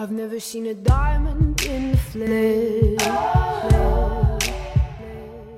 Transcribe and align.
I've 0.00 0.10
never 0.10 0.40
seen 0.40 0.64
a 0.64 0.72
diamond 0.72 1.60
in 1.60 1.90
the 1.90 1.98
flesh. 1.98 3.06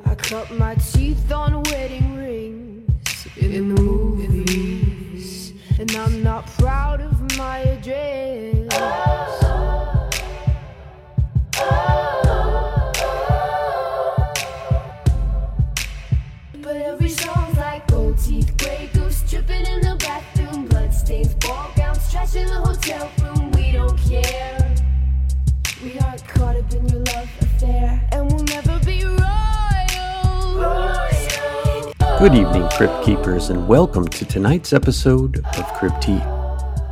I 0.04 0.14
cut 0.16 0.50
my 0.58 0.74
teeth 0.74 1.30
on 1.30 1.62
wedding 1.62 2.16
rings 2.16 3.28
in 3.36 3.52
the 3.52 3.80
movies, 3.80 5.52
and 5.78 5.94
I'm 5.94 6.24
not 6.24 6.48
proud 6.58 7.00
of 7.00 7.36
my 7.38 7.58
address. 7.58 8.66
But 16.60 16.76
every 16.76 17.10
song's 17.10 17.56
like 17.58 17.86
gold 17.86 18.18
teeth, 18.18 18.56
gray 18.58 18.90
goose 18.92 19.22
dripping 19.30 19.66
in 19.66 19.82
the 19.82 19.94
bathroom, 20.00 20.66
bloodstains, 20.66 21.32
ball 21.36 21.70
gowns, 21.76 22.10
trash 22.10 22.34
in 22.34 22.48
the 22.48 22.54
hotel 22.54 23.08
room. 23.22 23.41
We. 24.12 24.18
We 25.82 25.98
aren't 26.00 26.28
caught 26.28 26.54
up 26.54 26.70
in 26.70 26.86
your 26.86 27.00
love 27.00 27.30
affair, 27.40 28.06
and 28.12 28.30
we'll 28.30 28.44
never 28.44 28.78
be 28.84 29.06
royal. 29.06 29.18
Good 32.18 32.34
evening, 32.34 32.68
Crypt 32.72 33.02
Keepers, 33.04 33.48
and 33.48 33.66
welcome 33.66 34.06
to 34.06 34.26
tonight's 34.26 34.74
episode 34.74 35.38
of 35.38 35.64
Crypty. 35.78 36.20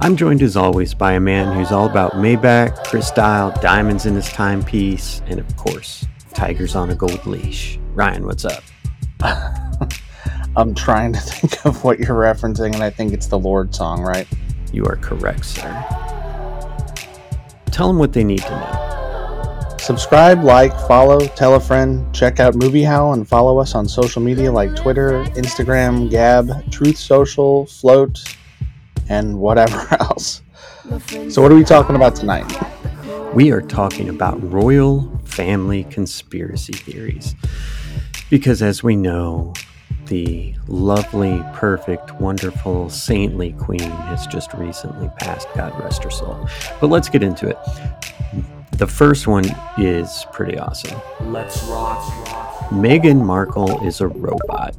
I'm 0.01 0.17
joined 0.17 0.41
as 0.41 0.57
always 0.57 0.95
by 0.95 1.13
a 1.13 1.21
man 1.21 1.55
who's 1.55 1.71
all 1.71 1.85
about 1.85 2.13
Maybach, 2.13 2.85
Cristal, 2.87 3.51
diamonds 3.61 4.07
in 4.07 4.15
his 4.15 4.31
timepiece, 4.31 5.21
and 5.27 5.39
of 5.39 5.57
course, 5.59 6.07
tigers 6.33 6.75
on 6.75 6.89
a 6.89 6.95
gold 6.95 7.27
leash. 7.27 7.79
Ryan, 7.93 8.25
what's 8.25 8.47
up? 8.47 8.63
I'm 10.57 10.75
trying 10.75 11.13
to 11.13 11.21
think 11.21 11.67
of 11.67 11.85
what 11.85 11.99
you're 11.99 12.17
referencing, 12.17 12.73
and 12.73 12.83
I 12.83 12.89
think 12.89 13.13
it's 13.13 13.27
the 13.27 13.39
Lord 13.39 13.75
song, 13.75 14.01
right? 14.01 14.27
You 14.73 14.87
are 14.87 14.97
correct, 14.97 15.45
sir. 15.45 16.10
Tell 17.81 17.89
them 17.89 17.97
what 17.97 18.13
they 18.13 18.25
need 18.25 18.43
to 18.43 18.51
know. 18.51 19.77
Subscribe, 19.79 20.45
like, 20.45 20.79
follow, 20.81 21.19
tell 21.19 21.55
a 21.55 21.61
friend, 21.61 22.15
check 22.15 22.39
out 22.39 22.55
Movie 22.55 22.83
How, 22.83 23.13
and 23.13 23.27
follow 23.27 23.57
us 23.57 23.75
on 23.75 23.89
social 23.89 24.21
media 24.21 24.53
like 24.53 24.77
Twitter, 24.77 25.25
Instagram, 25.29 26.11
Gab, 26.11 26.71
Truth 26.71 26.99
Social, 26.99 27.65
Float, 27.65 28.37
and 29.09 29.39
whatever 29.39 29.79
else. 29.99 30.43
So, 31.31 31.41
what 31.41 31.51
are 31.51 31.55
we 31.55 31.65
talking 31.65 31.97
about 31.97 32.15
tonight? 32.15 32.45
We 33.33 33.51
are 33.51 33.63
talking 33.63 34.11
about 34.11 34.53
royal 34.53 35.19
family 35.25 35.85
conspiracy 35.85 36.75
theories. 36.75 37.35
Because 38.29 38.61
as 38.61 38.83
we 38.83 38.95
know, 38.95 39.55
the 40.11 40.53
lovely, 40.67 41.41
perfect, 41.55 42.21
wonderful, 42.21 42.91
saintly 42.91 43.53
queen 43.53 43.79
has 43.79 44.27
just 44.27 44.53
recently 44.55 45.09
passed. 45.21 45.47
God 45.55 45.79
rest 45.81 46.03
her 46.03 46.11
soul. 46.11 46.49
But 46.81 46.89
let's 46.89 47.09
get 47.09 47.23
into 47.23 47.49
it. 47.49 47.57
The 48.73 48.89
first 48.89 49.29
one 49.29 49.45
is 49.79 50.27
pretty 50.33 50.59
awesome. 50.59 51.01
Let's 51.21 51.63
rock. 51.63 52.03
Meghan 52.71 53.25
Markle 53.25 53.87
is 53.87 54.01
a 54.01 54.09
robot. 54.09 54.75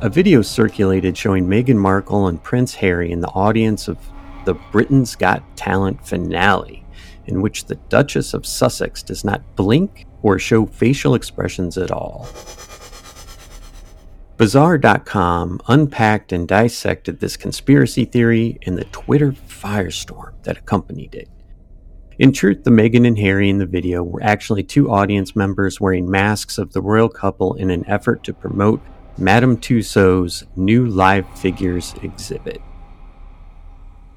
A 0.00 0.08
video 0.08 0.40
circulated 0.40 1.16
showing 1.16 1.46
Meghan 1.46 1.76
Markle 1.76 2.28
and 2.28 2.42
Prince 2.42 2.74
Harry 2.74 3.12
in 3.12 3.20
the 3.20 3.28
audience 3.28 3.88
of 3.88 3.98
the 4.46 4.54
Britain's 4.72 5.14
Got 5.14 5.42
Talent 5.58 6.06
finale, 6.06 6.86
in 7.26 7.42
which 7.42 7.66
the 7.66 7.74
Duchess 7.90 8.32
of 8.32 8.46
Sussex 8.46 9.02
does 9.02 9.24
not 9.24 9.42
blink 9.56 10.06
or 10.22 10.38
show 10.38 10.64
facial 10.64 11.14
expressions 11.14 11.76
at 11.76 11.90
all. 11.90 12.26
Bazaar.com 14.38 15.60
unpacked 15.66 16.32
and 16.32 16.46
dissected 16.46 17.18
this 17.18 17.36
conspiracy 17.36 18.04
theory 18.04 18.56
and 18.62 18.78
the 18.78 18.84
Twitter 18.84 19.32
firestorm 19.32 20.40
that 20.44 20.56
accompanied 20.56 21.16
it. 21.16 21.28
In 22.20 22.30
truth, 22.30 22.62
the 22.62 22.70
Meghan 22.70 23.04
and 23.04 23.18
Harry 23.18 23.48
in 23.50 23.58
the 23.58 23.66
video 23.66 24.04
were 24.04 24.22
actually 24.22 24.62
two 24.62 24.92
audience 24.92 25.34
members 25.34 25.80
wearing 25.80 26.08
masks 26.08 26.56
of 26.56 26.72
the 26.72 26.80
royal 26.80 27.08
couple 27.08 27.54
in 27.54 27.68
an 27.70 27.84
effort 27.88 28.22
to 28.24 28.32
promote 28.32 28.80
Madame 29.18 29.56
Tussauds' 29.56 30.44
new 30.56 30.86
live 30.86 31.28
figures 31.36 31.96
exhibit. 32.04 32.62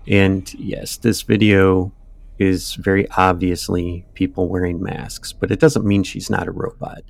And 0.07 0.53
yes, 0.53 0.97
this 0.97 1.23
video 1.23 1.93
is 2.37 2.75
very 2.75 3.09
obviously 3.17 4.05
people 4.13 4.49
wearing 4.49 4.83
masks, 4.83 5.33
but 5.33 5.49
it 5.49 5.59
doesn't 5.59 5.85
mean 5.85 6.03
she's 6.03 6.29
not 6.29 6.47
a 6.47 6.51
robot. 6.51 7.01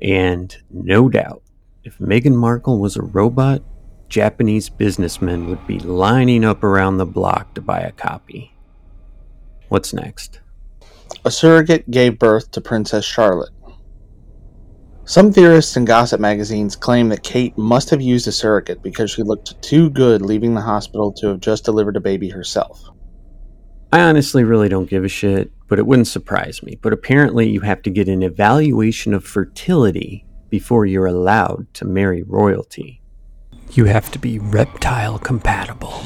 And 0.00 0.56
no 0.70 1.10
doubt, 1.10 1.42
if 1.86 1.98
Meghan 1.98 2.34
Markle 2.34 2.80
was 2.80 2.96
a 2.96 3.02
robot, 3.02 3.62
Japanese 4.08 4.68
businessmen 4.68 5.48
would 5.48 5.64
be 5.68 5.78
lining 5.78 6.44
up 6.44 6.64
around 6.64 6.96
the 6.96 7.06
block 7.06 7.54
to 7.54 7.60
buy 7.60 7.78
a 7.78 7.92
copy. 7.92 8.52
What's 9.68 9.94
next? 9.94 10.40
A 11.24 11.30
surrogate 11.30 11.88
gave 11.88 12.18
birth 12.18 12.50
to 12.50 12.60
Princess 12.60 13.04
Charlotte. 13.04 13.52
Some 15.04 15.32
theorists 15.32 15.76
and 15.76 15.86
gossip 15.86 16.20
magazines 16.20 16.74
claim 16.74 17.08
that 17.10 17.22
Kate 17.22 17.56
must 17.56 17.90
have 17.90 18.02
used 18.02 18.26
a 18.26 18.32
surrogate 18.32 18.82
because 18.82 19.12
she 19.12 19.22
looked 19.22 19.62
too 19.62 19.88
good 19.90 20.22
leaving 20.22 20.54
the 20.54 20.60
hospital 20.60 21.12
to 21.12 21.28
have 21.28 21.40
just 21.40 21.64
delivered 21.64 21.96
a 21.96 22.00
baby 22.00 22.28
herself. 22.28 22.82
I 23.92 24.00
honestly 24.00 24.42
really 24.42 24.68
don't 24.68 24.90
give 24.90 25.04
a 25.04 25.08
shit, 25.08 25.52
but 25.68 25.78
it 25.78 25.86
wouldn't 25.86 26.08
surprise 26.08 26.64
me. 26.64 26.76
But 26.82 26.92
apparently, 26.92 27.48
you 27.48 27.60
have 27.60 27.82
to 27.82 27.90
get 27.90 28.08
an 28.08 28.24
evaluation 28.24 29.14
of 29.14 29.24
fertility 29.24 30.25
before 30.50 30.86
you're 30.86 31.06
allowed 31.06 31.72
to 31.74 31.84
marry 31.84 32.22
royalty. 32.22 33.02
You 33.72 33.86
have 33.86 34.10
to 34.12 34.18
be 34.18 34.38
reptile 34.38 35.18
compatible. 35.18 36.02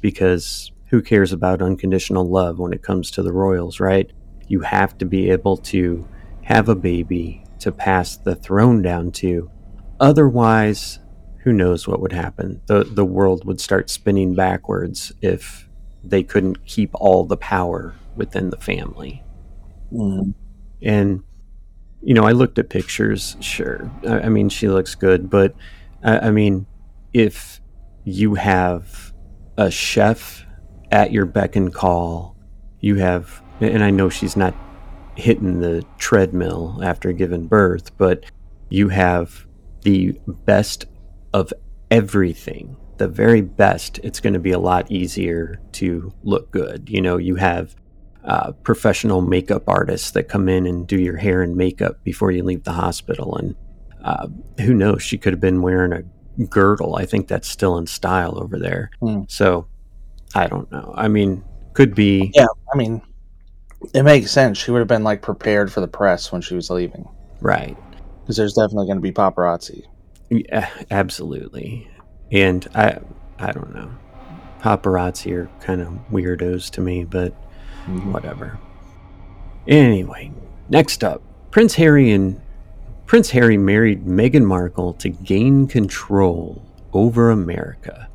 Because 0.00 0.70
who 0.88 1.02
cares 1.02 1.32
about 1.32 1.62
unconditional 1.62 2.28
love 2.28 2.58
when 2.58 2.72
it 2.72 2.82
comes 2.82 3.10
to 3.12 3.22
the 3.22 3.32
royals, 3.32 3.80
right? 3.80 4.10
You 4.48 4.60
have 4.60 4.98
to 4.98 5.04
be 5.04 5.30
able 5.30 5.56
to 5.58 6.06
have 6.42 6.68
a 6.68 6.74
baby 6.74 7.44
to 7.60 7.70
pass 7.70 8.16
the 8.16 8.34
throne 8.34 8.82
down 8.82 9.12
to. 9.12 9.50
Otherwise, 10.00 10.98
who 11.44 11.52
knows 11.52 11.86
what 11.86 12.00
would 12.00 12.12
happen? 12.12 12.60
The 12.66 12.84
the 12.84 13.04
world 13.04 13.44
would 13.44 13.60
start 13.60 13.88
spinning 13.88 14.34
backwards 14.34 15.12
if 15.22 15.68
they 16.02 16.22
couldn't 16.22 16.66
keep 16.66 16.90
all 16.94 17.24
the 17.24 17.36
power 17.36 17.94
within 18.16 18.50
the 18.50 18.56
family. 18.56 19.22
Mm. 19.92 20.34
And 20.82 21.22
you 22.02 22.14
know, 22.14 22.24
I 22.24 22.32
looked 22.32 22.58
at 22.58 22.70
pictures. 22.70 23.36
Sure, 23.40 23.90
I, 24.06 24.20
I 24.20 24.28
mean 24.28 24.48
she 24.48 24.68
looks 24.68 24.94
good, 24.94 25.28
but 25.28 25.54
I, 26.02 26.18
I 26.18 26.30
mean, 26.30 26.66
if 27.12 27.60
you 28.04 28.34
have 28.34 29.12
a 29.56 29.70
chef 29.70 30.44
at 30.90 31.12
your 31.12 31.26
beck 31.26 31.56
and 31.56 31.72
call, 31.72 32.36
you 32.80 32.96
have, 32.96 33.42
and 33.60 33.84
I 33.84 33.90
know 33.90 34.08
she's 34.08 34.36
not 34.36 34.54
hitting 35.16 35.60
the 35.60 35.84
treadmill 35.98 36.80
after 36.82 37.12
giving 37.12 37.46
birth, 37.46 37.96
but 37.98 38.24
you 38.70 38.88
have 38.88 39.46
the 39.82 40.18
best 40.26 40.86
of 41.34 41.52
everything, 41.90 42.76
the 42.96 43.08
very 43.08 43.40
best, 43.40 43.98
it's 44.02 44.20
going 44.20 44.32
to 44.32 44.38
be 44.38 44.52
a 44.52 44.58
lot 44.58 44.90
easier 44.90 45.60
to 45.72 46.12
look 46.22 46.50
good. 46.50 46.88
You 46.88 47.02
know, 47.02 47.16
you 47.18 47.36
have 47.36 47.76
uh, 48.24 48.52
professional 48.62 49.20
makeup 49.22 49.64
artists 49.66 50.10
that 50.12 50.24
come 50.28 50.48
in 50.48 50.66
and 50.66 50.86
do 50.86 50.98
your 51.00 51.16
hair 51.16 51.42
and 51.42 51.56
makeup 51.56 52.02
before 52.04 52.30
you 52.30 52.42
leave 52.42 52.64
the 52.64 52.72
hospital. 52.72 53.36
And 53.36 53.54
uh, 54.04 54.28
who 54.58 54.74
knows, 54.74 55.02
she 55.02 55.18
could 55.18 55.32
have 55.32 55.40
been 55.40 55.62
wearing 55.62 55.92
a 55.92 56.44
girdle. 56.44 56.96
I 56.96 57.06
think 57.06 57.28
that's 57.28 57.48
still 57.48 57.78
in 57.78 57.86
style 57.86 58.38
over 58.38 58.58
there. 58.58 58.90
Mm. 59.02 59.30
So 59.30 59.66
I 60.34 60.46
don't 60.46 60.70
know. 60.70 60.92
I 60.96 61.08
mean, 61.08 61.44
could 61.72 61.94
be. 61.94 62.30
Yeah, 62.34 62.46
I 62.72 62.76
mean, 62.76 63.02
it 63.94 64.02
makes 64.02 64.30
sense. 64.30 64.58
She 64.58 64.70
would 64.70 64.78
have 64.80 64.88
been 64.88 65.04
like 65.04 65.22
prepared 65.22 65.72
for 65.72 65.80
the 65.80 65.88
press 65.88 66.30
when 66.32 66.42
she 66.42 66.54
was 66.54 66.68
leaving 66.70 67.08
Right. 67.40 67.76
because 68.22 68.36
there's 68.36 68.52
definitely 68.54 68.86
going 68.86 68.98
to 68.98 69.02
be 69.02 69.12
paparazzi. 69.12 69.84
Yeah, 70.28 70.68
absolutely. 70.90 71.88
And 72.30 72.66
I 72.74 72.98
I 73.38 73.52
don't 73.52 73.74
know. 73.74 73.90
Paparazzi 74.60 75.32
are 75.32 75.50
kind 75.60 75.80
of 75.80 75.88
weirdos 76.12 76.70
to 76.72 76.80
me, 76.80 77.04
but 77.04 77.34
Mhm. 77.86 78.12
whatever. 78.12 78.58
Anyway, 79.66 80.32
next 80.68 81.04
up, 81.04 81.22
Prince 81.50 81.74
Harry 81.74 82.10
and 82.10 82.40
Prince 83.06 83.30
Harry 83.30 83.56
married 83.56 84.04
Meghan 84.06 84.44
Markle 84.44 84.92
to 84.94 85.08
gain 85.08 85.66
control 85.66 86.62
over 86.92 87.30
America. 87.30 88.08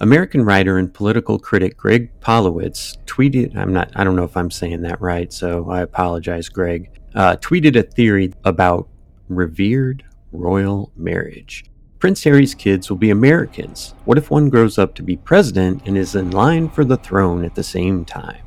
American 0.00 0.44
writer 0.44 0.76
and 0.78 0.92
political 0.92 1.38
critic 1.38 1.76
Greg 1.76 2.10
Polowitz 2.20 2.96
tweeted, 3.06 3.56
I'm 3.56 3.72
not, 3.72 3.90
I 3.94 4.02
don't 4.02 4.16
know 4.16 4.24
if 4.24 4.36
I'm 4.36 4.50
saying 4.50 4.82
that 4.82 5.00
right, 5.00 5.32
so 5.32 5.70
I 5.70 5.82
apologize, 5.82 6.48
Greg, 6.48 6.90
uh, 7.14 7.36
tweeted 7.36 7.76
a 7.76 7.82
theory 7.82 8.32
about 8.44 8.88
revered 9.28 10.04
royal 10.32 10.90
marriage. 10.96 11.64
Prince 12.00 12.24
Harry's 12.24 12.54
kids 12.54 12.90
will 12.90 12.98
be 12.98 13.10
Americans. 13.10 13.94
What 14.04 14.18
if 14.18 14.30
one 14.30 14.50
grows 14.50 14.78
up 14.78 14.94
to 14.96 15.02
be 15.02 15.16
president 15.16 15.82
and 15.86 15.96
is 15.96 16.14
in 16.14 16.32
line 16.32 16.68
for 16.68 16.84
the 16.84 16.96
throne 16.98 17.44
at 17.44 17.54
the 17.54 17.62
same 17.62 18.04
time? 18.04 18.43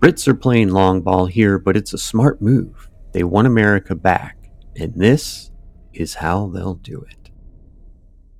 Brits 0.00 0.26
are 0.26 0.34
playing 0.34 0.70
long 0.70 1.02
ball 1.02 1.26
here, 1.26 1.58
but 1.58 1.76
it's 1.76 1.92
a 1.92 1.98
smart 1.98 2.40
move. 2.40 2.88
They 3.12 3.22
want 3.22 3.46
America 3.46 3.94
back, 3.94 4.38
and 4.74 4.94
this 4.94 5.50
is 5.92 6.14
how 6.14 6.46
they'll 6.46 6.74
do 6.74 7.02
it. 7.02 7.30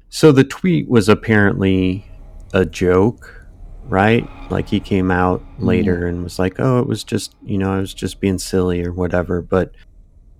So 0.08 0.32
the 0.32 0.42
tweet 0.42 0.88
was 0.88 1.08
apparently 1.08 2.10
a 2.54 2.64
joke, 2.64 3.46
right? 3.84 4.26
Like 4.50 4.68
he 4.68 4.80
came 4.80 5.10
out 5.10 5.42
mm-hmm. 5.42 5.66
later 5.66 6.06
and 6.06 6.24
was 6.24 6.38
like, 6.38 6.58
"Oh, 6.58 6.78
it 6.78 6.86
was 6.86 7.04
just, 7.04 7.34
you 7.44 7.58
know, 7.58 7.72
I 7.72 7.78
was 7.78 7.92
just 7.92 8.20
being 8.20 8.38
silly 8.38 8.82
or 8.82 8.92
whatever." 8.92 9.42
But 9.42 9.74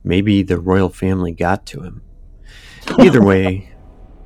maybe 0.03 0.43
the 0.43 0.59
royal 0.59 0.89
family 0.89 1.33
got 1.33 1.67
to 1.67 1.83
him. 1.83 2.03
Either 2.99 3.23
way, 3.25 3.71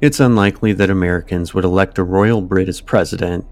it's 0.00 0.20
unlikely 0.20 0.72
that 0.74 0.90
Americans 0.90 1.54
would 1.54 1.64
elect 1.64 1.98
a 1.98 2.04
royal 2.04 2.40
Brit 2.40 2.68
as 2.68 2.80
president 2.80 3.46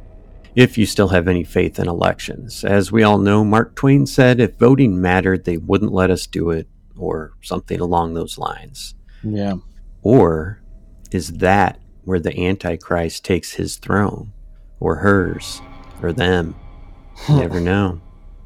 if 0.55 0.77
you 0.77 0.87
still 0.87 1.09
have 1.09 1.29
any 1.29 1.45
faith 1.45 1.79
in 1.79 1.89
elections. 1.89 2.65
As 2.65 2.93
we 2.93 3.03
all 3.03 3.19
know, 3.19 3.45
Mark 3.45 3.75
Twain 3.75 4.07
said 4.07 4.41
if 4.41 4.57
voting 4.57 5.01
mattered, 5.01 5.45
they 5.45 5.57
wouldn't 5.57 5.93
let 5.93 6.11
us 6.11 6.27
do 6.27 6.51
it, 6.51 6.69
or 6.97 7.33
something 7.43 7.81
along 7.81 8.15
those 8.15 8.39
lines. 8.39 8.95
Yeah. 9.23 9.57
Or 10.03 10.63
is 11.11 11.35
that 11.35 11.79
where 12.05 12.21
the 12.21 12.39
Antichrist 12.39 13.25
takes 13.25 13.53
his 13.53 13.77
throne, 13.77 14.33
or 14.81 14.97
hers, 14.97 15.61
or 16.03 16.13
them? 16.13 16.55
Never 17.29 17.61
know. 17.61 18.01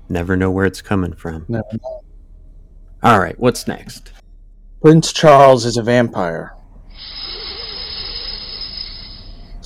Never 0.08 0.36
know 0.36 0.50
where 0.50 0.66
it's 0.66 0.82
coming 0.82 1.14
from. 1.14 1.46
All 3.02 3.20
right, 3.20 3.38
what's 3.38 3.66
next? 3.66 4.12
Prince 4.80 5.12
Charles 5.12 5.64
is 5.64 5.76
a 5.76 5.82
vampire. 5.82 6.55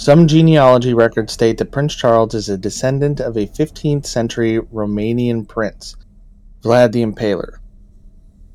Some 0.01 0.27
genealogy 0.27 0.95
records 0.95 1.35
state 1.35 1.59
that 1.59 1.73
Prince 1.73 1.95
Charles 1.95 2.33
is 2.33 2.49
a 2.49 2.57
descendant 2.57 3.21
of 3.21 3.37
a 3.37 3.47
15th 3.47 4.07
century 4.07 4.59
Romanian 4.59 5.47
prince, 5.47 5.95
Vlad 6.63 6.93
the 6.93 7.05
Impaler, 7.05 7.59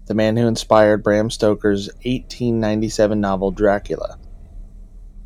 the 0.07 0.15
man 0.15 0.38
who 0.38 0.47
inspired 0.47 1.03
Bram 1.03 1.30
Stoker's 1.30 1.88
1897 1.97 3.21
novel 3.21 3.51
Dracula. 3.51 4.18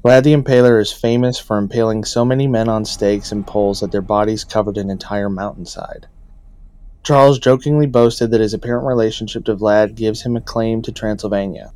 Vlad 0.04 0.24
the 0.24 0.33
Impaler 0.33 0.81
is 0.81 0.92
famous 0.92 1.39
for 1.39 1.57
impaling 1.57 2.04
so 2.04 2.25
many 2.25 2.48
men 2.48 2.68
on 2.68 2.83
stakes 2.83 3.31
and 3.31 3.48
poles 3.48 3.80
that 3.80 3.94
their 3.94 4.01
bodies 4.01 4.44
covered 4.44 4.77
an 4.77 4.89
entire 4.89 5.30
mountainside. 5.30 6.07
Charles 7.01 7.39
jokingly 7.39 7.88
boasted 7.88 8.31
that 8.31 8.42
his 8.42 8.54
apparent 8.54 8.86
relationship 8.86 9.45
to 9.45 9.56
Vlad 9.56 9.95
gives 9.95 10.24
him 10.24 10.36
a 10.36 10.42
claim 10.42 10.81
to 10.81 10.92
Transylvania. 10.92 11.72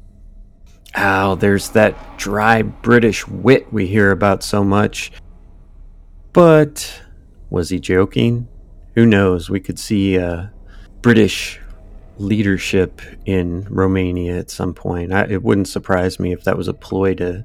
Oh, 0.95 1.36
there's 1.36 1.69
that 1.69 2.18
dry 2.18 2.62
British 2.62 3.28
wit 3.28 3.72
we 3.74 3.88
hear 3.88 4.12
about 4.12 4.44
so 4.44 4.63
much. 4.63 5.12
But 6.34 7.01
was 7.50 7.69
he 7.69 7.80
joking? 7.80 8.48
Who 8.95 9.06
knows? 9.06 9.50
We 9.50 9.60
could 9.60 9.80
see 9.80 10.19
uh, 10.19 10.48
British 11.01 11.60
leadership 12.18 13.01
in 13.25 13.66
Romania 13.69 14.38
at 14.38 14.51
some 14.51 14.74
point. 14.74 15.12
I, 15.12 15.25
it 15.25 15.44
wouldn't 15.44 15.68
surprise 15.68 16.19
me 16.19 16.31
if 16.31 16.44
that 16.44 16.57
was 16.57 16.68
a 16.68 16.74
ploy 16.74 17.16
to 17.16 17.44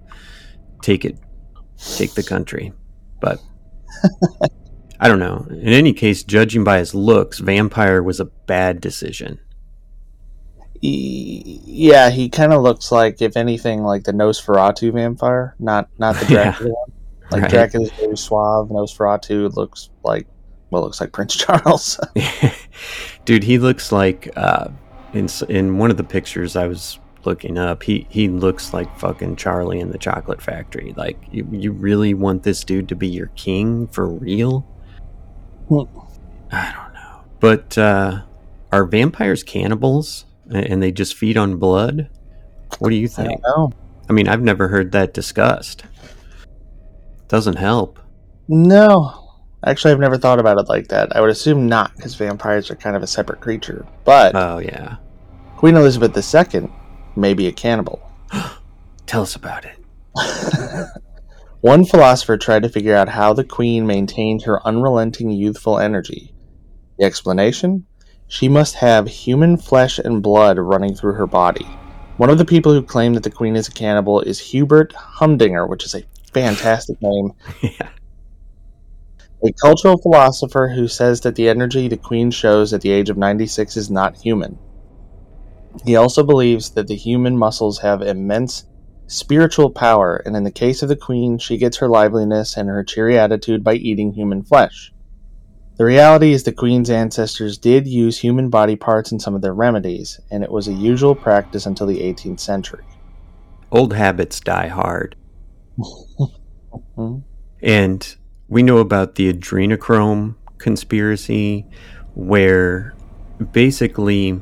take 0.82 1.04
it, 1.04 1.18
take 1.96 2.14
the 2.14 2.22
country. 2.22 2.72
But 3.20 3.40
I 5.00 5.08
don't 5.08 5.18
know. 5.18 5.46
In 5.50 5.68
any 5.68 5.92
case, 5.92 6.22
judging 6.22 6.64
by 6.64 6.78
his 6.78 6.94
looks, 6.94 7.38
vampire 7.38 8.02
was 8.02 8.20
a 8.20 8.26
bad 8.26 8.80
decision. 8.80 9.38
He, 10.80 11.60
yeah, 11.64 12.10
he 12.10 12.28
kind 12.28 12.52
of 12.52 12.62
looks 12.62 12.92
like, 12.92 13.20
if 13.20 13.36
anything, 13.36 13.82
like 13.82 14.04
the 14.04 14.12
Nosferatu 14.12 14.92
vampire, 14.92 15.54
not 15.58 15.88
not 15.98 16.14
the 16.16 16.26
Yeah. 16.32 16.42
Dracula 16.52 16.70
one. 16.72 16.92
Like 17.30 17.42
Right. 17.42 17.50
Dracula's 17.50 17.90
very 17.92 18.16
suave. 18.16 18.68
Nosferatu 18.68 19.54
looks 19.54 19.90
like, 20.02 20.26
well, 20.70 20.82
looks 20.82 21.00
like 21.00 21.12
Prince 21.12 21.36
Charles. 21.44 22.00
Dude, 23.24 23.44
he 23.44 23.58
looks 23.58 23.92
like 23.92 24.30
uh, 24.36 24.68
in 25.12 25.28
in 25.48 25.78
one 25.78 25.90
of 25.90 25.96
the 25.96 26.04
pictures 26.04 26.56
I 26.56 26.66
was 26.66 26.98
looking 27.24 27.58
up. 27.58 27.82
He 27.82 28.06
he 28.08 28.28
looks 28.28 28.72
like 28.72 28.98
fucking 28.98 29.36
Charlie 29.36 29.80
in 29.80 29.90
the 29.90 29.98
Chocolate 29.98 30.40
Factory. 30.40 30.94
Like 30.96 31.18
you, 31.30 31.46
you 31.50 31.72
really 31.72 32.14
want 32.14 32.44
this 32.44 32.64
dude 32.64 32.88
to 32.88 32.94
be 32.94 33.08
your 33.08 33.26
king 33.28 33.88
for 33.88 34.08
real? 34.08 34.60
Hmm. 35.68 35.82
I 36.50 36.72
don't 36.72 36.94
know. 36.94 37.24
But 37.40 37.76
uh, 37.76 38.22
are 38.72 38.86
vampires 38.86 39.42
cannibals 39.42 40.24
and 40.50 40.82
they 40.82 40.90
just 40.92 41.14
feed 41.14 41.36
on 41.36 41.56
blood? 41.56 42.08
What 42.78 42.90
do 42.90 42.96
you 42.96 43.06
I 43.06 43.10
think? 43.10 43.42
don't 43.42 43.56
know. 43.56 43.72
I 44.08 44.12
mean, 44.12 44.28
I've 44.28 44.42
never 44.42 44.68
heard 44.68 44.92
that 44.92 45.12
discussed. 45.14 45.84
Doesn't 47.28 47.56
help. 47.56 47.98
No, 48.48 49.34
actually, 49.66 49.92
I've 49.92 50.00
never 50.00 50.16
thought 50.16 50.38
about 50.40 50.58
it 50.58 50.68
like 50.68 50.88
that. 50.88 51.14
I 51.14 51.20
would 51.20 51.30
assume 51.30 51.68
not, 51.68 51.94
because 51.96 52.14
vampires 52.14 52.70
are 52.70 52.76
kind 52.76 52.96
of 52.96 53.02
a 53.02 53.06
separate 53.06 53.40
creature. 53.40 53.86
But 54.04 54.34
Oh 54.34 54.58
yeah. 54.58 54.96
Queen 55.56 55.76
Elizabeth 55.76 56.16
II 56.16 56.70
may 57.16 57.34
be 57.34 57.48
a 57.48 57.52
cannibal. 57.52 58.00
Tell 59.06 59.22
us 59.22 59.36
about 59.36 59.64
it. 59.66 59.78
One 61.60 61.84
philosopher 61.84 62.38
tried 62.38 62.62
to 62.62 62.68
figure 62.68 62.94
out 62.94 63.08
how 63.08 63.32
the 63.32 63.42
queen 63.44 63.86
maintained 63.86 64.42
her 64.42 64.64
unrelenting 64.66 65.30
youthful 65.30 65.78
energy. 65.78 66.32
The 66.98 67.04
explanation? 67.04 67.86
She 68.28 68.48
must 68.48 68.74
have 68.76 69.08
human 69.08 69.56
flesh 69.56 69.98
and 69.98 70.22
blood 70.22 70.58
running 70.58 70.94
through 70.94 71.14
her 71.14 71.26
body. 71.26 71.64
One 72.18 72.30
of 72.30 72.36
the 72.36 72.44
people 72.44 72.72
who 72.72 72.82
claim 72.82 73.14
that 73.14 73.22
the 73.22 73.30
queen 73.30 73.56
is 73.56 73.68
a 73.68 73.72
cannibal 73.72 74.20
is 74.20 74.38
Hubert 74.38 74.92
Humdinger, 74.92 75.66
which 75.66 75.84
is 75.86 75.94
a 75.94 76.04
fantastic 76.32 77.00
name. 77.00 77.32
yeah. 77.62 77.88
A 79.42 79.52
cultural 79.52 79.96
philosopher 79.96 80.68
who 80.68 80.88
says 80.88 81.20
that 81.22 81.36
the 81.36 81.48
energy 81.48 81.88
the 81.88 81.96
queen 81.96 82.30
shows 82.30 82.74
at 82.74 82.82
the 82.82 82.90
age 82.90 83.08
of 83.08 83.16
96 83.16 83.76
is 83.76 83.90
not 83.90 84.16
human. 84.16 84.58
He 85.84 85.96
also 85.96 86.22
believes 86.22 86.70
that 86.70 86.88
the 86.88 86.96
human 86.96 87.38
muscles 87.38 87.78
have 87.78 88.02
immense 88.02 88.64
spiritual 89.06 89.70
power, 89.70 90.16
and 90.26 90.36
in 90.36 90.44
the 90.44 90.50
case 90.50 90.82
of 90.82 90.88
the 90.88 90.96
queen, 90.96 91.38
she 91.38 91.56
gets 91.56 91.78
her 91.78 91.88
liveliness 91.88 92.56
and 92.56 92.68
her 92.68 92.84
cheery 92.84 93.18
attitude 93.18 93.64
by 93.64 93.74
eating 93.74 94.12
human 94.12 94.42
flesh. 94.42 94.92
The 95.78 95.84
reality 95.84 96.32
is 96.32 96.42
the 96.42 96.52
queen's 96.52 96.90
ancestors 96.90 97.56
did 97.56 97.86
use 97.86 98.18
human 98.18 98.50
body 98.50 98.74
parts 98.74 99.12
in 99.12 99.20
some 99.20 99.36
of 99.36 99.42
their 99.42 99.54
remedies, 99.54 100.20
and 100.28 100.42
it 100.42 100.50
was 100.50 100.66
a 100.66 100.72
usual 100.72 101.14
practice 101.14 101.66
until 101.66 101.86
the 101.86 102.00
18th 102.00 102.40
century. 102.40 102.82
Old 103.70 103.94
habits 103.94 104.40
die 104.40 104.68
hard. 104.68 105.16
Hmm. 106.96 107.20
And 107.62 108.16
we 108.48 108.62
know 108.62 108.78
about 108.78 109.14
the 109.14 109.32
adrenochrome 109.32 110.34
conspiracy, 110.58 111.64
where 112.14 112.94
basically, 113.52 114.40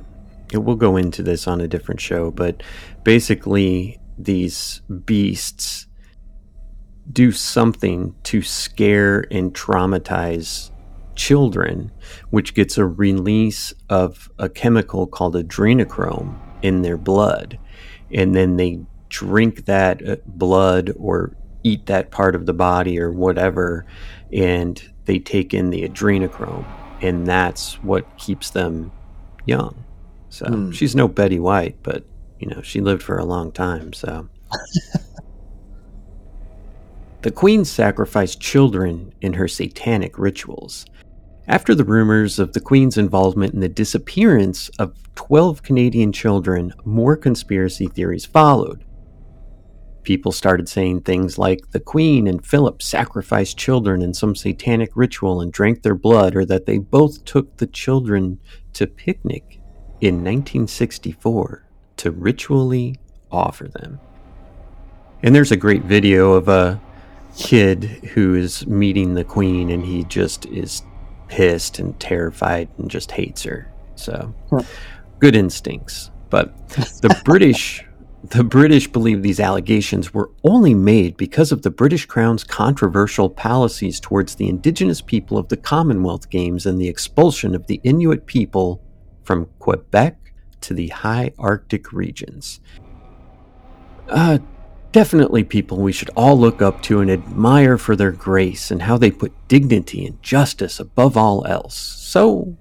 we'll 0.53 0.77
go 0.77 0.97
into 0.97 1.23
this 1.23 1.47
on 1.47 1.61
a 1.61 1.69
different 1.69 2.00
show, 2.00 2.31
but 2.31 2.62
basically, 3.05 4.00
these 4.19 4.81
beasts 5.05 5.87
do 7.12 7.31
something 7.31 8.14
to 8.25 8.43
scare 8.43 9.26
and 9.31 9.55
traumatize 9.55 10.71
children, 11.16 11.92
which 12.30 12.54
gets 12.54 12.78
a 12.78 12.87
release 12.87 13.73
of 13.90 14.28
a 14.38 14.49
chemical 14.49 15.06
called 15.06 15.35
adrenochrome 15.37 16.40
in 16.62 16.82
their 16.82 16.99
blood. 16.99 17.61
And 18.11 18.35
then 18.35 18.56
they 18.56 18.87
drink 19.11 19.66
that 19.66 20.06
uh, 20.08 20.16
blood 20.26 20.92
or 20.96 21.37
eat 21.64 21.87
that 21.87 22.11
part 22.12 22.35
of 22.37 22.46
the 22.46 22.54
body 22.54 23.00
or 23.00 23.12
whatever, 23.12 23.87
and 24.32 24.82
they 25.06 25.18
take 25.20 25.54
in 25.54 25.70
the 25.70 25.88
adrenochrome. 25.88 26.76
And 27.00 27.26
that's 27.26 27.82
what 27.82 28.16
keeps 28.16 28.50
them 28.50 28.94
young. 29.44 29.87
So 30.30 30.46
Hmm. 30.46 30.70
she's 30.70 30.96
no 30.96 31.08
Betty 31.08 31.40
White, 31.40 31.78
but 31.82 32.04
you 32.38 32.49
know, 32.49 32.62
she 32.62 32.80
lived 32.80 33.02
for 33.02 33.18
a 33.18 33.25
long 33.26 33.52
time, 33.52 33.92
so 33.94 34.28
The 37.23 37.32
queen 37.32 37.64
sacrificed 37.64 38.40
children 38.40 39.12
in 39.20 39.35
her 39.35 39.49
satanic 39.49 40.18
rituals. 40.18 40.87
After 41.49 41.76
the 41.76 41.85
rumors 41.85 42.41
of 42.41 42.55
the 42.55 42.61
queen's 42.61 42.99
involvement 42.99 43.55
in 43.55 43.61
the 43.61 43.69
disappearance 43.69 44.69
of 44.81 44.97
12 45.15 45.62
Canadian 45.62 46.11
children, 46.11 46.73
more 46.85 47.17
conspiracy 47.17 47.87
theories 47.87 48.26
followed. 48.26 48.85
People 50.03 50.33
started 50.33 50.69
saying 50.69 51.03
things 51.03 51.38
like 51.38 51.71
the 51.71 51.79
queen 51.79 52.26
and 52.26 52.45
Philip 52.45 52.83
sacrificed 52.83 53.57
children 53.57 54.03
in 54.03 54.12
some 54.12 54.35
satanic 54.35 54.91
ritual 54.97 55.41
and 55.41 55.53
drank 55.53 55.83
their 55.83 55.95
blood, 55.95 56.35
or 56.35 56.45
that 56.45 56.67
they 56.67 56.79
both 56.79 57.25
took 57.25 57.57
the 57.57 57.67
children 57.69 58.41
to 58.73 58.88
picnic 58.88 59.61
in 60.00 60.17
1964 60.17 61.65
to 61.99 62.11
ritually 62.11 62.97
offer 63.31 63.69
them. 63.69 64.00
And 65.23 65.33
there's 65.33 65.53
a 65.53 65.57
great 65.57 65.85
video 65.85 66.33
of 66.33 66.49
a 66.49 66.81
kid 67.37 67.85
who 67.85 68.35
is 68.35 68.67
meeting 68.67 69.15
the 69.15 69.25
queen 69.25 69.71
and 69.71 69.85
he 69.85 70.03
just 70.05 70.47
is 70.47 70.83
pissed 71.28 71.78
and 71.78 71.99
terrified 72.00 72.68
and 72.78 72.90
just 72.90 73.11
hates 73.12 73.42
her. 73.42 73.73
So 73.95 74.35
good 75.18 75.37
instincts. 75.37 76.11
But 76.30 76.68
the 76.68 77.21
British 77.25 77.85
the 78.30 78.42
British 78.42 78.88
believe 78.88 79.23
these 79.23 79.38
allegations 79.38 80.12
were 80.12 80.30
only 80.42 80.75
made 80.75 81.16
because 81.16 81.52
of 81.52 81.62
the 81.62 81.71
British 81.71 82.06
Crown's 82.06 82.42
controversial 82.42 83.30
policies 83.30 84.00
towards 84.00 84.35
the 84.35 84.49
indigenous 84.49 85.00
people 85.00 85.38
of 85.38 85.49
the 85.49 85.56
Commonwealth 85.56 86.28
Games 86.28 86.66
and 86.66 86.80
the 86.80 86.88
expulsion 86.88 87.54
of 87.54 87.66
the 87.66 87.80
Inuit 87.85 88.26
people 88.26 88.83
from 89.23 89.47
Quebec 89.61 90.33
to 90.62 90.75
the 90.75 90.88
high 90.88 91.33
Arctic 91.38 91.92
regions. 91.92 92.61
Uh, 94.09 94.38
Definitely 94.97 95.45
people 95.45 95.76
we 95.76 95.93
should 95.93 96.09
all 96.17 96.41
look 96.41 96.62
up 96.62 96.81
to 96.85 97.00
and 97.00 97.11
admire 97.11 97.76
for 97.76 97.97
their 97.97 98.12
grace 98.12 98.71
and 98.71 98.81
how 98.81 98.97
they 98.97 99.11
put 99.11 99.31
dignity 99.47 100.07
and 100.07 100.23
justice 100.23 100.81
above 100.81 101.19
all 101.19 101.47
else. 101.47 101.76
So, 101.76 102.57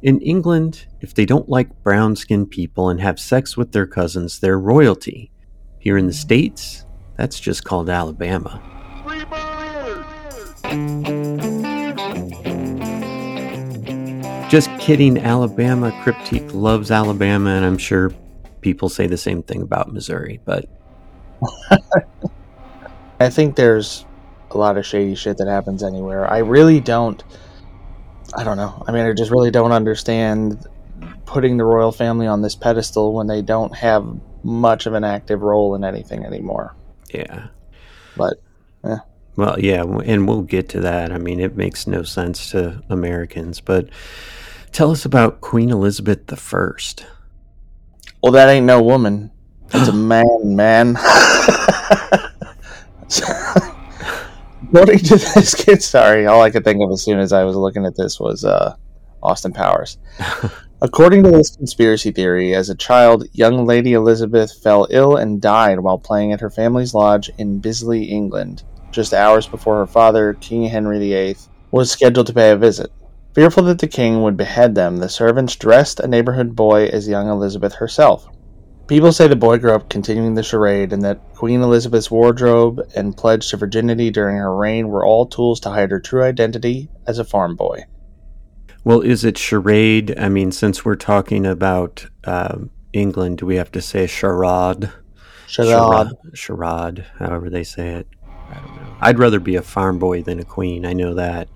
in 0.00 0.22
England, 0.22 0.86
if 1.02 1.12
they 1.12 1.26
don't 1.26 1.46
like 1.46 1.82
brown 1.82 2.16
skinned 2.16 2.50
people 2.50 2.88
and 2.88 2.98
have 3.02 3.20
sex 3.20 3.58
with 3.58 3.72
their 3.72 3.86
cousins, 3.86 4.40
they're 4.40 4.58
royalty. 4.58 5.30
Here 5.78 5.98
in 5.98 6.06
the 6.06 6.14
States, 6.14 6.86
that's 7.18 7.38
just 7.38 7.62
called 7.62 7.90
Alabama. 7.90 8.62
Just 14.48 14.70
kidding, 14.78 15.18
Alabama. 15.18 15.90
Cryptique 16.02 16.54
loves 16.54 16.90
Alabama, 16.90 17.50
and 17.50 17.66
I'm 17.66 17.76
sure 17.76 18.14
people 18.62 18.88
say 18.88 19.06
the 19.06 19.18
same 19.18 19.42
thing 19.42 19.60
about 19.60 19.92
Missouri, 19.92 20.40
but 20.46 20.70
I 23.20 23.30
think 23.30 23.56
there's 23.56 24.04
a 24.50 24.58
lot 24.58 24.76
of 24.76 24.86
shady 24.86 25.14
shit 25.14 25.38
that 25.38 25.48
happens 25.48 25.82
anywhere. 25.82 26.30
I 26.30 26.38
really 26.38 26.80
don't. 26.80 27.22
I 28.36 28.44
don't 28.44 28.56
know. 28.56 28.82
I 28.86 28.92
mean, 28.92 29.04
I 29.06 29.12
just 29.12 29.30
really 29.30 29.50
don't 29.50 29.72
understand 29.72 30.66
putting 31.26 31.56
the 31.56 31.64
royal 31.64 31.92
family 31.92 32.26
on 32.26 32.42
this 32.42 32.54
pedestal 32.54 33.12
when 33.12 33.26
they 33.26 33.42
don't 33.42 33.74
have 33.76 34.06
much 34.42 34.86
of 34.86 34.94
an 34.94 35.04
active 35.04 35.42
role 35.42 35.74
in 35.74 35.84
anything 35.84 36.24
anymore. 36.24 36.74
yeah. 37.12 37.48
But 38.16 38.34
yeah. 38.84 38.98
Well, 39.36 39.58
yeah, 39.58 39.82
and 39.82 40.28
we'll 40.28 40.42
get 40.42 40.68
to 40.70 40.80
that. 40.80 41.10
I 41.10 41.18
mean, 41.18 41.40
it 41.40 41.56
makes 41.56 41.86
no 41.88 42.04
sense 42.04 42.50
to 42.50 42.82
Americans, 42.88 43.60
but 43.60 43.88
tell 44.70 44.92
us 44.92 45.04
about 45.04 45.40
Queen 45.40 45.70
Elizabeth 45.70 46.26
the 46.28 46.36
First. 46.36 47.04
well, 48.22 48.30
that 48.32 48.48
ain't 48.48 48.66
no 48.66 48.80
woman. 48.80 49.32
It's 49.74 49.88
a 49.88 49.92
man, 49.92 50.54
man. 50.56 50.96
According 54.68 54.98
to 55.00 55.16
this 55.16 55.54
kid, 55.54 55.82
sorry, 55.82 56.26
all 56.26 56.42
I 56.42 56.50
could 56.50 56.64
think 56.64 56.80
of 56.82 56.90
as 56.92 57.02
soon 57.02 57.18
as 57.18 57.32
I 57.32 57.44
was 57.44 57.56
looking 57.56 57.84
at 57.84 57.96
this 57.96 58.20
was 58.20 58.44
uh, 58.44 58.76
Austin 59.22 59.52
Powers. 59.52 59.98
According 60.80 61.22
to 61.24 61.30
this 61.30 61.56
conspiracy 61.56 62.12
theory, 62.12 62.54
as 62.54 62.68
a 62.68 62.74
child, 62.74 63.24
young 63.32 63.66
Lady 63.66 63.94
Elizabeth 63.94 64.52
fell 64.62 64.86
ill 64.90 65.16
and 65.16 65.40
died 65.40 65.80
while 65.80 65.98
playing 65.98 66.32
at 66.32 66.40
her 66.40 66.50
family's 66.50 66.94
lodge 66.94 67.30
in 67.38 67.58
Bisley, 67.58 68.04
England, 68.04 68.62
just 68.92 69.14
hours 69.14 69.46
before 69.46 69.78
her 69.78 69.86
father, 69.86 70.34
King 70.34 70.64
Henry 70.64 70.98
VIII, 70.98 71.36
was 71.70 71.90
scheduled 71.90 72.26
to 72.28 72.34
pay 72.34 72.50
a 72.50 72.56
visit. 72.56 72.92
Fearful 73.34 73.64
that 73.64 73.80
the 73.80 73.88
king 73.88 74.22
would 74.22 74.36
behead 74.36 74.74
them, 74.74 74.98
the 74.98 75.08
servants 75.08 75.56
dressed 75.56 75.98
a 75.98 76.06
neighborhood 76.06 76.54
boy 76.54 76.86
as 76.86 77.08
young 77.08 77.28
Elizabeth 77.28 77.74
herself. 77.74 78.28
People 78.86 79.12
say 79.12 79.28
the 79.28 79.36
boy 79.36 79.58
grew 79.58 79.72
up 79.72 79.88
continuing 79.88 80.34
the 80.34 80.42
charade 80.42 80.92
and 80.92 81.02
that 81.02 81.18
Queen 81.34 81.62
Elizabeth's 81.62 82.10
wardrobe 82.10 82.86
and 82.94 83.16
pledge 83.16 83.48
to 83.48 83.56
virginity 83.56 84.10
during 84.10 84.36
her 84.36 84.54
reign 84.54 84.88
were 84.88 85.06
all 85.06 85.24
tools 85.26 85.58
to 85.60 85.70
hide 85.70 85.90
her 85.90 86.00
true 86.00 86.22
identity 86.22 86.90
as 87.06 87.18
a 87.18 87.24
farm 87.24 87.56
boy. 87.56 87.84
Well, 88.84 89.00
is 89.00 89.24
it 89.24 89.38
charade? 89.38 90.18
I 90.18 90.28
mean, 90.28 90.52
since 90.52 90.84
we're 90.84 90.96
talking 90.96 91.46
about 91.46 92.06
um, 92.24 92.70
England, 92.92 93.38
do 93.38 93.46
we 93.46 93.56
have 93.56 93.72
to 93.72 93.80
say 93.80 94.06
charade? 94.06 94.92
Charade. 95.46 96.08
Charade, 96.34 97.06
however 97.18 97.48
they 97.48 97.64
say 97.64 97.88
it. 97.94 98.08
I 98.50 98.54
don't 98.56 98.76
know. 98.76 98.96
I'd 99.00 99.18
rather 99.18 99.40
be 99.40 99.56
a 99.56 99.62
farm 99.62 99.98
boy 99.98 100.22
than 100.22 100.40
a 100.40 100.44
queen. 100.44 100.84
I 100.84 100.92
know 100.92 101.14
that. 101.14 101.48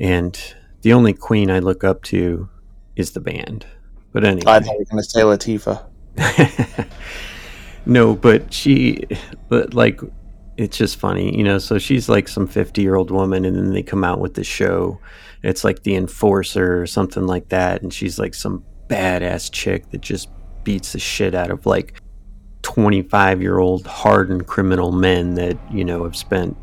And 0.00 0.38
the 0.80 0.94
only 0.94 1.12
queen 1.12 1.50
I 1.50 1.58
look 1.58 1.84
up 1.84 2.02
to 2.04 2.48
is 2.96 3.10
the 3.10 3.20
band. 3.20 3.66
But 4.12 4.24
anyway. 4.24 4.50
I 4.50 4.60
thought 4.60 4.72
you 4.72 4.78
were 4.78 4.84
going 4.86 5.02
to 5.02 5.08
say 5.08 5.20
Latifah. 5.20 5.84
no, 7.86 8.14
but 8.14 8.52
she, 8.52 9.04
but 9.48 9.74
like, 9.74 10.00
it's 10.56 10.76
just 10.76 10.96
funny, 10.96 11.36
you 11.36 11.44
know. 11.44 11.58
So 11.58 11.78
she's 11.78 12.08
like 12.08 12.28
some 12.28 12.46
50 12.46 12.82
year 12.82 12.94
old 12.94 13.10
woman, 13.10 13.44
and 13.44 13.56
then 13.56 13.72
they 13.72 13.82
come 13.82 14.04
out 14.04 14.20
with 14.20 14.34
this 14.34 14.46
show. 14.46 14.98
It's 15.42 15.64
like 15.64 15.82
The 15.82 15.94
Enforcer 15.96 16.80
or 16.80 16.86
something 16.86 17.26
like 17.26 17.50
that. 17.50 17.82
And 17.82 17.92
she's 17.92 18.18
like 18.18 18.34
some 18.34 18.64
badass 18.88 19.50
chick 19.52 19.90
that 19.90 20.00
just 20.00 20.28
beats 20.64 20.92
the 20.92 20.98
shit 20.98 21.34
out 21.34 21.50
of 21.50 21.66
like 21.66 22.00
25 22.62 23.40
year 23.40 23.58
old 23.58 23.86
hardened 23.86 24.46
criminal 24.46 24.92
men 24.92 25.34
that, 25.34 25.56
you 25.72 25.84
know, 25.84 26.04
have 26.04 26.16
spent 26.16 26.56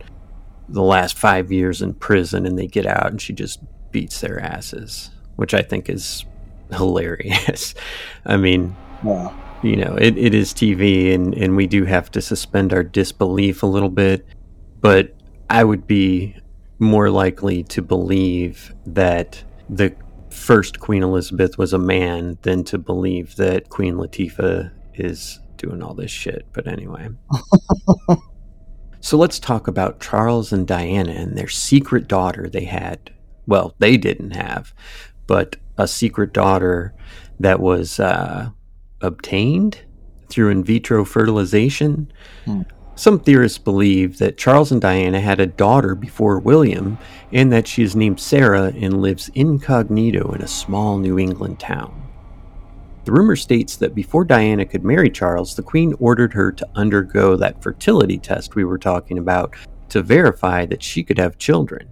the 0.67 0.81
last 0.81 1.17
five 1.17 1.51
years 1.51 1.81
in 1.81 1.93
prison 1.93 2.45
and 2.45 2.57
they 2.57 2.67
get 2.67 2.86
out 2.86 3.07
and 3.07 3.22
she 3.22 3.31
just 3.31 3.60
beats 3.91 4.19
their 4.22 4.39
asses, 4.39 5.12
which 5.36 5.53
I 5.53 5.62
think 5.62 5.89
is 5.89 6.25
hilarious. 6.72 7.75
I 8.25 8.38
mean, 8.38 8.75
Yeah. 9.05 9.33
You 9.63 9.77
know, 9.77 9.96
it, 9.96 10.17
it 10.17 10.34
is 10.36 10.53
TV 10.53 11.13
and, 11.13 11.34
and 11.34 11.55
we 11.55 11.67
do 11.67 11.86
have 11.86 12.12
to 12.12 12.22
suspend 12.22 12.74
our 12.74 12.84
disbelief 12.84 13.63
a 13.63 13.67
little 13.67 13.89
bit, 13.89 14.25
but 14.82 15.15
I 15.50 15.63
would 15.63 15.88
be 15.88 16.36
more 16.79 17.10
likely 17.10 17.63
to 17.63 17.82
believe 17.82 18.74
that 18.86 19.43
the 19.70 19.96
first 20.29 20.79
Queen 20.79 21.01
Elizabeth 21.01 21.58
was 21.58 21.74
a 21.74 21.77
man 21.77 22.38
than 22.41 22.63
to 22.65 22.77
believe 22.77 23.36
that 23.38 23.70
Queen 23.70 23.96
Latifah 23.96 24.72
is 24.96 25.39
doing 25.58 25.82
all 25.82 25.93
this 25.93 26.12
shit. 26.12 26.46
But 26.51 26.67
anyway. 26.67 27.10
so 29.00 29.17
let's 29.17 29.39
talk 29.39 29.67
about 29.67 30.01
Charles 30.01 30.51
and 30.51 30.67
Diana 30.67 31.12
and 31.12 31.38
their 31.38 31.48
secret 31.48 32.08
daughter 32.08 32.50
they 32.50 32.65
had. 32.65 33.13
Well, 33.48 33.75
they 33.79 33.98
didn't 33.98 34.32
have, 34.32 34.74
but 35.25 35.55
a 35.77 35.88
secret 35.88 36.34
daughter 36.34 36.93
that 37.39 37.60
was 37.60 38.00
uh, 38.00 38.50
obtained 39.03 39.81
through 40.29 40.50
in 40.50 40.63
vitro 40.63 41.05
fertilization. 41.05 42.12
Hmm. 42.45 42.62
Some 42.95 43.19
theorists 43.19 43.57
believe 43.57 44.19
that 44.19 44.38
Charles 44.38 44.72
and 44.72 44.81
Diana 44.81 45.19
had 45.19 45.39
a 45.39 45.48
daughter 45.48 45.95
before 45.95 46.39
William 46.39 46.98
and 47.31 47.51
that 47.51 47.67
she 47.67 47.83
is 47.83 47.95
named 47.95 48.19
Sarah 48.19 48.72
and 48.75 49.01
lives 49.01 49.29
incognito 49.36 50.31
in 50.31 50.41
a 50.41 50.48
small 50.48 50.98
New 51.00 51.17
England 51.17 51.60
town. 51.60 52.00
The 53.05 53.12
rumor 53.12 53.36
states 53.36 53.75
that 53.77 53.95
before 53.95 54.24
Diana 54.24 54.65
could 54.65 54.86
marry 54.86 55.10
Charles, 55.10 55.55
the 55.55 55.63
Queen 55.63 55.93
ordered 56.00 56.33
her 56.33 56.51
to 56.53 56.69
undergo 56.75 57.36
that 57.36 57.62
fertility 57.62 58.17
test 58.17 58.55
we 58.55 58.63
were 58.63 58.77
talking 58.77 59.17
about 59.17 59.55
to 59.89 60.01
verify 60.01 60.65
that 60.67 60.81
she 60.81 61.03
could 61.03 61.17
have 61.17 61.38
children. 61.38 61.89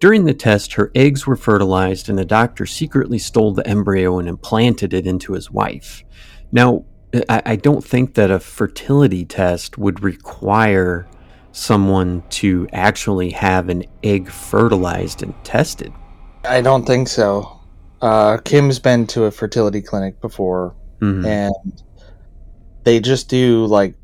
During 0.00 0.24
the 0.24 0.34
test, 0.34 0.74
her 0.74 0.92
eggs 0.94 1.26
were 1.26 1.36
fertilized, 1.36 2.08
and 2.08 2.16
the 2.18 2.24
doctor 2.24 2.66
secretly 2.66 3.18
stole 3.18 3.52
the 3.52 3.66
embryo 3.66 4.18
and 4.18 4.28
implanted 4.28 4.94
it 4.94 5.06
into 5.06 5.32
his 5.32 5.50
wife. 5.50 6.04
Now, 6.52 6.84
I, 7.28 7.56
don't 7.56 7.82
think 7.84 8.14
that 8.14 8.30
a 8.30 8.38
fertility 8.38 9.24
test 9.24 9.78
would 9.78 10.02
require 10.02 11.08
someone 11.52 12.22
to 12.30 12.68
actually 12.72 13.30
have 13.30 13.68
an 13.70 13.84
egg 14.02 14.28
fertilized 14.28 15.22
and 15.22 15.34
tested. 15.42 15.92
I 16.44 16.60
don't 16.60 16.86
think 16.86 17.08
so. 17.08 17.60
Uh, 18.00 18.36
Kim's 18.38 18.78
been 18.78 19.06
to 19.08 19.24
a 19.24 19.30
fertility 19.30 19.80
clinic 19.82 20.20
before, 20.20 20.74
Mhm. 21.00 21.26
and 21.26 21.82
they 22.84 23.00
just 23.00 23.28
do 23.28 23.64
like 23.66 23.94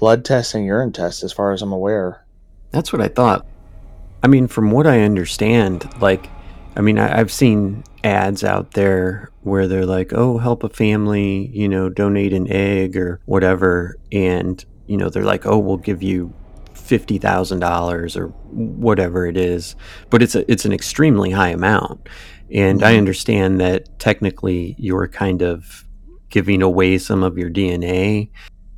blood 0.00 0.24
tests 0.24 0.54
and 0.54 0.64
urine 0.64 0.90
tests, 0.92 1.22
as 1.22 1.32
far 1.32 1.52
as 1.52 1.62
I'm 1.62 1.72
aware. 1.72 2.24
That's 2.72 2.92
what 2.92 3.00
I 3.02 3.08
thought. 3.08 3.46
I 4.24 4.26
mean, 4.26 4.48
from 4.48 4.70
what 4.70 4.86
I 4.86 5.02
understand, 5.02 5.86
like, 6.00 6.30
I 6.76 6.80
mean, 6.80 6.98
I, 6.98 7.20
I've 7.20 7.30
seen 7.30 7.84
ads 8.02 8.42
out 8.42 8.70
there 8.70 9.30
where 9.42 9.68
they're 9.68 9.84
like, 9.84 10.14
oh, 10.14 10.38
help 10.38 10.64
a 10.64 10.70
family, 10.70 11.50
you 11.52 11.68
know, 11.68 11.90
donate 11.90 12.32
an 12.32 12.50
egg 12.50 12.96
or 12.96 13.20
whatever. 13.26 13.98
And, 14.10 14.64
you 14.86 14.96
know, 14.96 15.10
they're 15.10 15.24
like, 15.24 15.44
oh, 15.44 15.58
we'll 15.58 15.76
give 15.76 16.02
you 16.02 16.32
$50,000 16.72 18.16
or 18.16 18.28
whatever 18.28 19.26
it 19.26 19.36
is. 19.36 19.76
But 20.08 20.22
it's, 20.22 20.34
a, 20.34 20.50
it's 20.50 20.64
an 20.64 20.72
extremely 20.72 21.30
high 21.30 21.50
amount. 21.50 22.08
And 22.50 22.82
I 22.82 22.92
mm-hmm. 22.92 22.98
understand 23.00 23.60
that 23.60 23.98
technically 23.98 24.74
you're 24.78 25.06
kind 25.06 25.42
of 25.42 25.86
giving 26.30 26.62
away 26.62 26.96
some 26.96 27.22
of 27.22 27.36
your 27.36 27.50
DNA. 27.50 28.30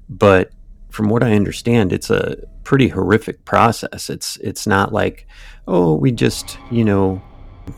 But 0.08 0.50
from 0.90 1.08
what 1.08 1.22
I 1.22 1.34
understand, 1.34 1.92
it's 1.92 2.10
a 2.10 2.36
pretty 2.66 2.88
horrific 2.88 3.44
process. 3.44 4.10
It's 4.10 4.36
it's 4.38 4.66
not 4.66 4.92
like, 4.92 5.28
oh, 5.68 5.94
we 5.94 6.10
just 6.10 6.58
you 6.70 6.84
know 6.84 7.22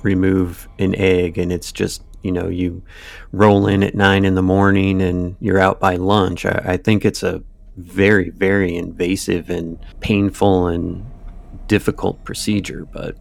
remove 0.02 0.66
an 0.78 0.95
egg 0.97 1.38
and 1.38 1.52
it's 1.52 1.73
just 1.73 2.02
you 2.23 2.33
know 2.33 2.49
you 2.49 2.83
roll 3.30 3.66
in 3.66 3.83
at 3.83 3.95
nine 3.95 4.25
in 4.25 4.35
the 4.35 4.42
morning 4.42 5.00
and 5.02 5.37
you're 5.40 5.61
out 5.61 5.78
by 5.78 5.97
lunch. 5.97 6.47
I, 6.47 6.62
I 6.64 6.76
think 6.78 7.04
it's 7.04 7.23
a 7.23 7.42
very 7.76 8.30
very 8.30 8.76
invasive 8.76 9.50
and 9.50 9.78
painful 10.00 10.66
and 10.66 11.07
difficult 11.68 12.25
procedure, 12.25 12.85
but. 12.90 13.16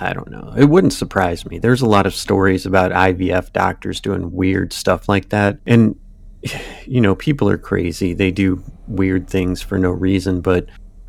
I 0.00 0.12
don't 0.12 0.30
know. 0.30 0.54
It 0.56 0.66
wouldn't 0.66 0.92
surprise 0.92 1.44
me. 1.44 1.58
There's 1.58 1.80
a 1.80 1.88
lot 1.88 2.06
of 2.06 2.14
stories 2.14 2.66
about 2.66 2.92
IVF 2.92 3.52
doctors 3.52 4.00
doing 4.00 4.30
weird 4.30 4.72
stuff 4.72 5.08
like 5.08 5.30
that. 5.30 5.58
And 5.66 5.96
you 6.86 7.00
know, 7.00 7.16
people 7.16 7.48
are 7.48 7.58
crazy. 7.58 8.14
They 8.14 8.30
do 8.30 8.62
weird 8.86 9.28
things 9.28 9.60
for 9.60 9.76
no 9.76 9.90
reason, 9.90 10.40
but 10.40 10.68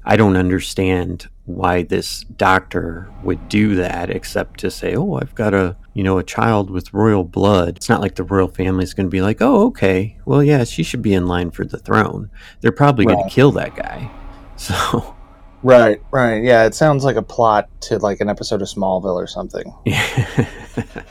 I 0.09 0.17
don't 0.17 0.37
understand 0.37 1.29
why 1.45 1.83
this 1.83 2.23
doctor 2.35 3.11
would 3.23 3.47
do 3.47 3.75
that 3.75 4.09
except 4.09 4.59
to 4.61 4.71
say, 4.71 4.95
"Oh, 4.95 5.19
I've 5.21 5.35
got 5.35 5.53
a, 5.53 5.77
you 5.93 6.01
know, 6.01 6.17
a 6.17 6.23
child 6.23 6.71
with 6.71 6.91
royal 6.95 7.23
blood." 7.23 7.77
It's 7.77 7.89
not 7.89 8.01
like 8.01 8.15
the 8.15 8.23
royal 8.23 8.47
family 8.47 8.83
is 8.83 8.95
going 8.95 9.05
to 9.05 9.11
be 9.11 9.21
like, 9.21 9.39
"Oh, 9.39 9.67
okay. 9.67 10.17
Well, 10.25 10.43
yeah, 10.43 10.63
she 10.63 10.81
should 10.81 11.03
be 11.03 11.13
in 11.13 11.27
line 11.27 11.51
for 11.51 11.63
the 11.63 11.77
throne." 11.77 12.31
They're 12.61 12.71
probably 12.71 13.05
going 13.05 13.23
to 13.23 13.29
kill 13.29 13.51
that 13.51 13.75
guy. 13.75 14.09
So, 14.59 15.15
Right, 15.63 16.01
right. 16.11 16.43
Yeah, 16.43 16.65
it 16.65 16.75
sounds 16.75 17.05
like 17.05 17.15
a 17.15 17.21
plot 17.21 17.69
to 17.83 17.97
like 17.99 18.19
an 18.19 18.27
episode 18.27 18.61
of 18.61 18.67
Smallville 18.67 19.15
or 19.15 19.25
something. 19.25 19.73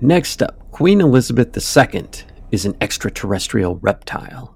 Next 0.00 0.40
up, 0.40 0.70
Queen 0.70 1.00
Elizabeth 1.00 1.56
II 1.56 2.04
is 2.52 2.64
an 2.64 2.76
extraterrestrial 2.80 3.76
reptile. 3.76 4.53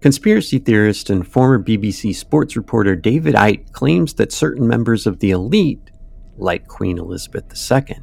Conspiracy 0.00 0.58
theorist 0.58 1.08
and 1.08 1.26
former 1.26 1.58
BBC 1.58 2.14
sports 2.14 2.54
reporter 2.54 2.94
David 2.94 3.34
Icke 3.34 3.72
claims 3.72 4.14
that 4.14 4.30
certain 4.30 4.68
members 4.68 5.06
of 5.06 5.20
the 5.20 5.30
elite, 5.30 5.90
like 6.36 6.68
Queen 6.68 6.98
Elizabeth 6.98 7.44
II, 7.72 7.96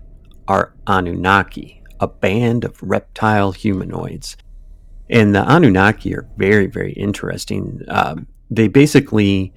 are 0.48 0.74
Anunnaki, 0.88 1.84
a 2.00 2.08
band 2.08 2.66
of 2.66 2.82
reptile 2.82 3.52
humanoids. 3.52 4.36
And 5.10 5.36
the 5.36 5.44
Anunnaki 5.44 6.16
are 6.16 6.28
very, 6.36 6.66
very 6.66 6.94
interesting. 6.94 7.82
Um, 7.88 8.28
they 8.50 8.68
basically 8.68 9.54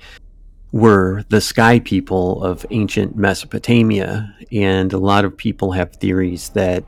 were 0.73 1.25
the 1.31 1.41
sky 1.41 1.81
people 1.81 2.45
of 2.45 2.67
ancient 2.71 3.17
Mesopotamia, 3.17 4.35
and 4.53 4.93
a 4.93 4.99
lot 4.99 5.25
of 5.25 5.37
people 5.37 5.73
have 5.73 5.95
theories 5.97 6.51
that 6.51 6.85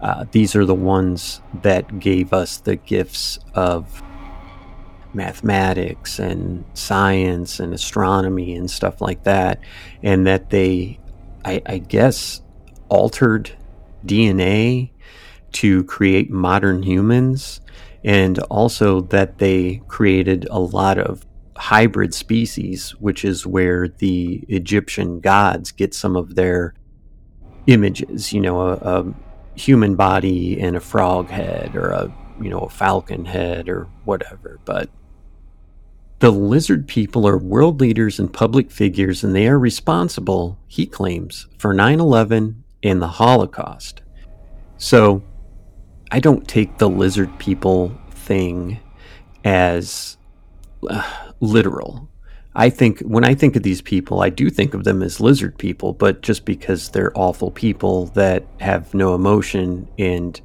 uh, 0.00 0.24
these 0.30 0.54
are 0.54 0.64
the 0.64 0.74
ones 0.74 1.40
that 1.62 1.98
gave 1.98 2.32
us 2.32 2.58
the 2.58 2.76
gifts 2.76 3.38
of 3.54 4.02
mathematics 5.14 6.18
and 6.18 6.64
science 6.74 7.60
and 7.60 7.72
astronomy 7.72 8.54
and 8.54 8.70
stuff 8.70 9.00
like 9.00 9.24
that, 9.24 9.60
and 10.02 10.26
that 10.26 10.50
they, 10.50 10.98
I, 11.44 11.62
I 11.66 11.78
guess, 11.78 12.40
altered 12.88 13.50
DNA 14.04 14.90
to 15.52 15.84
create 15.84 16.30
modern 16.30 16.82
humans, 16.82 17.60
and 18.02 18.38
also 18.40 19.00
that 19.00 19.38
they 19.38 19.80
created 19.88 20.46
a 20.50 20.58
lot 20.58 20.98
of 20.98 21.24
hybrid 21.56 22.12
species, 22.12 22.90
which 22.96 23.24
is 23.24 23.46
where 23.46 23.88
the 23.88 24.44
Egyptian 24.48 25.20
gods 25.20 25.70
get 25.72 25.94
some 25.94 26.16
of 26.16 26.34
their 26.34 26.74
images. 27.66 28.32
You 28.32 28.40
know, 28.40 28.60
a, 28.60 28.74
a 28.74 29.14
human 29.54 29.94
body 29.94 30.60
and 30.60 30.76
a 30.76 30.80
frog 30.80 31.28
head, 31.30 31.76
or 31.76 31.90
a 31.90 32.12
you 32.40 32.50
know 32.50 32.60
a 32.60 32.70
falcon 32.70 33.24
head, 33.24 33.68
or 33.68 33.88
whatever. 34.04 34.58
But 34.64 34.90
the 36.24 36.30
lizard 36.30 36.88
people 36.88 37.28
are 37.28 37.36
world 37.36 37.82
leaders 37.82 38.18
and 38.18 38.32
public 38.32 38.70
figures, 38.70 39.22
and 39.22 39.36
they 39.36 39.46
are 39.46 39.58
responsible, 39.58 40.58
he 40.66 40.86
claims, 40.86 41.46
for 41.58 41.74
9 41.74 42.00
11 42.00 42.64
and 42.82 43.02
the 43.02 43.06
Holocaust. 43.06 44.00
So 44.78 45.22
I 46.10 46.20
don't 46.20 46.48
take 46.48 46.78
the 46.78 46.88
lizard 46.88 47.38
people 47.38 47.92
thing 48.10 48.80
as 49.44 50.16
uh, 50.88 51.02
literal. 51.40 52.08
I 52.54 52.70
think 52.70 53.00
when 53.00 53.26
I 53.26 53.34
think 53.34 53.54
of 53.54 53.62
these 53.62 53.82
people, 53.82 54.22
I 54.22 54.30
do 54.30 54.48
think 54.48 54.72
of 54.72 54.84
them 54.84 55.02
as 55.02 55.20
lizard 55.20 55.58
people, 55.58 55.92
but 55.92 56.22
just 56.22 56.46
because 56.46 56.88
they're 56.88 57.12
awful 57.14 57.50
people 57.50 58.06
that 58.14 58.46
have 58.60 58.94
no 58.94 59.14
emotion 59.14 59.90
and, 59.98 60.40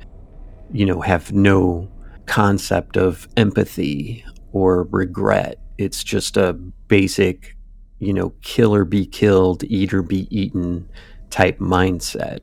you 0.73 0.85
know, 0.85 0.99
have 0.99 1.31
no 1.31 1.89
concept 2.25 2.97
of 2.97 3.29
empathy 3.37 4.25
or 4.51 4.83
regret. 4.91 5.57
It's 5.79 6.03
just 6.03 6.35
a 6.35 6.51
basic, 6.89 7.55
you 7.99 8.13
know, 8.13 8.33
kill 8.41 8.75
or 8.75 8.83
be 8.83 9.05
killed, 9.05 9.63
eat 9.63 9.93
or 9.93 10.01
be 10.01 10.27
eaten 10.29 10.89
type 11.29 11.57
mindset. 11.59 12.39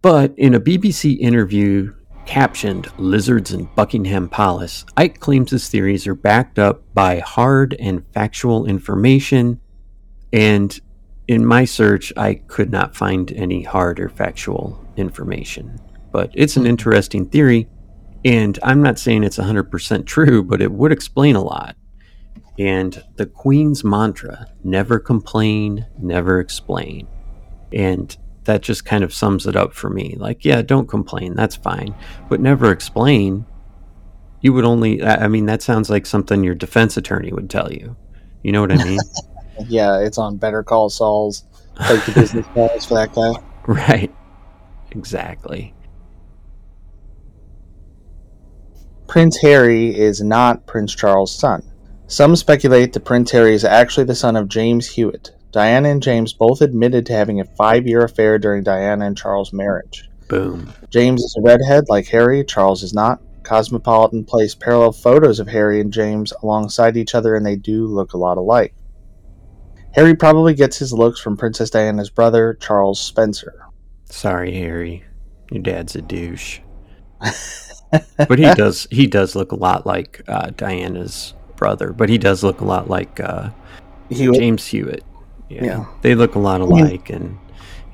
But 0.00 0.32
in 0.38 0.54
a 0.54 0.60
BBC 0.60 1.18
interview 1.18 1.94
captioned 2.24 2.88
Lizards 2.98 3.52
in 3.52 3.68
Buckingham 3.76 4.30
Palace, 4.30 4.86
Ike 4.96 5.20
claims 5.20 5.50
his 5.50 5.68
theories 5.68 6.06
are 6.06 6.14
backed 6.14 6.58
up 6.58 6.82
by 6.94 7.18
hard 7.18 7.76
and 7.78 8.02
factual 8.14 8.64
information. 8.64 9.60
And 10.32 10.80
in 11.28 11.44
my 11.44 11.66
search, 11.66 12.14
I 12.16 12.36
could 12.36 12.70
not 12.70 12.96
find 12.96 13.30
any 13.32 13.62
hard 13.62 14.00
or 14.00 14.08
factual 14.08 14.82
information. 14.96 15.78
But 16.12 16.30
it's 16.32 16.56
an 16.56 16.64
interesting 16.64 17.26
theory. 17.26 17.68
And 18.24 18.58
I'm 18.62 18.80
not 18.80 18.98
saying 18.98 19.22
it's 19.22 19.36
100% 19.36 20.06
true, 20.06 20.42
but 20.42 20.62
it 20.62 20.72
would 20.72 20.92
explain 20.92 21.36
a 21.36 21.42
lot. 21.42 21.76
And 22.58 23.02
the 23.16 23.26
Queen's 23.26 23.82
mantra 23.82 24.46
never 24.62 24.98
complain, 24.98 25.86
never 25.98 26.38
explain. 26.38 27.08
And 27.72 28.14
that 28.44 28.62
just 28.62 28.84
kind 28.84 29.04
of 29.04 29.14
sums 29.14 29.46
it 29.46 29.56
up 29.56 29.72
for 29.72 29.88
me. 29.88 30.16
Like, 30.18 30.44
yeah, 30.44 30.62
don't 30.62 30.88
complain, 30.88 31.34
that's 31.34 31.56
fine. 31.56 31.94
But 32.28 32.40
never 32.40 32.70
explain. 32.70 33.46
You 34.40 34.52
would 34.52 34.64
only, 34.64 35.02
I 35.02 35.28
mean, 35.28 35.46
that 35.46 35.62
sounds 35.62 35.88
like 35.88 36.04
something 36.04 36.42
your 36.42 36.54
defense 36.54 36.96
attorney 36.96 37.32
would 37.32 37.48
tell 37.48 37.72
you. 37.72 37.96
You 38.42 38.52
know 38.52 38.60
what 38.60 38.72
I 38.72 38.84
mean? 38.84 38.98
Yeah, 39.68 39.98
it's 40.00 40.16
on 40.16 40.38
Better 40.38 40.62
Call 40.62 40.88
Saul's 40.88 41.44
like 41.78 42.04
the 42.06 42.12
business 42.12 42.46
calls 42.54 42.86
for 42.86 42.94
that 42.94 43.14
guy. 43.14 43.32
right. 43.66 44.12
Exactly. 44.90 45.74
Prince 49.06 49.38
Harry 49.42 49.96
is 49.96 50.22
not 50.22 50.66
Prince 50.66 50.94
Charles' 50.94 51.34
son. 51.34 51.62
Some 52.12 52.36
speculate 52.36 52.92
that 52.92 53.06
Prince 53.06 53.30
Harry 53.30 53.54
is 53.54 53.64
actually 53.64 54.04
the 54.04 54.14
son 54.14 54.36
of 54.36 54.46
James 54.46 54.86
Hewitt. 54.86 55.30
Diana 55.50 55.88
and 55.88 56.02
James 56.02 56.34
both 56.34 56.60
admitted 56.60 57.06
to 57.06 57.14
having 57.14 57.40
a 57.40 57.46
five 57.56 57.86
year 57.86 58.04
affair 58.04 58.38
during 58.38 58.62
Diana 58.62 59.06
and 59.06 59.16
Charles' 59.16 59.50
marriage. 59.50 60.10
Boom. 60.28 60.70
James 60.90 61.22
is 61.22 61.34
a 61.38 61.40
redhead 61.40 61.84
like 61.88 62.06
Harry, 62.08 62.44
Charles 62.44 62.82
is 62.82 62.92
not. 62.92 63.22
Cosmopolitan 63.44 64.26
placed 64.26 64.60
parallel 64.60 64.92
photos 64.92 65.40
of 65.40 65.48
Harry 65.48 65.80
and 65.80 65.90
James 65.90 66.34
alongside 66.42 66.98
each 66.98 67.14
other, 67.14 67.34
and 67.34 67.46
they 67.46 67.56
do 67.56 67.86
look 67.86 68.12
a 68.12 68.18
lot 68.18 68.36
alike. 68.36 68.74
Harry 69.94 70.14
probably 70.14 70.52
gets 70.52 70.76
his 70.76 70.92
looks 70.92 71.18
from 71.18 71.38
Princess 71.38 71.70
Diana's 71.70 72.10
brother, 72.10 72.58
Charles 72.60 73.00
Spencer. 73.00 73.68
Sorry, 74.04 74.52
Harry. 74.52 75.02
Your 75.50 75.62
dad's 75.62 75.96
a 75.96 76.02
douche. 76.02 76.60
but 78.28 78.38
he 78.38 78.52
does 78.52 78.86
he 78.90 79.06
does 79.06 79.34
look 79.34 79.52
a 79.52 79.56
lot 79.56 79.86
like 79.86 80.20
uh, 80.28 80.50
Diana's 80.50 81.32
brother, 81.62 81.92
but 81.92 82.08
he 82.08 82.18
does 82.18 82.42
look 82.42 82.60
a 82.60 82.64
lot 82.64 82.90
like 82.90 83.20
uh, 83.20 83.50
Hewitt. 84.10 84.40
James 84.40 84.66
Hewitt. 84.66 85.04
Yeah. 85.48 85.64
Yeah. 85.64 85.84
They 86.02 86.16
look 86.16 86.34
a 86.34 86.40
lot 86.40 86.60
alike 86.60 87.08
and 87.08 87.38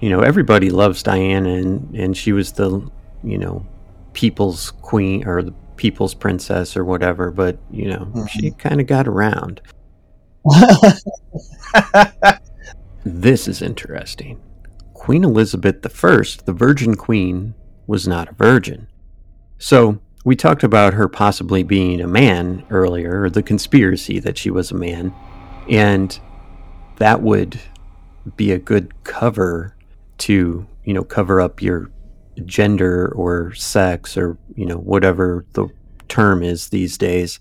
you 0.00 0.08
know, 0.08 0.20
everybody 0.20 0.70
loves 0.70 1.02
Diana 1.02 1.50
and, 1.50 1.94
and 1.94 2.16
she 2.16 2.32
was 2.32 2.52
the 2.52 2.88
you 3.22 3.36
know, 3.36 3.66
people's 4.14 4.70
queen 4.82 5.26
or 5.26 5.42
the 5.42 5.52
people's 5.76 6.14
princess 6.14 6.76
or 6.76 6.84
whatever, 6.84 7.30
but 7.30 7.58
you 7.70 7.90
know, 7.90 8.26
she 8.32 8.52
kinda 8.52 8.84
got 8.84 9.06
around. 9.06 9.60
This 13.04 13.48
is 13.48 13.62
interesting. 13.62 14.38
Queen 14.92 15.24
Elizabeth 15.24 15.76
I, 15.86 16.22
the 16.44 16.52
Virgin 16.52 16.94
Queen, 16.94 17.54
was 17.86 18.06
not 18.06 18.28
a 18.28 18.34
virgin. 18.34 18.86
So, 19.56 19.98
we 20.24 20.36
talked 20.36 20.62
about 20.62 20.94
her 20.94 21.08
possibly 21.08 21.62
being 21.62 22.00
a 22.00 22.06
man 22.06 22.64
earlier, 22.70 23.22
or 23.22 23.30
the 23.30 23.42
conspiracy 23.42 24.18
that 24.20 24.36
she 24.36 24.50
was 24.50 24.70
a 24.70 24.74
man, 24.74 25.14
and 25.68 26.18
that 26.96 27.22
would 27.22 27.60
be 28.36 28.52
a 28.52 28.58
good 28.58 28.92
cover 29.04 29.74
to, 30.18 30.66
you 30.84 30.92
know, 30.94 31.04
cover 31.04 31.40
up 31.40 31.62
your 31.62 31.90
gender 32.44 33.12
or 33.14 33.52
sex 33.54 34.16
or, 34.16 34.36
you 34.54 34.66
know, 34.66 34.78
whatever 34.78 35.44
the 35.52 35.68
term 36.08 36.42
is 36.42 36.68
these 36.68 36.98
days, 36.98 37.40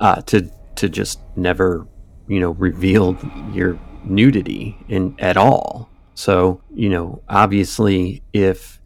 uh, 0.00 0.20
to 0.22 0.50
to 0.76 0.88
just 0.88 1.20
never, 1.36 1.86
you 2.26 2.40
know, 2.40 2.50
reveal 2.52 3.16
your 3.52 3.78
nudity 4.04 4.76
in 4.88 5.14
at 5.18 5.36
all. 5.36 5.88
So, 6.14 6.60
you 6.74 6.88
know, 6.88 7.22
obviously 7.28 8.22
if 8.32 8.80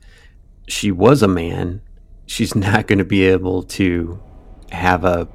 she 0.67 0.93
was 0.93 1.23
a 1.23 1.29
man, 1.29 1.81
she's 2.29 2.55
not 2.55 2.87
going 2.87 2.99
to 2.99 3.05
be 3.05 3.25
able 3.25 3.65
to 3.65 4.23
have 4.71 5.05
a 5.05 5.27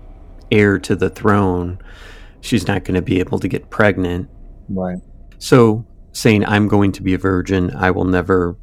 heir 0.52 0.80
to 0.80 0.96
the 0.96 1.10
throne. 1.10 1.80
She's 2.40 2.68
not 2.68 2.86
going 2.86 2.96
to 2.96 3.02
be 3.02 3.20
able 3.20 3.40
to 3.40 3.48
get 3.48 3.70
pregnant. 3.70 4.30
right. 4.70 5.00
So, 5.40 5.86
saying 6.14 6.46
I'm 6.46 6.70
going 6.70 6.94
to 6.94 7.02
be 7.02 7.16
a 7.16 7.18
virgin, 7.18 7.76
I 7.76 7.92
will 7.92 8.06
never 8.06 8.56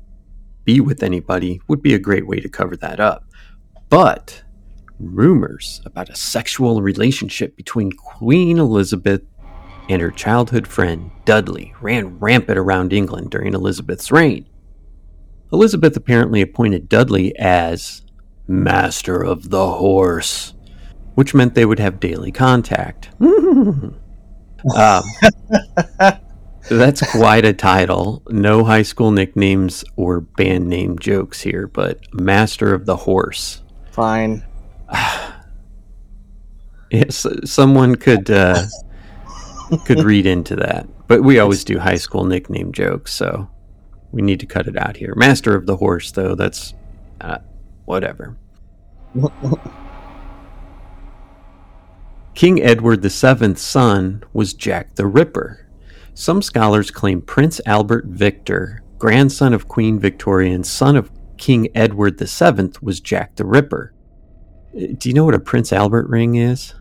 be 0.64 0.80
with 0.80 1.02
anybody 1.02 1.60
would 1.68 1.82
be 1.82 1.92
a 1.92 1.98
great 1.98 2.26
way 2.26 2.40
to 2.40 2.48
cover 2.48 2.76
that 2.76 3.00
up. 3.00 3.24
But 3.88 4.44
rumors 4.98 5.80
about 5.84 6.08
a 6.08 6.14
sexual 6.14 6.80
relationship 6.80 7.56
between 7.56 7.92
Queen 7.92 8.58
Elizabeth 8.58 9.22
and 9.88 10.00
her 10.00 10.10
childhood 10.10 10.68
friend 10.68 11.10
Dudley 11.24 11.74
ran 11.80 12.18
rampant 12.18 12.58
around 12.58 12.92
England 12.92 13.30
during 13.30 13.52
Elizabeth's 13.52 14.12
reign. 14.12 14.46
Elizabeth 15.52 15.96
apparently 15.96 16.40
appointed 16.40 16.88
Dudley 16.88 17.36
as 17.36 18.02
Master 18.46 19.22
of 19.22 19.50
the 19.50 19.68
Horse, 19.72 20.54
which 21.14 21.34
meant 21.34 21.54
they 21.54 21.66
would 21.66 21.78
have 21.78 22.00
daily 22.00 22.32
contact. 22.32 23.10
um, 23.20 23.94
That's 26.68 27.00
quite 27.10 27.44
a 27.44 27.52
title. 27.52 28.22
No 28.28 28.64
high 28.64 28.82
school 28.82 29.10
nicknames 29.10 29.84
or 29.96 30.20
band 30.20 30.68
name 30.68 30.98
jokes 30.98 31.40
here, 31.40 31.66
but 31.66 32.00
Master 32.14 32.74
of 32.74 32.86
the 32.86 32.96
Horse. 32.96 33.62
Fine. 33.90 34.44
Yes, 36.92 37.24
someone 37.44 37.94
could 37.94 38.28
uh, 38.32 38.64
could 39.86 40.02
read 40.02 40.26
into 40.26 40.56
that, 40.56 40.88
but 41.06 41.22
we 41.22 41.38
always 41.38 41.62
do 41.62 41.78
high 41.78 41.94
school 41.94 42.24
nickname 42.24 42.72
jokes, 42.72 43.14
so 43.14 43.48
we 44.10 44.22
need 44.22 44.40
to 44.40 44.46
cut 44.46 44.66
it 44.66 44.76
out 44.76 44.96
here. 44.96 45.14
Master 45.14 45.54
of 45.54 45.66
the 45.66 45.76
Horse, 45.76 46.10
though, 46.10 46.34
that's 46.34 46.74
uh, 47.20 47.38
whatever. 47.90 48.36
King 52.34 52.62
Edward 52.62 53.02
VII's 53.02 53.60
son 53.60 54.22
was 54.32 54.54
Jack 54.54 54.94
the 54.94 55.06
Ripper. 55.06 55.66
Some 56.14 56.42
scholars 56.42 56.90
claim 56.90 57.20
Prince 57.22 57.60
Albert 57.66 58.06
Victor, 58.06 58.82
grandson 58.98 59.52
of 59.52 59.68
Queen 59.68 59.98
Victoria 59.98 60.54
and 60.54 60.66
son 60.66 60.96
of 60.96 61.10
King 61.36 61.68
Edward 61.74 62.18
VII, 62.18 62.70
was 62.80 63.00
Jack 63.00 63.36
the 63.36 63.44
Ripper. 63.44 63.92
Uh, 64.76 64.86
Do 64.98 65.08
you 65.08 65.14
know 65.14 65.24
what 65.24 65.34
a 65.34 65.40
Prince 65.40 65.72
Albert 65.72 66.08
ring 66.08 66.36
is? 66.36 66.74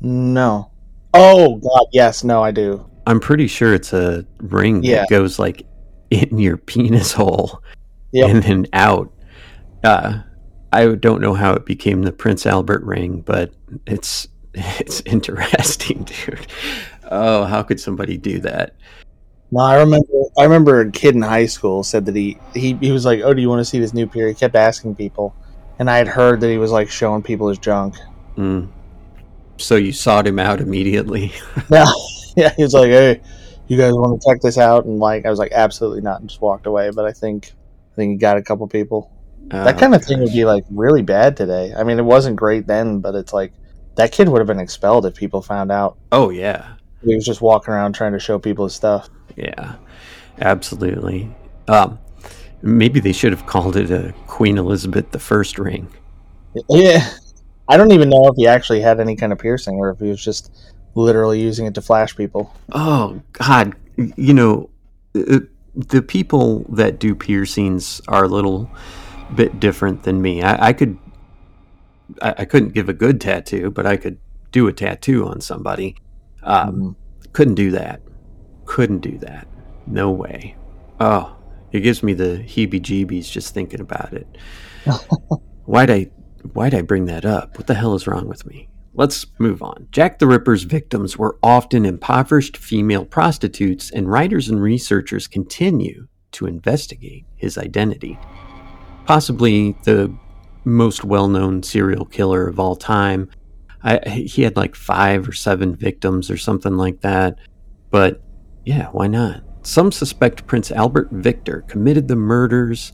No. 0.00 0.70
Oh 1.14 1.56
God, 1.56 1.86
yes, 1.92 2.24
no, 2.24 2.42
I 2.42 2.50
do. 2.50 2.88
I'm 3.06 3.20
pretty 3.20 3.46
sure 3.46 3.72
it's 3.74 3.92
a 3.92 4.26
ring 4.38 4.82
Yeah. 4.82 5.00
that 5.00 5.08
goes 5.10 5.38
like 5.38 5.66
in 6.10 6.38
your 6.38 6.56
penis 6.56 7.12
hole 7.12 7.62
Yep. 8.12 8.30
and 8.30 8.42
then 8.42 8.66
out. 8.72 9.12
Uh, 9.84 10.20
I 10.76 10.94
don't 10.94 11.22
know 11.22 11.32
how 11.32 11.54
it 11.54 11.64
became 11.64 12.02
the 12.02 12.12
Prince 12.12 12.44
Albert 12.44 12.82
ring, 12.82 13.22
but 13.22 13.50
it's 13.86 14.28
it's 14.54 15.00
interesting, 15.06 16.04
dude. 16.04 16.46
Oh, 17.10 17.44
how 17.44 17.62
could 17.62 17.80
somebody 17.80 18.18
do 18.18 18.40
that? 18.40 18.74
No, 19.50 19.60
I 19.60 19.78
remember. 19.78 20.12
I 20.36 20.42
remember 20.42 20.80
a 20.80 20.90
kid 20.90 21.14
in 21.14 21.22
high 21.22 21.46
school 21.46 21.82
said 21.82 22.04
that 22.06 22.14
he 22.14 22.36
he, 22.54 22.74
he 22.74 22.92
was 22.92 23.06
like, 23.06 23.20
"Oh, 23.22 23.32
do 23.32 23.40
you 23.40 23.48
want 23.48 23.60
to 23.60 23.64
see 23.64 23.78
this 23.78 23.94
new 23.94 24.06
pier?" 24.06 24.28
He 24.28 24.34
kept 24.34 24.54
asking 24.54 24.96
people, 24.96 25.34
and 25.78 25.88
I 25.88 25.96
had 25.96 26.08
heard 26.08 26.40
that 26.42 26.50
he 26.50 26.58
was 26.58 26.72
like 26.72 26.90
showing 26.90 27.22
people 27.22 27.48
his 27.48 27.58
junk. 27.58 27.94
Mm. 28.36 28.68
So 29.56 29.76
you 29.76 29.92
sought 29.92 30.26
him 30.26 30.38
out 30.38 30.60
immediately. 30.60 31.32
Yeah, 31.70 31.86
yeah. 32.36 32.52
He 32.54 32.62
was 32.64 32.74
like, 32.74 32.90
"Hey, 32.90 33.22
you 33.68 33.78
guys 33.78 33.94
want 33.94 34.20
to 34.20 34.28
check 34.28 34.42
this 34.42 34.58
out?" 34.58 34.84
And 34.84 34.98
like, 34.98 35.24
I 35.24 35.30
was 35.30 35.38
like, 35.38 35.52
"Absolutely 35.52 36.02
not," 36.02 36.20
and 36.20 36.28
just 36.28 36.42
walked 36.42 36.66
away. 36.66 36.90
But 36.90 37.06
I 37.06 37.12
think 37.12 37.52
I 37.92 37.96
think 37.96 38.10
he 38.10 38.16
got 38.18 38.36
a 38.36 38.42
couple 38.42 38.66
people. 38.68 39.10
That 39.50 39.76
Oh, 39.76 39.78
kind 39.78 39.94
of 39.94 40.04
thing 40.04 40.20
would 40.20 40.32
be 40.32 40.44
like 40.44 40.64
really 40.70 41.02
bad 41.02 41.36
today. 41.36 41.72
I 41.76 41.84
mean, 41.84 41.98
it 41.98 42.02
wasn't 42.04 42.36
great 42.36 42.66
then, 42.66 43.00
but 43.00 43.14
it's 43.14 43.32
like 43.32 43.52
that 43.96 44.12
kid 44.12 44.28
would 44.28 44.38
have 44.40 44.46
been 44.46 44.60
expelled 44.60 45.06
if 45.06 45.14
people 45.14 45.42
found 45.42 45.72
out 45.72 45.98
Oh 46.12 46.30
yeah, 46.30 46.74
he 47.04 47.14
was 47.14 47.24
just 47.24 47.40
walking 47.40 47.72
around 47.74 47.94
trying 47.94 48.12
to 48.12 48.18
show 48.18 48.38
people 48.38 48.64
his 48.64 48.74
stuff. 48.74 49.08
yeah, 49.36 49.76
absolutely. 50.40 51.34
Um, 51.68 51.98
maybe 52.62 53.00
they 53.00 53.12
should 53.12 53.32
have 53.32 53.46
called 53.46 53.76
it 53.76 53.90
a 53.90 54.14
Queen 54.26 54.58
Elizabeth 54.58 55.10
the 55.12 55.18
First 55.18 55.58
ring. 55.58 55.88
Yeah. 56.68 57.08
I 57.68 57.76
don't 57.76 57.92
even 57.92 58.08
know 58.08 58.28
if 58.28 58.36
he 58.36 58.46
actually 58.46 58.80
had 58.80 59.00
any 59.00 59.16
kind 59.16 59.32
of 59.32 59.38
piercing 59.38 59.74
or 59.76 59.90
if 59.90 59.98
he 59.98 60.08
was 60.08 60.22
just 60.22 60.52
literally 60.94 61.40
using 61.40 61.66
it 61.66 61.74
to 61.74 61.82
flash 61.82 62.16
people. 62.16 62.54
Oh 62.72 63.20
God, 63.32 63.74
you 63.96 64.32
know, 64.34 64.70
uh, 65.14 65.40
the 65.74 66.00
people 66.02 66.64
that 66.70 66.98
do 66.98 67.14
piercings 67.14 68.00
are 68.08 68.24
a 68.24 68.28
little 68.28 68.70
bit 69.34 69.60
different 69.60 70.02
than 70.04 70.22
me. 70.22 70.42
I, 70.42 70.68
I 70.68 70.72
could, 70.72 70.98
I, 72.22 72.34
I 72.38 72.44
couldn't 72.44 72.74
give 72.74 72.88
a 72.88 72.94
good 72.94 73.20
tattoo, 73.20 73.70
but 73.70 73.86
I 73.86 73.96
could 73.96 74.18
do 74.52 74.68
a 74.68 74.72
tattoo 74.72 75.26
on 75.26 75.40
somebody. 75.40 75.96
Um, 76.42 76.96
Couldn't 77.32 77.54
do 77.56 77.70
that. 77.72 78.00
Couldn't 78.64 79.00
do 79.00 79.18
that. 79.18 79.46
No 79.86 80.10
way. 80.10 80.56
Oh, 81.00 81.36
it 81.72 81.80
gives 81.80 82.02
me 82.02 82.14
the 82.14 82.42
heebie-jeebies 82.46 83.30
just 83.30 83.52
thinking 83.52 83.80
about 83.80 84.12
it. 84.12 84.26
why'd 85.64 85.90
I, 85.90 86.04
why'd 86.52 86.74
I 86.74 86.82
bring 86.82 87.06
that 87.06 87.24
up? 87.24 87.58
What 87.58 87.66
the 87.66 87.74
hell 87.74 87.94
is 87.94 88.06
wrong 88.06 88.28
with 88.28 88.46
me? 88.46 88.68
Let's 88.94 89.26
move 89.38 89.62
on. 89.62 89.88
Jack 89.90 90.18
the 90.18 90.26
Ripper's 90.26 90.62
victims 90.62 91.18
were 91.18 91.38
often 91.42 91.84
impoverished 91.84 92.56
female 92.56 93.04
prostitutes, 93.04 93.90
and 93.90 94.10
writers 94.10 94.48
and 94.48 94.62
researchers 94.62 95.28
continue 95.28 96.08
to 96.32 96.46
investigate 96.46 97.26
his 97.36 97.58
identity. 97.58 98.18
Possibly 99.06 99.72
the 99.84 100.14
most 100.64 101.04
well 101.04 101.28
known 101.28 101.62
serial 101.62 102.04
killer 102.04 102.48
of 102.48 102.58
all 102.58 102.76
time. 102.76 103.30
I, 103.82 104.00
he 104.08 104.42
had 104.42 104.56
like 104.56 104.74
five 104.74 105.28
or 105.28 105.32
seven 105.32 105.76
victims 105.76 106.30
or 106.30 106.36
something 106.36 106.76
like 106.76 107.02
that. 107.02 107.38
But 107.90 108.20
yeah, 108.64 108.88
why 108.88 109.06
not? 109.06 109.42
Some 109.62 109.92
suspect 109.92 110.46
Prince 110.46 110.72
Albert 110.72 111.08
Victor 111.12 111.62
committed 111.68 112.08
the 112.08 112.16
murders 112.16 112.92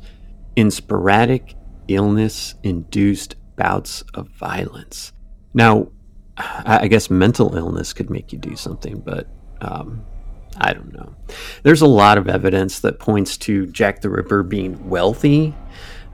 in 0.55 0.71
sporadic 0.71 1.55
illness 1.89 2.55
induced 2.63 3.37
bouts 3.57 4.03
of 4.15 4.29
violence. 4.29 5.13
Now, 5.55 5.89
I 6.37 6.81
I 6.83 6.89
guess 6.89 7.11
mental 7.11 7.57
illness 7.57 7.93
could 7.93 8.11
make 8.11 8.33
you 8.33 8.39
do 8.39 8.57
something, 8.57 9.01
but 9.01 9.29
um, 9.63 10.05
I 10.59 10.73
don't 10.73 10.93
know. 10.93 11.15
There's 11.63 11.83
a 11.83 11.87
lot 11.87 12.19
of 12.19 12.29
evidence 12.29 12.81
that 12.81 12.99
points 12.99 13.37
to 13.39 13.67
Jack 13.67 14.01
the 14.03 14.11
Ripper 14.11 14.43
being 14.43 14.89
wealthy. 14.89 15.55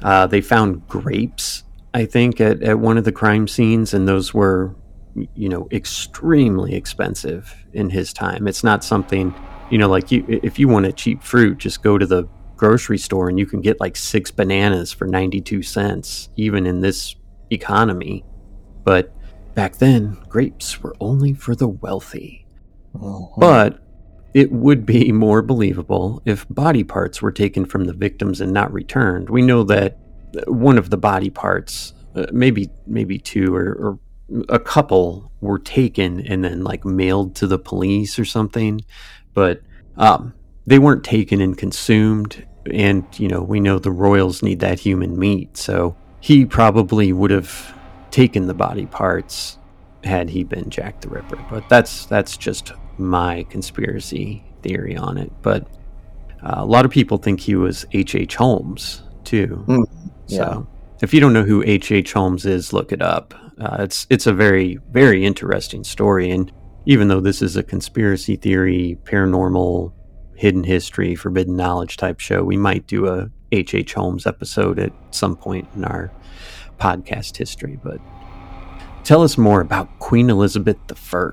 Uh, 0.03 0.27
they 0.27 0.41
found 0.41 0.87
grapes, 0.89 1.65
I 1.95 2.05
think, 2.05 2.41
at, 2.41 2.63
at 2.63 2.79
one 2.79 2.99
of 2.99 3.05
the 3.05 3.13
crime 3.13 3.49
scenes, 3.49 3.95
and 3.95 4.07
those 4.07 4.33
were, 4.33 4.75
you 5.35 5.49
know, 5.49 5.69
extremely 5.73 6.75
expensive 6.75 7.55
in 7.73 7.91
his 7.91 8.13
time. 8.13 8.47
It's 8.47 8.63
not 8.63 8.85
something, 8.85 9.35
you 9.71 9.79
know, 9.79 9.89
like 9.89 10.13
you 10.13 10.25
if 10.29 10.59
you 10.59 10.69
want 10.69 10.87
a 10.87 10.93
cheap 10.93 11.23
fruit, 11.23 11.59
just 11.59 11.83
go 11.83 11.99
to 11.99 12.07
the 12.07 12.29
grocery 12.57 12.99
store 12.99 13.29
and 13.29 13.39
you 13.39 13.47
can 13.47 13.61
get 13.61 13.81
like 13.81 13.97
six 13.97 14.31
bananas 14.31 14.93
for 14.93 15.07
92 15.07 15.63
cents, 15.63 16.29
even 16.37 16.67
in 16.67 16.81
this 16.81 17.15
economy. 17.51 18.25
But 18.85 19.13
back 19.55 19.77
then, 19.79 20.19
grapes 20.29 20.83
were 20.83 20.95
only 21.01 21.35
for 21.35 21.55
the 21.55 21.69
wealthy. 21.69 22.47
But 23.39 23.81
it 24.39 24.53
would 24.53 24.87
be 24.87 25.11
more 25.11 25.43
believable 25.43 26.23
if 26.25 26.47
body 26.49 26.85
parts 26.85 27.21
were 27.21 27.33
taken 27.33 27.65
from 27.65 27.87
the 27.87 27.93
victims 27.93 28.41
and 28.41 28.53
not 28.53 28.73
returned. 28.73 29.29
We 29.29 29.43
know 29.43 29.65
that 29.65 29.99
uh, 30.37 30.53
one 30.53 30.79
of 30.79 30.91
the 30.91 30.97
body 30.97 31.29
parts, 31.29 31.93
uh, 32.15 32.27
maybe 32.33 32.71
maybe 32.87 33.19
two 33.19 33.53
or, 33.53 33.73
or 33.73 33.99
a 34.49 34.61
couple, 34.61 35.33
were 35.41 35.59
taken 35.59 36.25
and 36.25 36.45
then 36.45 36.63
like 36.63 36.85
mailed 36.85 37.35
to 37.35 37.49
the 37.49 37.59
police 37.59 38.17
or 38.17 38.25
something, 38.25 38.81
but 39.35 39.61
um, 39.97 40.35
they 40.69 40.79
weren't 40.79 41.03
taken 41.03 41.41
and 41.41 41.59
consumed. 41.59 42.47
And 42.71 43.05
you 43.19 43.27
know, 43.27 43.43
we 43.43 43.59
know 43.59 43.81
the 43.81 43.91
royals 43.91 44.41
need 44.41 44.61
that 44.61 44.79
human 44.79 45.19
meat, 45.19 45.57
so 45.57 45.97
he 46.21 46.47
probably 46.47 47.13
would 47.13 47.33
have 47.33 47.77
taken 48.13 48.47
the 48.47 48.55
body 48.55 48.87
parts 48.87 49.59
had 50.05 50.31
he 50.31 50.45
been 50.45 50.71
Jack 50.71 51.01
the 51.01 51.09
Ripper. 51.09 51.45
But 51.51 51.69
that's 51.69 52.07
that's 52.07 52.37
just 52.37 52.71
my 52.99 53.45
conspiracy 53.51 54.45
theory 54.63 54.97
on 54.97 55.19
it. 55.19 55.33
But 55.43 55.67
uh, 56.43 56.55
a 56.57 56.65
lot 56.65 56.85
of 56.85 56.91
people 56.91 57.19
think 57.19 57.41
he 57.41 57.55
was 57.55 57.85
H. 57.93 58.15
H. 58.15 58.37
Holmes 58.37 59.03
too. 59.25 59.65
Mm, 59.67 59.85
So 60.27 60.67
if 61.03 61.13
you 61.15 61.21
don't 61.21 61.33
know 61.33 61.45
who 61.45 61.63
H. 61.65 61.93
H. 61.93 62.13
Holmes 62.13 62.47
is, 62.47 62.73
look 62.73 62.93
it 62.93 63.03
up. 63.03 63.35
Uh, 63.61 63.79
it's 63.81 64.07
it's 64.09 64.27
a 64.27 64.33
very 64.33 64.79
very 64.93 65.25
interesting 65.25 65.83
story, 65.83 66.31
and 66.31 66.53
even 66.87 67.09
though 67.09 67.21
this 67.21 67.43
is 67.43 67.57
a 67.57 67.63
conspiracy 67.63 68.37
theory, 68.37 68.99
paranormal, 69.05 69.93
hidden 70.37 70.63
history, 70.65 71.15
forbidden 71.17 71.57
knowledge 71.57 71.97
type 71.97 72.21
show, 72.21 72.45
we 72.45 72.57
might 72.57 72.87
do 72.87 73.07
a 73.07 73.29
a 73.51 73.57
H. 73.57 73.75
H. 73.75 73.95
Holmes 73.95 74.27
episode 74.27 74.79
at 74.79 74.93
some 75.11 75.35
point 75.35 75.67
in 75.75 75.85
our 75.85 76.13
podcast 76.79 77.37
history. 77.37 77.79
But 77.83 77.99
tell 79.05 79.23
us 79.23 79.37
more 79.39 79.61
about 79.61 79.99
Queen 79.99 80.31
Elizabeth 80.31 80.77
I. 81.13 81.31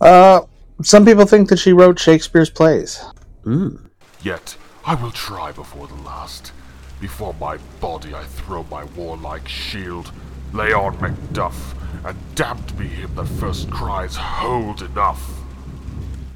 Uh, 0.00 0.40
some 0.82 1.04
people 1.04 1.26
think 1.26 1.48
that 1.48 1.58
she 1.58 1.72
wrote 1.72 1.98
Shakespeare's 1.98 2.50
plays. 2.50 3.04
Mm. 3.44 3.90
Yet 4.22 4.56
I 4.84 4.94
will 4.94 5.10
try 5.10 5.52
before 5.52 5.86
the 5.86 6.02
last. 6.02 6.52
Before 7.00 7.34
my 7.34 7.58
body 7.80 8.14
I 8.14 8.24
throw 8.24 8.64
my 8.64 8.84
warlike 8.84 9.48
shield. 9.48 10.12
Lay 10.52 10.72
on 10.72 10.96
Macduff, 10.96 11.74
and 12.06 12.16
damned 12.34 12.78
be 12.78 12.86
him 12.86 13.14
that 13.16 13.26
first 13.26 13.70
cries, 13.70 14.16
Hold 14.16 14.80
enough! 14.80 15.38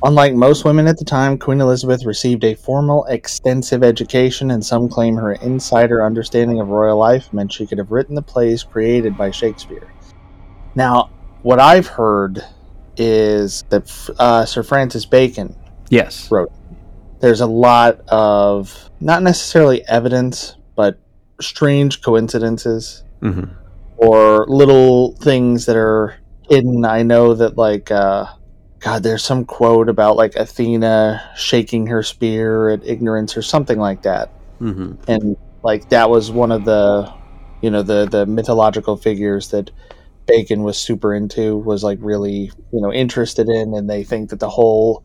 Unlike 0.05 0.35
most 0.35 0.65
women 0.65 0.87
at 0.87 0.99
the 0.99 1.05
time, 1.05 1.39
Queen 1.39 1.61
Elizabeth 1.61 2.05
received 2.05 2.45
a 2.45 2.55
formal, 2.55 3.05
extensive 3.07 3.83
education, 3.83 4.51
and 4.51 4.65
some 4.65 4.89
claim 4.89 5.17
her 5.17 5.35
insider 5.35 6.05
understanding 6.05 6.61
of 6.61 6.69
royal 6.69 6.99
life 6.99 7.33
meant 7.33 7.53
she 7.53 7.67
could 7.67 7.79
have 7.79 7.93
written 7.93 8.15
the 8.15 8.23
plays 8.23 8.65
created 8.65 9.17
by 9.17 9.31
Shakespeare. 9.31 9.91
Now, 10.75 11.11
what 11.43 11.61
I've 11.61 11.87
heard 11.87 12.45
is 12.97 13.63
that 13.71 13.91
uh, 14.19 14.45
Sir 14.45 14.63
Francis 14.63 15.05
Bacon 15.07 15.57
Yes. 15.89 16.29
wrote. 16.31 16.51
There's 17.21 17.41
a 17.41 17.47
lot 17.47 18.01
of 18.09 18.91
not 19.01 19.23
necessarily 19.23 19.87
evidence, 19.89 20.57
but 20.77 20.99
strange 21.41 22.03
coincidences 22.03 23.05
hmm 23.21 23.45
or 23.97 24.47
little 24.49 25.13
things 25.17 25.67
that 25.67 25.77
are 25.77 26.17
hidden. 26.49 26.85
I 26.85 27.03
know 27.05 27.35
that 27.35 27.57
like 27.57 27.91
uh, 27.91 28.27
God, 28.81 29.03
there's 29.05 29.23
some 29.23 29.45
quote 29.45 29.89
about 29.89 30.17
like 30.17 30.35
Athena 30.35 31.23
shaking 31.37 31.87
her 31.87 32.03
spear 32.03 32.71
at 32.71 32.85
ignorance 32.85 33.37
or 33.37 33.43
something 33.43 33.79
like 33.79 34.03
that. 34.03 34.31
hmm 34.59 34.95
and 35.07 35.37
like 35.63 35.89
that 35.91 36.11
was 36.11 36.31
one 36.33 36.51
of 36.51 36.65
the 36.65 37.13
you 37.61 37.71
know 37.71 37.83
the 37.83 38.07
the 38.07 38.27
mythological 38.27 38.97
figures 38.97 39.51
that 39.51 39.71
bacon 40.27 40.63
was 40.63 40.79
super 40.79 41.15
into 41.15 41.57
was 41.57 41.83
like 41.83 41.99
really 42.01 42.51
you 42.73 42.81
know 42.81 42.93
interested 42.93 43.49
in 43.49 43.75
and 43.75 43.89
they 43.91 44.05
think 44.05 44.31
that 44.31 44.41
the 44.41 44.49
whole 44.51 45.05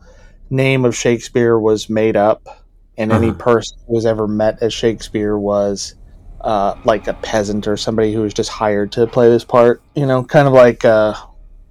name 0.50 0.84
of 0.84 0.94
shakespeare 0.96 1.58
was 1.58 1.90
made 1.90 2.16
up 2.16 2.64
and 2.96 3.12
any 3.12 3.28
Uh-huh. 3.28 3.38
person 3.38 3.78
who 3.86 3.94
was 3.94 4.06
ever 4.06 4.26
met 4.28 4.62
as 4.62 4.72
shakespeare 4.72 5.36
was 5.38 5.94
uh, 6.40 6.74
like 6.84 7.08
a 7.08 7.14
peasant 7.14 7.66
or 7.66 7.76
somebody 7.76 8.12
who 8.12 8.22
was 8.22 8.32
just 8.32 8.48
hired 8.50 8.92
to 8.92 9.06
play 9.06 9.28
this 9.28 9.44
part 9.44 9.82
you 9.94 10.06
know 10.06 10.22
kind 10.24 10.46
of 10.46 10.54
like 10.54 10.84
uh, 10.84 11.12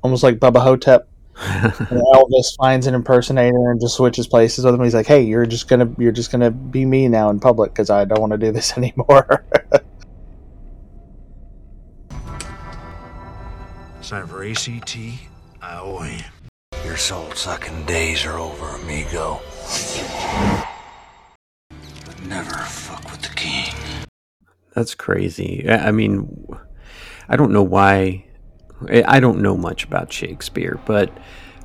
almost 0.04 0.24
like 0.24 0.38
bubba 0.40 0.62
hotep 0.62 1.08
and 1.40 2.02
Elvis 2.16 2.56
finds 2.58 2.88
an 2.88 2.96
impersonator 2.96 3.72
and 3.72 3.80
just 3.80 3.96
switches 3.96 4.26
places 4.26 4.66
with 4.66 4.74
him. 4.74 4.84
He's 4.84 4.96
like, 4.96 5.06
"Hey, 5.06 5.22
you're 5.22 5.46
just 5.46 5.68
gonna 5.68 5.88
you're 6.00 6.12
just 6.12 6.32
gonna 6.32 6.50
be 6.50 6.84
me 6.84 7.08
now 7.08 7.30
in 7.30 7.40
public 7.40 7.72
because 7.72 7.92
I 7.92 8.06
don't 8.06 8.20
want 8.20 8.32
to 8.32 8.40
do 8.40 8.52
this 8.52 8.76
anymore." 8.78 9.46
It's 14.08 14.12
time 14.14 14.28
for 14.30 14.42
ACT 14.42 14.98
IOM. 15.62 16.24
Your 16.86 16.96
soul 16.96 17.30
sucking 17.34 17.84
days 17.84 18.26
are 18.26 18.40
over, 18.40 18.78
amigo. 18.78 19.42
But 22.06 22.24
never 22.26 22.54
fuck 22.54 23.04
with 23.12 23.22
the 23.24 23.36
king. 23.36 23.74
That's 24.74 24.96
crazy. 24.96 25.68
I 25.68 25.90
I 25.90 25.92
mean, 25.92 26.48
I 27.28 27.36
don't 27.36 27.52
know 27.52 27.64
why. 27.64 28.24
I 28.90 29.04
I 29.06 29.20
don't 29.20 29.42
know 29.42 29.58
much 29.58 29.84
about 29.84 30.14
Shakespeare, 30.14 30.80
but 30.86 31.12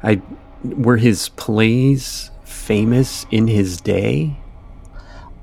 I 0.03 0.21
were 0.65 0.97
his 0.97 1.29
plays 1.29 2.33
famous 2.43 3.25
in 3.31 3.47
his 3.47 3.81
day. 3.81 4.37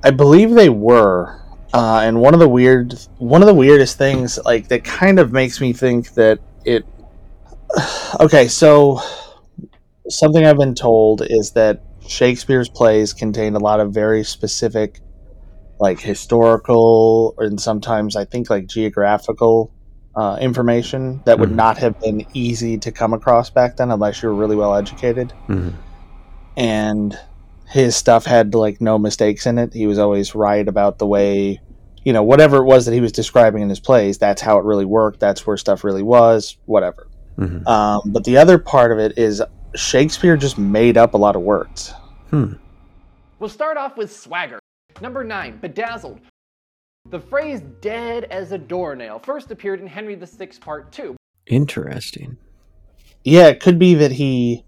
I 0.03 0.11
believe 0.11 0.51
they 0.51 0.67
were, 0.67 1.41
uh, 1.73 2.01
and 2.03 2.19
one 2.19 2.33
of 2.33 2.41
the 2.41 2.49
weird 2.49 2.99
one 3.19 3.41
of 3.41 3.47
the 3.47 3.53
weirdest 3.53 3.97
things 3.97 4.37
like 4.43 4.67
that 4.67 4.83
kind 4.83 5.17
of 5.17 5.31
makes 5.31 5.61
me 5.61 5.71
think 5.71 6.15
that 6.15 6.39
it. 6.65 6.85
Okay, 8.19 8.47
so 8.47 8.99
something 10.09 10.43
I've 10.45 10.57
been 10.57 10.75
told 10.75 11.21
is 11.21 11.51
that 11.51 11.83
Shakespeare's 12.07 12.69
plays 12.69 13.13
contained 13.13 13.55
a 13.55 13.59
lot 13.59 13.79
of 13.79 13.93
very 13.93 14.23
specific, 14.23 14.99
like 15.79 15.99
historical 15.99 17.35
and 17.37 17.61
sometimes 17.61 18.15
I 18.15 18.25
think 18.25 18.49
like 18.49 18.67
geographical 18.67 19.71
uh, 20.15 20.37
information 20.41 21.21
that 21.25 21.39
would 21.39 21.51
Mhm. 21.51 21.55
not 21.55 21.77
have 21.77 21.97
been 22.01 22.25
easy 22.33 22.77
to 22.79 22.91
come 22.91 23.13
across 23.13 23.49
back 23.51 23.77
then 23.77 23.91
unless 23.91 24.21
you 24.21 24.27
were 24.29 24.35
really 24.35 24.55
well 24.55 24.75
educated. 24.75 25.31
Mhm. 25.47 25.73
And 26.57 27.17
his 27.67 27.95
stuff 27.95 28.25
had 28.25 28.55
like 28.55 28.81
no 28.81 28.97
mistakes 28.97 29.45
in 29.45 29.57
it. 29.59 29.73
He 29.73 29.85
was 29.87 29.99
always 29.99 30.33
right 30.35 30.67
about 30.67 30.97
the 30.97 31.05
way, 31.07 31.61
you 32.03 32.13
know, 32.13 32.23
whatever 32.23 32.57
it 32.57 32.63
was 32.63 32.85
that 32.85 32.93
he 32.93 33.01
was 33.01 33.11
describing 33.11 33.61
in 33.61 33.69
his 33.69 33.79
plays. 33.79 34.17
That's 34.17 34.41
how 34.41 34.57
it 34.57 34.63
really 34.65 34.85
worked. 34.85 35.19
That's 35.19 35.45
where 35.45 35.57
stuff 35.57 35.83
really 35.83 36.03
was. 36.03 36.57
Whatever. 36.65 37.07
Mhm. 37.37 37.67
Um, 37.67 38.01
but 38.05 38.23
the 38.23 38.37
other 38.37 38.57
part 38.57 38.91
of 38.91 38.99
it 38.99 39.17
is 39.17 39.41
Shakespeare 39.75 40.35
just 40.37 40.57
made 40.57 40.97
up 40.97 41.13
a 41.13 41.17
lot 41.17 41.35
of 41.35 41.41
words. 41.41 41.93
Hmm. 42.29 42.53
We'll 43.39 43.49
start 43.49 43.77
off 43.77 43.95
with 43.97 44.11
swagger. 44.13 44.59
Number 45.01 45.23
9, 45.23 45.59
bedazzled. 45.61 46.19
The 47.09 47.19
phrase 47.19 47.61
dead 47.81 48.25
as 48.25 48.51
a 48.51 48.57
doornail 48.57 49.19
first 49.19 49.49
appeared 49.51 49.79
in 49.79 49.87
Henry 49.87 50.15
VI 50.15 50.49
Part 50.59 50.91
2. 50.91 51.15
Interesting. 51.47 52.37
Yeah, 53.23 53.47
it 53.47 53.59
could 53.61 53.79
be 53.79 53.95
that 53.95 54.11
he, 54.11 54.63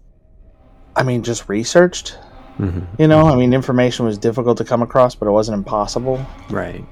I 0.96 1.02
mean, 1.02 1.22
just 1.22 1.48
researched. 1.48 2.16
hmm 2.56 2.80
You 2.98 3.08
know, 3.08 3.26
I 3.28 3.36
mean, 3.36 3.52
information 3.52 4.06
was 4.06 4.16
difficult 4.18 4.58
to 4.58 4.64
come 4.64 4.82
across, 4.82 5.14
but 5.14 5.26
it 5.28 5.32
wasn't 5.32 5.58
impossible. 5.58 6.24
Right. 6.50 6.84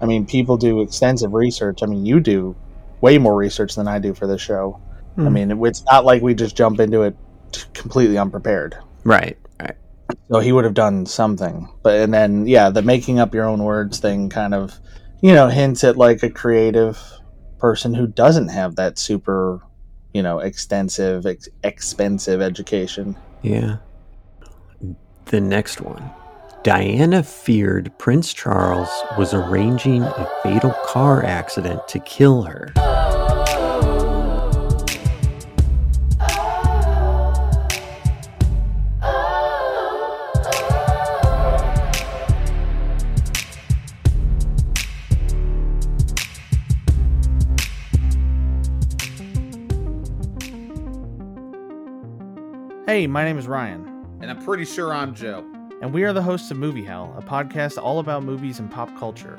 I 0.00 0.06
mean, 0.06 0.26
people 0.26 0.56
do 0.56 0.80
extensive 0.80 1.32
research. 1.34 1.82
I 1.82 1.86
mean, 1.86 2.06
you 2.06 2.20
do 2.20 2.56
way 3.00 3.18
more 3.18 3.36
research 3.36 3.74
than 3.74 3.88
I 3.88 3.98
do 3.98 4.14
for 4.14 4.26
this 4.26 4.40
show. 4.40 4.80
I 5.16 5.22
Hmm. 5.22 5.32
mean, 5.32 5.64
it's 5.66 5.84
not 5.90 6.04
like 6.04 6.22
we 6.22 6.34
just 6.34 6.56
jump 6.56 6.80
into 6.80 7.02
it 7.02 7.16
completely 7.74 8.16
unprepared. 8.18 8.76
Right. 9.04 9.36
Right. 9.60 9.74
So 10.30 10.38
he 10.40 10.52
would 10.52 10.64
have 10.64 10.74
done 10.74 11.06
something. 11.06 11.68
But 11.82 12.00
and 12.00 12.12
then 12.14 12.46
yeah, 12.46 12.70
the 12.70 12.82
making 12.82 13.18
up 13.18 13.34
your 13.34 13.44
own 13.46 13.62
words 13.64 13.98
thing 13.98 14.28
kind 14.28 14.54
of, 14.54 14.78
you 15.20 15.32
know, 15.32 15.48
hints 15.48 15.84
at 15.84 15.96
like 15.96 16.22
a 16.22 16.30
creative 16.30 16.98
person 17.58 17.92
who 17.94 18.06
doesn't 18.06 18.48
have 18.48 18.76
that 18.76 18.98
super, 18.98 19.60
you 20.14 20.22
know, 20.22 20.38
extensive, 20.38 21.26
ex- 21.26 21.48
expensive 21.62 22.40
education. 22.40 23.16
Yeah. 23.42 23.76
The 25.26 25.40
next 25.40 25.80
one. 25.80 26.10
Diana 26.62 27.22
feared 27.22 27.90
Prince 27.96 28.34
Charles 28.34 28.90
was 29.16 29.32
arranging 29.32 30.02
a 30.02 30.30
fatal 30.42 30.74
car 30.84 31.24
accident 31.24 31.88
to 31.88 31.98
kill 32.00 32.42
her. 32.42 32.70
Hey, 52.86 53.06
my 53.06 53.24
name 53.24 53.38
is 53.38 53.48
Ryan, 53.48 54.18
And 54.20 54.30
I'm 54.30 54.44
pretty 54.44 54.66
sure 54.66 54.92
I'm 54.92 55.14
Joe. 55.14 55.59
And 55.80 55.94
we 55.94 56.04
are 56.04 56.12
the 56.12 56.22
hosts 56.22 56.50
of 56.50 56.58
Movie 56.58 56.84
Hell, 56.84 57.14
a 57.16 57.22
podcast 57.22 57.82
all 57.82 58.00
about 58.00 58.22
movies 58.22 58.58
and 58.58 58.70
pop 58.70 58.94
culture. 58.98 59.38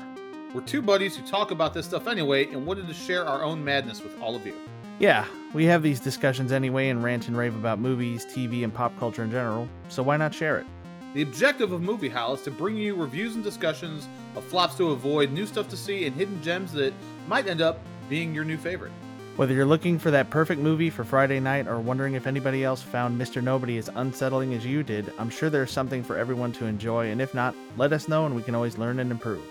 We're 0.52 0.62
two 0.62 0.82
buddies 0.82 1.16
who 1.16 1.24
talk 1.24 1.52
about 1.52 1.72
this 1.72 1.86
stuff 1.86 2.08
anyway 2.08 2.46
and 2.46 2.66
wanted 2.66 2.88
to 2.88 2.94
share 2.94 3.24
our 3.24 3.42
own 3.44 3.64
madness 3.64 4.02
with 4.02 4.20
all 4.20 4.34
of 4.34 4.44
you. 4.44 4.54
Yeah, 4.98 5.24
we 5.54 5.64
have 5.66 5.82
these 5.82 6.00
discussions 6.00 6.50
anyway 6.50 6.88
and 6.88 7.02
rant 7.02 7.28
and 7.28 7.36
rave 7.36 7.54
about 7.54 7.78
movies, 7.78 8.26
TV, 8.26 8.64
and 8.64 8.74
pop 8.74 8.96
culture 8.98 9.22
in 9.22 9.30
general, 9.30 9.68
so 9.88 10.02
why 10.02 10.16
not 10.16 10.34
share 10.34 10.58
it? 10.58 10.66
The 11.14 11.22
objective 11.22 11.72
of 11.72 11.80
Movie 11.80 12.08
Howl 12.08 12.34
is 12.34 12.42
to 12.42 12.50
bring 12.50 12.76
you 12.76 12.96
reviews 12.96 13.34
and 13.34 13.44
discussions 13.44 14.08
of 14.34 14.42
flops 14.44 14.74
to 14.76 14.90
avoid, 14.90 15.30
new 15.30 15.46
stuff 15.46 15.68
to 15.68 15.76
see, 15.76 16.06
and 16.06 16.16
hidden 16.16 16.42
gems 16.42 16.72
that 16.72 16.92
might 17.28 17.46
end 17.46 17.60
up 17.60 17.78
being 18.08 18.34
your 18.34 18.44
new 18.44 18.56
favorite. 18.56 18.92
Whether 19.36 19.54
you're 19.54 19.64
looking 19.64 19.98
for 19.98 20.10
that 20.10 20.28
perfect 20.28 20.60
movie 20.60 20.90
for 20.90 21.04
Friday 21.04 21.40
night 21.40 21.66
or 21.66 21.80
wondering 21.80 22.12
if 22.14 22.26
anybody 22.26 22.64
else 22.64 22.82
found 22.82 23.18
Mr. 23.18 23.42
Nobody 23.42 23.78
as 23.78 23.88
unsettling 23.94 24.52
as 24.52 24.66
you 24.66 24.82
did, 24.82 25.10
I'm 25.18 25.30
sure 25.30 25.48
there's 25.48 25.70
something 25.70 26.04
for 26.04 26.18
everyone 26.18 26.52
to 26.52 26.66
enjoy, 26.66 27.10
and 27.10 27.20
if 27.20 27.32
not, 27.32 27.54
let 27.78 27.94
us 27.94 28.08
know 28.08 28.26
and 28.26 28.36
we 28.36 28.42
can 28.42 28.54
always 28.54 28.76
learn 28.76 28.98
and 28.98 29.10
improve. 29.10 29.42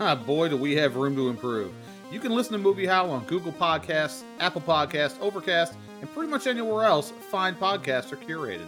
Ah, 0.00 0.14
boy, 0.14 0.50
do 0.50 0.58
we 0.58 0.76
have 0.76 0.96
room 0.96 1.16
to 1.16 1.30
improve. 1.30 1.72
You 2.10 2.20
can 2.20 2.32
listen 2.32 2.52
to 2.52 2.58
Movie 2.58 2.84
Howl 2.84 3.10
on 3.10 3.24
Google 3.24 3.52
Podcasts, 3.52 4.22
Apple 4.38 4.60
Podcasts, 4.60 5.18
Overcast, 5.18 5.76
and 6.02 6.12
pretty 6.12 6.30
much 6.30 6.46
anywhere 6.46 6.84
else 6.84 7.10
fine 7.30 7.54
podcasts 7.54 8.12
are 8.12 8.18
curated. 8.18 8.66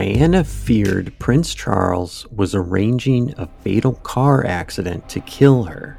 Diana 0.00 0.44
feared 0.44 1.12
Prince 1.18 1.54
Charles 1.54 2.26
was 2.34 2.54
arranging 2.54 3.34
a 3.36 3.46
fatal 3.62 3.92
car 3.96 4.46
accident 4.46 5.06
to 5.10 5.20
kill 5.20 5.64
her. 5.64 5.98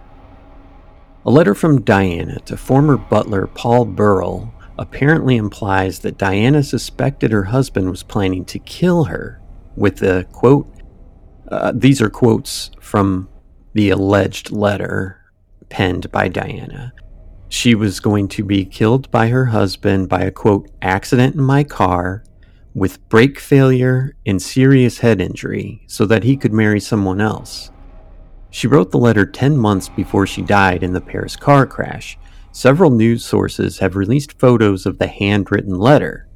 A 1.24 1.30
letter 1.30 1.54
from 1.54 1.84
Diana 1.84 2.40
to 2.46 2.58
former 2.58 2.98
butler 2.98 3.46
Paul 3.46 3.86
Burrell 3.86 4.52
apparently 4.80 5.38
implies 5.38 6.00
that 6.00 6.18
Diana 6.18 6.64
suspected 6.64 7.32
her 7.32 7.44
husband 7.44 7.92
was 7.92 8.02
planning 8.02 8.44
to 8.46 8.58
kill 8.58 9.04
her, 9.04 9.40
with 9.76 9.98
the 9.98 10.26
quote, 10.32 10.68
uh, 11.50 11.72
these 11.76 12.02
are 12.02 12.10
quotes 12.10 12.72
from 12.80 13.30
the 13.74 13.92
alleged 13.92 14.50
letter 14.50 15.32
penned 15.70 16.12
by 16.12 16.28
Diana. 16.28 16.92
She 17.50 17.76
was 17.76 18.00
going 18.00 18.30
to 18.30 18.44
be 18.44 18.66
killed 18.66 19.12
by 19.12 19.28
her 19.28 19.46
husband 19.46 20.10
by 20.10 20.22
a 20.22 20.32
quote, 20.32 20.72
accident 20.82 21.36
in 21.36 21.44
my 21.44 21.64
car 21.64 22.24
with 22.74 23.08
brake 23.10 23.40
failure 23.40 24.16
and 24.26 24.42
serious 24.42 25.00
head 25.00 25.20
injury 25.20 25.84
so 25.88 26.06
that 26.06 26.24
he 26.24 26.38
could 26.38 26.54
marry 26.54 26.80
someone 26.80 27.20
else. 27.20 27.72
She 28.50 28.68
wrote 28.68 28.92
the 28.92 28.98
letter 28.98 29.26
10 29.26 29.58
months 29.58 29.90
before 29.90 30.28
she 30.28 30.42
died 30.42 30.84
in 30.84 30.94
the 30.94 31.02
Paris 31.02 31.36
car 31.36 31.66
crash. 31.66 32.18
Several 32.52 32.90
news 32.90 33.24
sources 33.24 33.80
have 33.80 33.96
released 33.96 34.40
photos 34.40 34.86
of 34.86 35.00
the 35.00 35.08
handwritten 35.08 35.80
letter. 35.80 36.28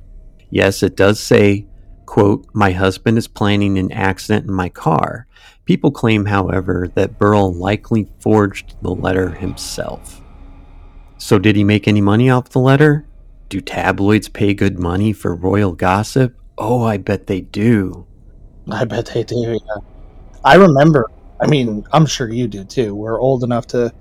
Yes, 0.50 0.82
it 0.82 0.96
does 0.96 1.20
say 1.20 1.68
quote, 2.06 2.48
My 2.54 2.72
husband 2.72 3.18
is 3.18 3.28
planning 3.28 3.78
an 3.78 3.92
accident 3.92 4.48
in 4.48 4.54
my 4.54 4.70
car. 4.70 5.28
People 5.66 5.92
claim, 5.92 6.26
however, 6.26 6.90
that 6.96 7.18
Burl 7.18 7.54
likely 7.54 8.08
forged 8.20 8.76
the 8.82 8.92
letter 8.92 9.32
himself. 9.32 10.22
So, 11.18 11.40
did 11.40 11.56
he 11.56 11.64
make 11.64 11.88
any 11.88 12.02
money 12.02 12.30
off 12.30 12.50
the 12.50 12.60
letter? 12.60 13.06
Do 13.50 13.62
tabloids 13.62 14.28
pay 14.30 14.54
good 14.54 14.80
money 14.80 15.14
for 15.14 15.36
royal 15.36 15.74
gossip? 15.74 16.36
Oh, 16.58 16.84
I 16.84 16.98
bet 16.98 17.28
they 17.28 17.42
do. 17.42 18.08
I 18.72 18.86
bet 18.86 19.08
they 19.08 19.24
do. 19.24 19.60
Yeah. 19.66 19.82
I 20.44 20.56
remember. 20.56 21.06
I 21.40 21.48
mean, 21.48 21.86
I'm 21.92 22.06
sure 22.06 22.30
you 22.30 22.48
do 22.48 22.64
too. 22.64 22.96
We're 22.96 23.20
old 23.20 23.44
enough 23.44 23.68
to 23.68 23.94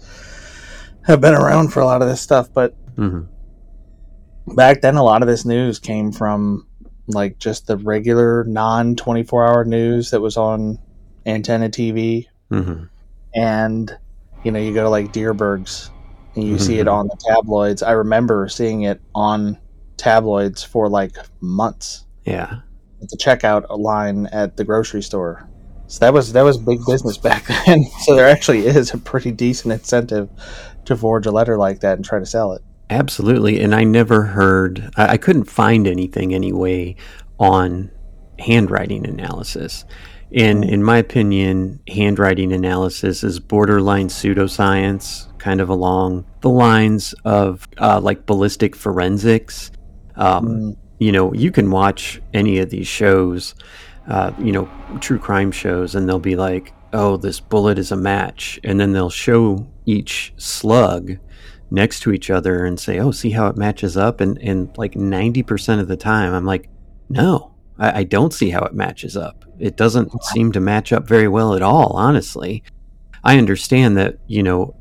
have 1.02 1.20
been 1.20 1.34
around 1.34 1.68
for 1.72 1.80
a 1.80 1.84
lot 1.84 2.00
of 2.02 2.08
this 2.08 2.20
stuff, 2.20 2.48
but 2.52 2.74
Mm-hmm. 2.96 4.54
back 4.54 4.80
then, 4.80 4.94
a 4.96 5.02
lot 5.02 5.22
of 5.22 5.28
this 5.28 5.44
news 5.44 5.78
came 5.78 6.12
from 6.12 6.66
like 7.08 7.38
just 7.38 7.66
the 7.66 7.76
regular 7.76 8.44
non 8.44 8.96
24 8.96 9.46
hour 9.46 9.64
news 9.64 10.10
that 10.10 10.20
was 10.20 10.36
on 10.36 10.78
antenna 11.26 11.68
TV. 11.68 12.26
Mm-hmm. 12.50 12.84
And, 13.34 13.98
you 14.44 14.52
know, 14.52 14.60
you 14.60 14.72
go 14.72 14.84
to 14.84 14.88
like 14.88 15.12
Dierberg's 15.12 15.90
and 16.34 16.44
you 16.44 16.58
see 16.58 16.78
it 16.78 16.86
mm-hmm. 16.86 16.94
on 16.94 17.06
the 17.08 17.16
tabloids. 17.28 17.82
I 17.82 17.92
remember 17.92 18.48
seeing 18.48 18.82
it 18.82 19.00
on 19.14 19.58
tabloids 19.96 20.62
for 20.62 20.88
like 20.88 21.16
months 21.40 22.04
Yeah. 22.24 22.60
at 23.02 23.08
the 23.08 23.16
checkout 23.16 23.66
line 23.78 24.26
at 24.26 24.56
the 24.56 24.64
grocery 24.64 25.02
store. 25.02 25.48
So 25.86 26.00
that 26.00 26.12
was 26.12 26.32
that 26.32 26.42
was 26.42 26.58
big 26.58 26.80
business 26.86 27.18
back 27.18 27.46
then. 27.66 27.84
So 28.02 28.16
there 28.16 28.28
actually 28.28 28.66
is 28.66 28.92
a 28.92 28.98
pretty 28.98 29.32
decent 29.32 29.72
incentive 29.72 30.28
to 30.86 30.96
forge 30.96 31.26
a 31.26 31.30
letter 31.30 31.56
like 31.56 31.80
that 31.80 31.96
and 31.96 32.04
try 32.04 32.18
to 32.18 32.26
sell 32.26 32.52
it. 32.52 32.62
Absolutely. 32.90 33.60
And 33.60 33.74
I 33.74 33.84
never 33.84 34.22
heard, 34.22 34.90
I, 34.96 35.12
I 35.12 35.16
couldn't 35.16 35.44
find 35.44 35.86
anything 35.86 36.34
anyway 36.34 36.96
on 37.38 37.90
handwriting 38.38 39.06
analysis. 39.06 39.84
And 40.32 40.64
in 40.64 40.82
my 40.82 40.98
opinion, 40.98 41.80
handwriting 41.88 42.52
analysis 42.52 43.22
is 43.22 43.38
borderline 43.38 44.08
pseudoscience, 44.08 45.28
kind 45.44 45.60
of 45.60 45.68
along 45.68 46.24
the 46.40 46.54
lines 46.66 47.14
of 47.24 47.68
uh, 47.78 48.00
like 48.08 48.26
ballistic 48.26 48.74
forensics. 48.76 49.70
Um, 50.16 50.76
You 50.98 51.12
know, 51.12 51.34
you 51.34 51.50
can 51.50 51.70
watch 51.70 52.22
any 52.32 52.60
of 52.62 52.70
these 52.70 52.86
shows, 52.86 53.54
uh, 54.08 54.30
you 54.38 54.52
know, 54.52 54.66
true 55.00 55.18
crime 55.18 55.52
shows, 55.52 55.94
and 55.94 56.08
they'll 56.08 56.30
be 56.32 56.36
like, 56.36 56.72
oh, 56.92 57.18
this 57.18 57.40
bullet 57.40 57.78
is 57.78 57.92
a 57.92 57.96
match. 57.96 58.60
And 58.64 58.78
then 58.78 58.92
they'll 58.92 59.10
show 59.28 59.66
each 59.84 60.32
slug 60.36 61.18
next 61.70 62.00
to 62.00 62.12
each 62.12 62.30
other 62.30 62.64
and 62.64 62.78
say, 62.78 63.00
"Oh, 63.00 63.12
see 63.12 63.30
how 63.30 63.48
it 63.48 63.56
matches 63.56 63.96
up." 63.96 64.20
And 64.20 64.38
and 64.38 64.68
like 64.78 64.94
ninety 64.96 65.42
percent 65.42 65.80
of 65.80 65.88
the 65.88 65.96
time, 65.96 66.32
I'm 66.32 66.46
like, 66.46 66.68
"No, 67.08 67.54
I, 67.78 68.00
I 68.00 68.04
don't 68.04 68.32
see 68.32 68.50
how 68.50 68.64
it 68.64 68.74
matches 68.74 69.16
up. 69.16 69.44
It 69.58 69.76
doesn't 69.76 70.10
seem 70.32 70.52
to 70.52 70.60
match 70.60 70.92
up 70.92 71.08
very 71.08 71.28
well 71.28 71.54
at 71.54 71.62
all." 71.62 71.92
Honestly, 71.96 72.62
I 73.24 73.38
understand 73.38 73.96
that 73.96 74.14
you 74.26 74.42
know 74.42 74.74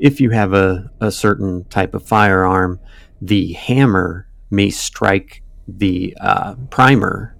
if 0.00 0.20
you 0.20 0.30
have 0.30 0.52
a 0.54 0.90
a 1.00 1.10
certain 1.12 1.64
type 1.66 1.94
of 1.94 2.06
firearm, 2.06 2.80
the 3.22 3.52
hammer 3.52 4.26
may 4.50 4.70
strike 4.70 5.42
the 5.68 6.16
uh, 6.20 6.54
primer 6.70 7.36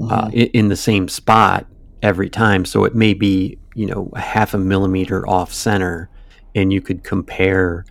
uh, 0.00 0.28
i- 0.32 0.50
in 0.52 0.68
the 0.68 0.76
same 0.76 1.08
spot 1.08 1.66
every 2.02 2.28
time. 2.28 2.64
So 2.64 2.84
it 2.84 2.94
may 2.94 3.14
be, 3.14 3.58
you 3.74 3.86
know, 3.86 4.10
a 4.14 4.20
half 4.20 4.54
a 4.54 4.58
millimeter 4.58 5.26
off 5.28 5.52
center, 5.52 6.10
and 6.54 6.72
you 6.72 6.80
could 6.80 7.04
compare 7.04 7.84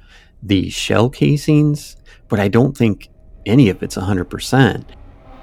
the 0.43 0.69
shell 0.69 1.09
casings, 1.09 1.97
but 2.29 2.39
I 2.39 2.47
don't 2.47 2.77
think 2.77 3.09
any 3.45 3.69
of 3.69 3.81
it's 3.81 3.97
100%. 3.97 4.85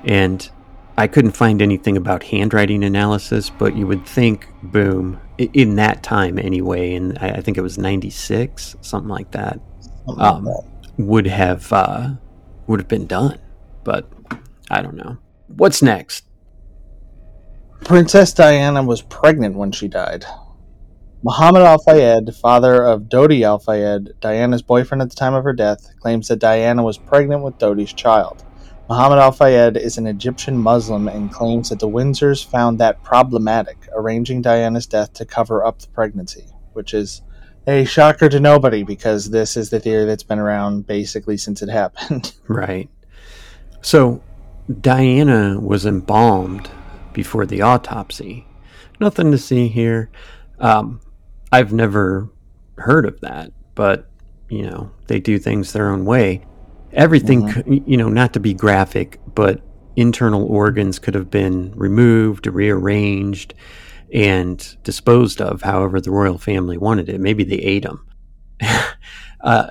And 0.04 0.48
I 0.96 1.08
couldn't 1.08 1.32
find 1.32 1.60
anything 1.60 1.96
about 1.96 2.22
handwriting 2.22 2.84
analysis, 2.84 3.50
but 3.50 3.74
you 3.76 3.86
would 3.86 4.06
think, 4.06 4.46
boom, 4.62 5.18
in 5.38 5.76
that 5.76 6.02
time 6.02 6.38
anyway, 6.38 6.94
and 6.94 7.18
I 7.18 7.30
I 7.32 7.40
think 7.40 7.58
it 7.58 7.62
was 7.62 7.78
96, 7.78 8.76
something 8.80 9.08
like 9.08 9.30
that, 9.32 9.60
Something 10.06 10.16
like 10.16 10.32
um, 10.34 10.44
that. 10.44 10.62
would 10.98 11.26
have 11.26 11.72
uh, 11.72 12.10
would 12.66 12.80
have 12.80 12.88
been 12.88 13.06
done. 13.06 13.38
But 13.84 14.08
I 14.70 14.80
don't 14.82 14.96
know. 14.96 15.18
What's 15.48 15.82
next? 15.82 16.24
Princess 17.84 18.32
Diana 18.32 18.82
was 18.82 19.02
pregnant 19.02 19.56
when 19.56 19.70
she 19.72 19.88
died. 19.88 20.24
Muhammad 21.22 21.62
Al 21.62 21.78
Fayed, 21.78 22.34
father 22.34 22.84
of 22.84 23.02
Dodi 23.02 23.44
Al 23.44 23.58
Fayed, 23.58 24.10
Diana's 24.20 24.62
boyfriend 24.62 25.02
at 25.02 25.10
the 25.10 25.16
time 25.16 25.34
of 25.34 25.44
her 25.44 25.52
death, 25.54 25.90
claims 26.00 26.28
that 26.28 26.38
Diana 26.38 26.82
was 26.82 26.98
pregnant 26.98 27.42
with 27.42 27.58
Dodi's 27.58 27.92
child. 27.92 28.44
Muhammad 28.88 29.18
Al 29.18 29.32
Fayed 29.32 29.78
is 29.78 29.96
an 29.96 30.06
Egyptian 30.06 30.58
Muslim 30.58 31.08
and 31.08 31.32
claims 31.32 31.70
that 31.70 31.78
the 31.78 31.88
Windsors 31.88 32.44
found 32.44 32.78
that 32.78 33.02
problematic, 33.02 33.88
arranging 33.94 34.42
Diana's 34.42 34.86
death 34.86 35.14
to 35.14 35.24
cover 35.24 35.64
up 35.64 35.78
the 35.78 35.88
pregnancy, 35.88 36.44
which 36.74 36.92
is 36.92 37.22
a 37.66 37.86
shocker 37.86 38.28
to 38.28 38.38
nobody 38.38 38.82
because 38.82 39.30
this 39.30 39.56
is 39.56 39.70
the 39.70 39.80
theory 39.80 40.04
that's 40.04 40.22
been 40.22 40.38
around 40.38 40.86
basically 40.86 41.38
since 41.38 41.62
it 41.62 41.70
happened. 41.70 42.34
Right. 42.48 42.90
So 43.80 44.22
Diana 44.80 45.58
was 45.58 45.86
embalmed 45.86 46.70
before 47.14 47.46
the 47.46 47.62
autopsy. 47.62 48.46
Nothing 49.00 49.30
to 49.30 49.38
see 49.38 49.68
here. 49.68 50.10
Um, 50.58 51.00
I've 51.50 51.72
never 51.72 52.28
heard 52.76 53.06
of 53.06 53.20
that, 53.22 53.50
but 53.74 54.10
you 54.50 54.62
know 54.62 54.90
they 55.06 55.20
do 55.20 55.38
things 55.38 55.72
their 55.72 55.88
own 55.88 56.04
way. 56.04 56.44
Everything, 56.94 57.50
c 57.50 57.82
you 57.86 57.96
know, 57.96 58.08
not 58.08 58.32
to 58.34 58.40
be 58.40 58.54
graphic, 58.54 59.20
but 59.34 59.60
internal 59.96 60.44
organs 60.46 60.98
could 60.98 61.14
have 61.14 61.30
been 61.30 61.72
removed, 61.74 62.46
rearranged, 62.46 63.54
and 64.12 64.76
disposed 64.84 65.40
of 65.40 65.62
however 65.62 66.00
the 66.00 66.10
royal 66.10 66.38
family 66.38 66.78
wanted 66.78 67.08
it. 67.08 67.20
Maybe 67.20 67.44
they 67.44 67.56
ate 67.56 67.82
them. 67.82 68.06
uh, 69.40 69.68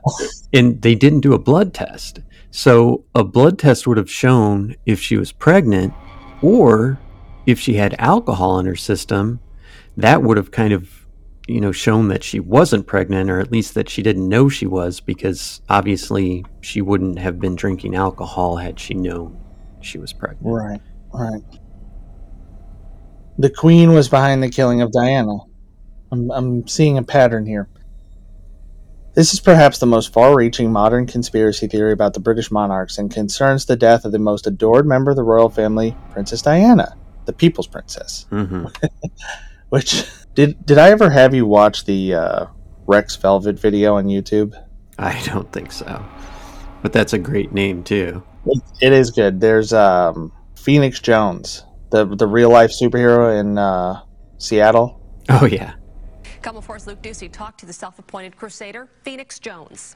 and 0.54 0.82
they 0.82 0.96
didn't 0.96 1.22
do 1.22 1.34
a 1.34 1.40
blood 1.40 1.74
test. 1.74 2.20
So 2.52 3.06
a 3.16 3.24
blood 3.24 3.58
test 3.58 3.88
would 3.88 3.98
have 3.98 4.12
shown 4.12 4.76
if 4.86 5.00
she 5.00 5.18
was 5.18 5.32
pregnant 5.32 5.94
or 6.42 7.00
if 7.46 7.60
she 7.60 7.76
had 7.76 7.96
alcohol 7.98 8.60
in 8.60 8.66
her 8.66 8.76
system, 8.76 9.40
that 9.98 10.24
would 10.24 10.38
have 10.38 10.52
kind 10.52 10.74
of 10.74 11.03
you 11.48 11.60
know 11.60 11.72
shown 11.72 12.08
that 12.08 12.24
she 12.24 12.40
wasn't 12.40 12.88
pregnant 12.88 13.30
or 13.30 13.40
at 13.40 13.52
least 13.52 13.74
that 13.74 13.90
she 13.90 14.02
didn't 14.02 14.30
know 14.30 14.48
she 14.48 14.66
was 14.66 15.00
because 15.00 15.62
obviously 15.70 16.46
she 16.62 16.82
wouldn't 16.82 17.20
have 17.20 17.40
been 17.40 17.56
drinking 17.56 17.96
alcohol 17.96 18.58
had 18.58 18.80
she 18.80 18.94
known 18.94 19.38
she 19.82 19.98
was 19.98 20.14
pregnant. 20.14 20.42
Right, 20.42 20.82
right. 21.14 21.44
The 23.38 23.50
Queen 23.50 23.94
was 23.94 24.10
behind 24.10 24.42
the 24.42 24.50
killing 24.50 24.82
of 24.82 24.92
Diana. 24.92 25.38
I'm, 26.12 26.32
I'm 26.32 26.68
seeing 26.68 26.98
a 26.98 27.04
pattern 27.04 27.46
here. 27.46 27.68
This 29.16 29.34
is 29.34 29.40
perhaps 29.40 29.78
the 29.78 29.86
most 29.86 30.12
far 30.12 30.36
reaching 30.36 30.72
modern 30.72 31.06
conspiracy 31.06 31.68
theory 31.68 31.92
about 31.92 32.14
the 32.14 32.20
British 32.20 32.50
monarchs 32.52 32.98
and 32.98 33.12
concerns 33.12 33.66
the 33.66 33.76
death 33.76 34.06
of 34.06 34.12
the 34.12 34.20
most 34.20 34.48
adored 34.48 34.88
member 34.88 35.12
of 35.12 35.18
the 35.18 35.24
royal 35.24 35.50
family, 35.50 35.96
Princess 36.12 36.42
Diana, 36.42 36.98
the 37.26 37.34
People's 37.34 37.68
Princess. 37.68 38.26
hmm 38.30 38.66
Which, 39.70 40.06
did, 40.36 40.66
did 40.66 40.78
I 40.78 40.90
ever 40.90 41.10
have 41.10 41.34
you 41.34 41.46
watch 41.46 41.86
the 41.86 42.14
uh, 42.14 42.46
Rex 42.86 43.16
Velvet 43.16 43.60
video 43.60 43.96
on 43.96 44.06
YouTube? 44.06 44.54
I 44.98 45.22
don't 45.26 45.52
think 45.52 45.72
so. 45.72 46.06
But 46.82 46.94
that's 46.94 47.14
a 47.14 47.20
great 47.20 47.54
name 47.54 47.84
too. 47.84 48.24
It, 48.46 48.62
it 48.82 48.94
is 48.94 49.12
good. 49.12 49.40
There's 49.40 49.74
um, 49.74 50.32
Phoenix 50.56 51.00
Jones, 51.00 51.66
the, 51.92 52.06
the 52.06 52.28
real 52.28 52.50
life 52.50 52.72
superhero 52.72 53.40
in 53.40 53.58
uh, 53.58 54.02
Seattle. 54.38 55.00
Oh 55.30 55.46
yeah. 55.46 55.76
KOMO 56.42 56.62
4's 56.64 56.88
Luke 56.88 57.02
Duecy 57.02 57.30
talked 57.32 57.62
to 57.62 57.66
the 57.66 57.72
self-appointed 57.72 58.36
crusader, 58.36 58.90
Phoenix 59.04 59.40
Jones. 59.40 59.96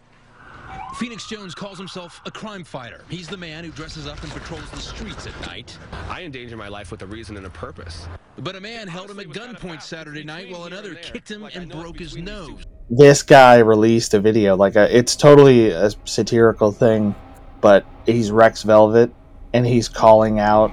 Phoenix 0.96 1.28
Jones 1.28 1.54
calls 1.54 1.78
himself 1.78 2.22
a 2.26 2.32
crime 2.32 2.64
fighter. 2.64 3.04
He's 3.10 3.28
the 3.28 3.38
man 3.38 3.64
who 3.64 3.72
dresses 3.72 4.08
up 4.08 4.22
and 4.24 4.32
patrols 4.32 4.70
the 4.72 4.80
streets 4.80 5.28
at 5.28 5.40
night. 5.48 5.78
I 6.10 6.24
endanger 6.24 6.58
my 6.58 6.68
life 6.68 6.92
with 6.92 7.02
a 7.02 7.06
reason 7.08 7.38
and 7.38 7.46
a 7.46 7.50
purpose. 7.50 8.08
But 8.40 8.56
a 8.56 8.62
man 8.62 8.88
held 8.88 9.10
him 9.12 9.20
at 9.20 9.28
gunpoint 9.28 9.82
Saturday 9.82 10.24
night 10.24 10.50
while 10.50 10.65
another 10.65 10.96
kicked 10.96 11.30
him 11.30 11.44
and 11.54 11.72
broke 11.72 12.00
his 12.00 12.15
nose. 12.18 12.63
this 12.90 13.22
guy 13.24 13.58
released 13.58 14.13
a 14.13 14.20
video 14.20 14.56
like 14.56 14.76
a, 14.76 14.96
it's 14.96 15.15
totally 15.15 15.70
a 15.72 15.90
satirical 16.06 16.72
thing 16.72 17.13
but 17.60 17.86
he's 18.06 18.32
rex 18.32 18.63
velvet 18.63 19.12
and 19.54 19.65
he's 19.68 19.90
calling 19.90 20.40
out 20.40 20.72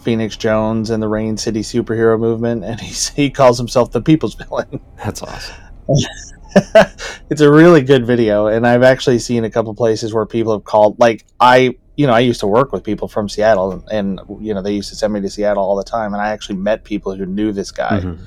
phoenix 0.00 0.36
jones 0.36 0.90
and 0.90 1.02
the 1.02 1.08
rain 1.08 1.36
city 1.38 1.60
superhero 1.62 2.18
movement 2.20 2.62
and 2.64 2.80
he's, 2.82 3.08
he 3.10 3.30
calls 3.30 3.56
himself 3.56 3.92
the 3.92 4.02
people's 4.02 4.34
villain 4.34 4.78
That's 4.96 5.22
awesome. 5.22 5.56
it's 7.30 7.40
a 7.40 7.50
really 7.50 7.82
good 7.82 8.06
video 8.06 8.46
and 8.46 8.66
i've 8.66 8.82
actually 8.82 9.18
seen 9.18 9.44
a 9.44 9.50
couple 9.50 9.74
places 9.74 10.12
where 10.12 10.26
people 10.26 10.52
have 10.52 10.64
called 10.64 10.98
like 10.98 11.24
i 11.40 11.74
you 11.96 12.06
know 12.06 12.12
i 12.12 12.20
used 12.20 12.40
to 12.40 12.46
work 12.46 12.72
with 12.72 12.84
people 12.84 13.08
from 13.08 13.28
seattle 13.28 13.72
and, 13.72 13.82
and 13.90 14.20
you 14.44 14.52
know 14.54 14.60
they 14.62 14.72
used 14.74 14.88
to 14.90 14.94
send 14.96 15.12
me 15.12 15.20
to 15.20 15.30
seattle 15.30 15.62
all 15.62 15.76
the 15.76 15.84
time 15.84 16.12
and 16.12 16.22
i 16.22 16.28
actually 16.30 16.56
met 16.56 16.84
people 16.84 17.14
who 17.14 17.26
knew 17.26 17.52
this 17.52 17.70
guy 17.70 18.00
Mhm. 18.00 18.18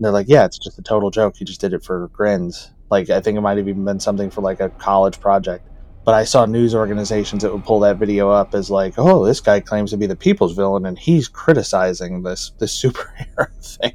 they're 0.00 0.12
like, 0.12 0.28
yeah, 0.28 0.44
it's 0.44 0.58
just 0.58 0.78
a 0.78 0.82
total 0.82 1.10
joke. 1.10 1.34
He 1.36 1.44
just 1.44 1.60
did 1.60 1.72
it 1.72 1.82
for 1.82 2.08
grins. 2.12 2.70
Like, 2.88 3.10
I 3.10 3.20
think 3.20 3.36
it 3.36 3.40
might 3.40 3.58
have 3.58 3.66
even 3.68 3.84
been 3.84 3.98
something 3.98 4.30
for 4.30 4.42
like 4.42 4.60
a 4.60 4.68
college 4.70 5.18
project. 5.20 5.66
but 6.04 6.14
I 6.14 6.24
saw 6.24 6.46
news 6.46 6.72
organizations 6.74 7.42
that 7.42 7.52
would 7.52 7.64
pull 7.64 7.80
that 7.80 7.96
video 7.98 8.30
up 8.30 8.54
as 8.54 8.70
like, 8.70 8.94
oh, 8.96 9.24
this 9.26 9.40
guy 9.40 9.58
claims 9.60 9.90
to 9.90 9.96
be 9.96 10.06
the 10.06 10.16
people's 10.16 10.54
villain, 10.54 10.86
and 10.86 10.96
he's 10.98 11.26
criticizing 11.28 12.22
this 12.22 12.52
this 12.58 12.72
superhero 12.80 13.48
thing. 13.60 13.92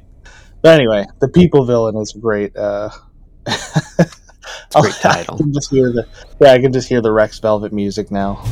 But 0.62 0.78
anyway, 0.78 1.06
the 1.20 1.28
people 1.28 1.64
villain 1.64 1.96
is 1.96 2.12
great. 2.12 2.54
Uh, 2.54 2.90
great 4.80 4.94
title. 4.94 5.34
I 5.34 5.38
can 5.38 5.52
just 5.52 5.70
hear 5.70 5.90
the 5.92 6.06
yeah, 6.40 6.52
I 6.52 6.58
can 6.60 6.72
just 6.72 6.88
hear 6.88 7.00
the 7.00 7.12
Rex 7.12 7.38
Velvet 7.38 7.72
music 7.72 8.10
now. 8.10 8.42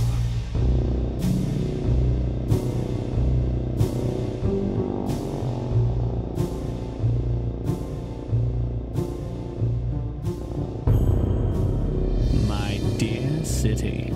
My 12.46 12.78
dear 12.98 13.44
city. 13.44 14.12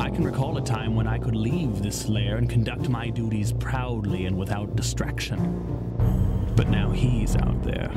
I 0.00 0.10
can 0.10 0.24
recall 0.24 0.58
a 0.58 0.62
time 0.62 0.94
when 0.96 1.06
I 1.06 1.18
could 1.18 1.36
leave 1.36 1.82
this 1.82 2.08
lair 2.08 2.36
and 2.36 2.48
conduct 2.48 2.88
my 2.88 3.08
duties 3.08 3.52
proudly 3.52 4.26
and 4.26 4.36
without 4.36 4.76
distraction. 4.76 6.52
But 6.56 6.68
now 6.68 6.90
he's 6.90 7.36
out 7.36 7.62
there. 7.62 7.90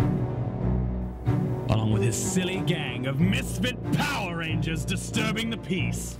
Along 1.76 1.92
with 1.92 2.04
his 2.04 2.16
silly 2.16 2.62
gang 2.62 3.06
of 3.06 3.20
misfit 3.20 3.76
Power 3.92 4.38
Rangers 4.38 4.86
disturbing 4.86 5.50
the 5.50 5.58
peace. 5.58 6.18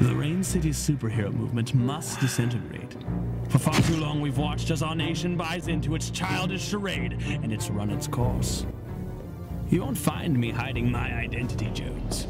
The 0.00 0.14
Rain 0.14 0.42
City 0.42 0.70
superhero 0.70 1.30
movement 1.30 1.74
must 1.74 2.20
disintegrate. 2.20 2.96
For 3.50 3.58
far 3.58 3.78
too 3.82 3.98
long, 3.98 4.22
we've 4.22 4.38
watched 4.38 4.70
as 4.70 4.82
our 4.82 4.96
nation 4.96 5.36
buys 5.36 5.68
into 5.68 5.94
its 5.94 6.08
childish 6.08 6.66
charade, 6.66 7.18
and 7.28 7.52
it's 7.52 7.68
run 7.68 7.90
its 7.90 8.06
course. 8.06 8.64
You 9.68 9.82
won't 9.82 9.98
find 9.98 10.40
me 10.40 10.50
hiding 10.52 10.90
my 10.90 11.12
identity, 11.12 11.68
Jones. 11.74 12.26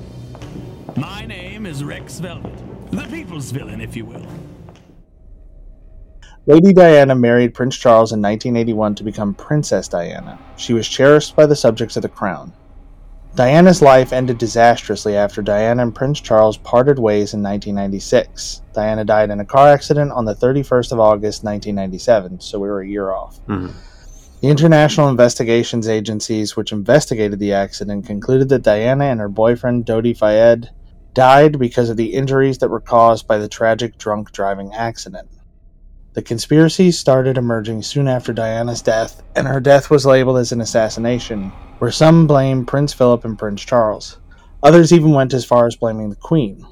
My 0.97 1.25
name 1.25 1.65
is 1.65 1.85
Rex 1.85 2.19
Velvet, 2.19 2.91
the 2.91 3.05
people's 3.05 3.53
villain, 3.53 3.81
if 3.81 3.95
you 3.95 4.05
will. 4.05 4.27
Lady 6.49 6.73
Diana 6.73 7.17
married 7.17 7.55
Prince 7.55 7.77
Charles 7.77 8.13
in 8.13 8.23
1981 8.23 8.95
to 8.95 9.03
become 9.03 9.35
Princess 9.35 9.89
Diana. 9.89 10.39
She 10.57 10.75
was 10.75 10.87
cherished 10.87 11.35
by 11.35 11.45
the 11.45 11.57
subjects 11.57 11.97
of 11.97 12.03
the 12.03 12.09
crown. 12.09 12.53
Diana's 13.35 13.83
life 13.83 14.13
ended 14.13 14.39
disastrously 14.39 15.17
after 15.17 15.43
Diana 15.43 15.83
and 15.83 15.95
Prince 15.95 16.21
Charles 16.21 16.57
parted 16.57 17.01
ways 17.01 17.35
in 17.35 17.43
1996. 17.43 18.63
Diana 18.73 19.05
died 19.05 19.31
in 19.31 19.41
a 19.41 19.45
car 19.45 19.69
accident 19.69 20.13
on 20.13 20.25
the 20.25 20.37
31st 20.37 20.93
of 20.93 21.01
August 21.01 21.43
1997, 21.43 22.39
so 22.39 22.61
we 22.61 22.69
were 22.69 22.81
a 22.81 22.89
year 22.89 23.11
off. 23.11 23.41
Mhm. 23.49 23.73
The 24.41 24.49
international 24.49 25.09
investigations 25.09 25.89
agencies 25.89 26.57
which 26.57 26.71
investigated 26.71 27.41
the 27.41 27.55
accident 27.55 28.07
concluded 28.07 28.49
that 28.51 28.63
Diana 28.63 29.07
and 29.07 29.19
her 29.19 29.29
boyfriend 29.29 29.85
Dodi 29.85 30.15
Fayed 30.15 30.71
died 31.13 31.59
because 31.59 31.91
of 31.91 31.97
the 31.97 32.15
injuries 32.15 32.59
that 32.59 32.71
were 32.71 32.81
caused 32.81 33.27
by 33.27 33.37
the 33.37 33.49
tragic 33.49 33.99
drunk 33.99 34.31
driving 34.31 34.73
accident. 34.73 35.27
The 36.17 36.23
conspiracy 36.23 36.93
started 36.93 37.37
emerging 37.37 37.83
soon 37.83 38.09
after 38.09 38.33
Diana's 38.33 38.81
death, 38.81 39.23
and 39.37 39.47
her 39.47 39.61
death 39.61 39.91
was 39.91 40.07
labeled 40.07 40.39
as 40.39 40.51
an 40.51 40.63
assassination, 40.63 41.51
where 41.79 41.91
some 41.91 42.27
blamed 42.27 42.67
Prince 42.67 42.95
Philip 42.95 43.27
and 43.27 43.39
Prince 43.39 43.63
Charles. 43.63 44.19
Others 44.63 44.95
even 44.95 45.11
went 45.11 45.35
as 45.35 45.45
far 45.45 45.67
as 45.67 45.77
blaming 45.77 46.09
the 46.09 46.17
Queen. 46.17 46.67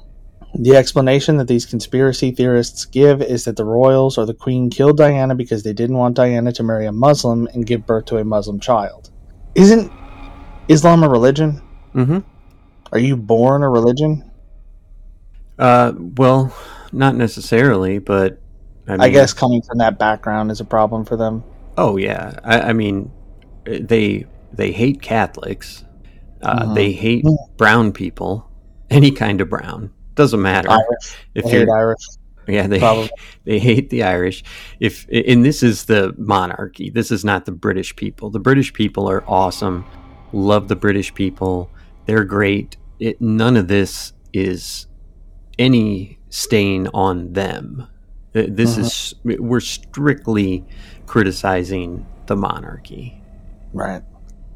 The 0.55 0.75
explanation 0.75 1.37
that 1.37 1.47
these 1.47 1.67
conspiracy 1.67 2.31
theorists 2.31 2.85
give 2.85 3.21
is 3.21 3.45
that 3.45 3.55
the 3.55 3.65
royals 3.65 4.17
or 4.17 4.25
the 4.25 4.33
Queen 4.33 4.71
killed 4.71 4.97
Diana 4.97 5.35
because 5.35 5.61
they 5.61 5.73
didn't 5.73 5.97
want 5.97 6.15
Diana 6.15 6.51
to 6.53 6.63
marry 6.63 6.87
a 6.87 6.91
Muslim 6.91 7.47
and 7.53 7.67
give 7.67 7.85
birth 7.85 8.05
to 8.05 8.17
a 8.17 8.23
Muslim 8.23 8.59
child. 8.59 9.11
Isn't 9.53 9.91
Islam 10.69 11.03
a 11.03 11.07
religion? 11.07 11.61
Mm-hmm. 11.93 12.17
Are 12.91 12.99
you 12.99 13.15
born 13.15 13.61
a 13.61 13.69
religion? 13.69 14.27
Uh, 15.59 15.93
well, 15.95 16.51
not 16.91 17.13
necessarily, 17.13 17.99
but 17.99 18.41
I, 18.87 19.05
I 19.05 19.09
guess 19.09 19.33
coming 19.33 19.61
from 19.61 19.79
that 19.79 19.97
background 19.97 20.51
is 20.51 20.59
a 20.59 20.65
problem 20.65 21.05
for 21.05 21.17
them. 21.17 21.43
Oh 21.77 21.97
yeah, 21.97 22.39
I, 22.43 22.69
I 22.69 22.73
mean, 22.73 23.11
they 23.65 24.25
they 24.53 24.71
hate 24.71 25.01
Catholics. 25.01 25.83
Uh, 26.41 26.65
Mhm. 26.65 26.75
They 26.75 26.91
hate 26.91 27.25
brown 27.57 27.91
people, 27.91 28.49
any 28.89 29.11
kind 29.11 29.41
of 29.41 29.49
brown. 29.49 29.91
Doesn't 30.15 30.41
matter 30.41 30.69
Irish. 30.69 31.15
if 31.33 31.45
They 31.45 31.51
you're 31.51 31.59
hate 31.61 31.69
Irish. 31.69 32.05
Yeah, 32.47 32.67
they 32.67 32.79
Probably. 32.79 33.09
they 33.45 33.57
hate 33.59 33.89
the 33.89 34.03
Irish. 34.03 34.43
If 34.79 35.07
and 35.11 35.43
this 35.43 35.63
is 35.63 35.85
the 35.85 36.13
monarchy. 36.17 36.89
This 36.91 37.11
is 37.11 37.25
not 37.25 37.45
the 37.45 37.51
British 37.51 37.95
people. 37.95 38.29
The 38.29 38.39
British 38.39 38.71
people 38.73 39.09
are 39.09 39.23
awesome. 39.27 39.83
Love 40.31 40.67
the 40.67 40.75
British 40.75 41.13
people. 41.13 41.71
They're 42.05 42.23
great. 42.23 42.77
It, 42.99 43.19
none 43.19 43.57
of 43.57 43.67
this 43.67 44.13
is 44.31 44.85
any 45.57 46.19
stain 46.29 46.87
on 46.93 47.33
them. 47.33 47.87
This 48.35 48.73
uh-huh. 48.73 48.81
is 48.81 49.15
we're 49.23 49.61
strictly 49.61 50.65
criticizing 51.05 52.05
the 52.25 52.35
monarchy. 52.35 53.21
Right. 53.71 54.03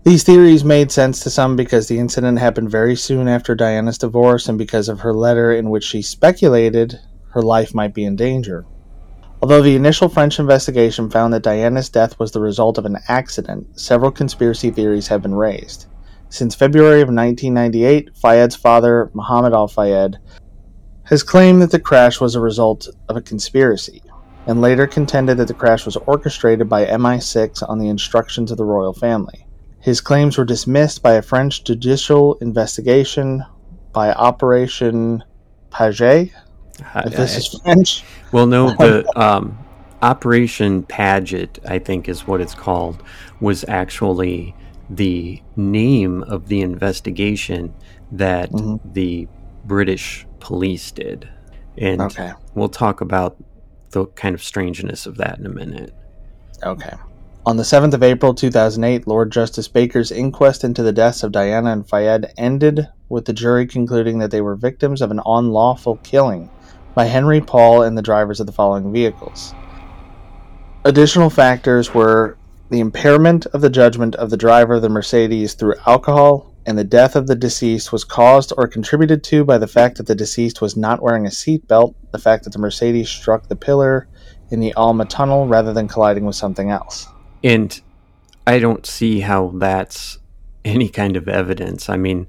These 0.04 0.24
theories 0.24 0.66
made 0.66 0.92
sense 0.92 1.22
to 1.22 1.30
some 1.30 1.56
because 1.56 1.88
the 1.88 1.98
incident 1.98 2.40
happened 2.40 2.70
very 2.70 2.98
soon 2.98 3.30
after 3.30 3.56
Diana's 3.56 3.98
divorce 3.98 4.50
and 4.50 4.58
because 4.58 4.90
of 4.90 5.00
her 5.00 5.14
letter 5.14 5.54
in 5.54 5.70
which 5.70 5.86
she 5.86 6.02
speculated 6.02 7.00
her 7.30 7.42
life 7.42 7.74
might 7.74 7.94
be 7.94 8.04
in 8.04 8.18
danger. 8.18 8.66
Although 9.42 9.62
the 9.62 9.78
initial 9.78 10.10
French 10.10 10.40
investigation 10.40 11.10
found 11.10 11.34
that 11.34 11.44
Diana's 11.44 11.88
death 11.88 12.20
was 12.20 12.34
the 12.34 12.42
result 12.42 12.78
of 12.78 12.86
an 12.86 12.98
accident, 13.08 13.80
several 13.80 14.12
conspiracy 14.12 14.72
theories 14.72 15.08
have 15.08 15.22
been 15.22 15.36
raised. 15.36 15.86
Since 16.28 16.54
February 16.54 17.02
of 17.02 17.08
1998, 17.08 18.16
Fayed's 18.16 18.58
father, 18.58 19.10
Mohammed 19.14 19.54
Al 19.54 19.70
Fayed, 19.70 20.18
has 21.10 21.24
claimed 21.24 21.60
that 21.60 21.72
the 21.72 21.80
crash 21.80 22.22
was 22.22 22.36
a 22.36 22.39
result 22.39 22.88
of 23.07 23.18
a 23.18 23.22
conspiracy, 23.22 24.03
and 24.45 24.62
later 24.62 24.86
contended 24.86 25.38
that 25.38 25.47
the 25.47 25.53
crash 25.55 25.84
was 25.84 25.95
orchestrated 25.95 26.70
by 26.70 26.86
MI6 26.86 27.68
on 27.68 27.80
the 27.80 27.89
instructions 27.89 28.51
of 28.51 28.57
the 28.57 28.64
royal 28.64 28.93
family. 28.93 29.47
His 29.80 30.01
claims 30.01 30.38
were 30.38 30.45
dismissed 30.45 31.01
by 31.01 31.14
a 31.14 31.24
French 31.24 31.64
judicial 31.64 32.36
investigation 32.36 33.43
by 33.91 34.12
Operation 34.14 35.24
Paget. 35.72 36.32
If 36.95 37.16
this 37.16 37.38
is 37.38 37.60
French. 37.60 38.03
Well, 38.32 38.45
no, 38.45 38.70
the 38.78 39.12
um, 39.20 39.57
Operation 40.03 40.84
Paget, 40.84 41.57
I 41.68 41.80
think 41.80 42.07
is 42.07 42.28
what 42.28 42.39
it's 42.39 42.53
called, 42.53 43.01
was 43.39 43.66
actually 43.68 44.53
the 44.91 45.41
name 45.55 46.22
of 46.24 46.49
the 46.49 46.62
investigation 46.62 47.74
that 48.12 48.51
the 48.86 49.28
British 49.66 50.28
police 50.40 50.92
did. 50.92 51.30
And 51.78 52.02
Okay. 52.02 52.32
we'll 52.56 52.70
talk 52.70 53.02
about 53.02 53.38
the 53.92 54.06
kind 54.08 54.36
of 54.36 54.44
strangeness 54.44 55.06
of 55.06 55.18
that 55.18 55.40
in 55.40 55.46
a 55.46 55.50
minute. 55.50 55.94
Okay. 56.64 56.94
On 57.46 57.58
the 57.58 57.64
7th 57.64 57.94
of 57.94 58.04
April 58.04 58.34
2008, 58.34 59.08
Lord 59.08 59.32
Justice 59.32 59.68
Baker's 59.68 60.12
inquest 60.12 60.64
into 60.64 60.84
the 60.84 60.92
deaths 60.92 61.24
of 61.24 61.32
Diana 61.32 61.72
and 61.72 61.90
Fayed 61.90 62.32
ended 62.38 62.88
with 63.08 63.26
the 63.26 63.34
jury 63.34 63.66
concluding 63.66 64.20
that 64.20 64.30
they 64.30 64.42
were 64.42 64.56
victims 64.56 65.02
of 65.02 65.10
an 65.10 65.22
unlawful 65.26 65.96
killing 66.04 66.50
by 66.94 67.06
Henry 67.06 67.40
Paul 67.42 67.82
and 67.82 67.98
the 67.98 68.02
drivers 68.02 68.40
of 68.40 68.46
the 68.46 68.52
following 68.52 68.92
vehicles. 68.92 69.54
Additional 70.86 71.30
factors 71.30 71.94
were 71.94 72.38
the 72.70 72.80
impairment 72.80 73.46
of 73.48 73.62
the 73.62 73.70
judgment 73.70 74.16
of 74.16 74.30
the 74.30 74.38
driver 74.38 74.76
of 74.76 74.82
the 74.82 74.90
Mercedes 74.90 75.54
through 75.54 75.76
alcohol, 75.88 76.49
and 76.70 76.78
the 76.78 76.84
death 76.84 77.15
of 77.15 77.26
the 77.26 77.36
deceased 77.36 77.91
was 77.91 78.03
caused 78.03 78.53
or 78.55 78.67
contributed 78.67 79.24
to 79.24 79.43
by 79.43 79.57
the 79.57 79.67
fact 79.67 79.97
that 79.97 80.05
the 80.05 80.13
deceased 80.13 80.61
was 80.61 80.78
not 80.78 81.01
wearing 81.01 81.26
a 81.26 81.30
seatbelt, 81.30 81.95
the 82.11 82.20
fact 82.20 82.43
that 82.43 82.53
the 82.53 82.59
Mercedes 82.59 83.09
struck 83.09 83.47
the 83.47 83.55
pillar 83.55 84.07
in 84.51 84.59
the 84.59 84.72
Alma 84.76 85.05
tunnel 85.05 85.47
rather 85.47 85.74
than 85.74 85.88
colliding 85.88 86.26
with 86.26 86.36
something 86.36 86.70
else. 86.70 87.07
And 87.43 87.82
I 88.45 88.59
don't 88.59 88.86
see 88.86 89.22
how 89.22 89.51
that's 89.55 90.20
any 90.63 90.89
kind 90.89 91.17
of 91.17 91.28
evidence. 91.28 91.89
I 91.89 91.97
mean, 91.97 92.28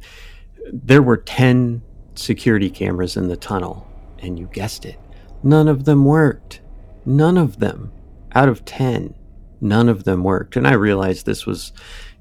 there 0.73 1.03
were 1.03 1.19
10 1.19 1.83
security 2.15 2.71
cameras 2.71 3.19
in 3.19 3.29
the 3.29 3.37
tunnel, 3.37 3.87
and 4.21 4.39
you 4.39 4.49
guessed 4.53 4.87
it, 4.87 4.99
none 5.43 5.69
of 5.69 5.85
them 5.85 6.07
worked. 6.07 6.61
None 7.05 7.37
of 7.37 7.59
them. 7.59 7.93
Out 8.33 8.49
of 8.49 8.65
10, 8.65 9.15
none 9.61 9.89
of 9.91 10.05
them 10.05 10.25
worked. 10.25 10.57
And 10.57 10.67
I 10.67 10.73
realized 10.73 11.27
this 11.27 11.45
was, 11.45 11.73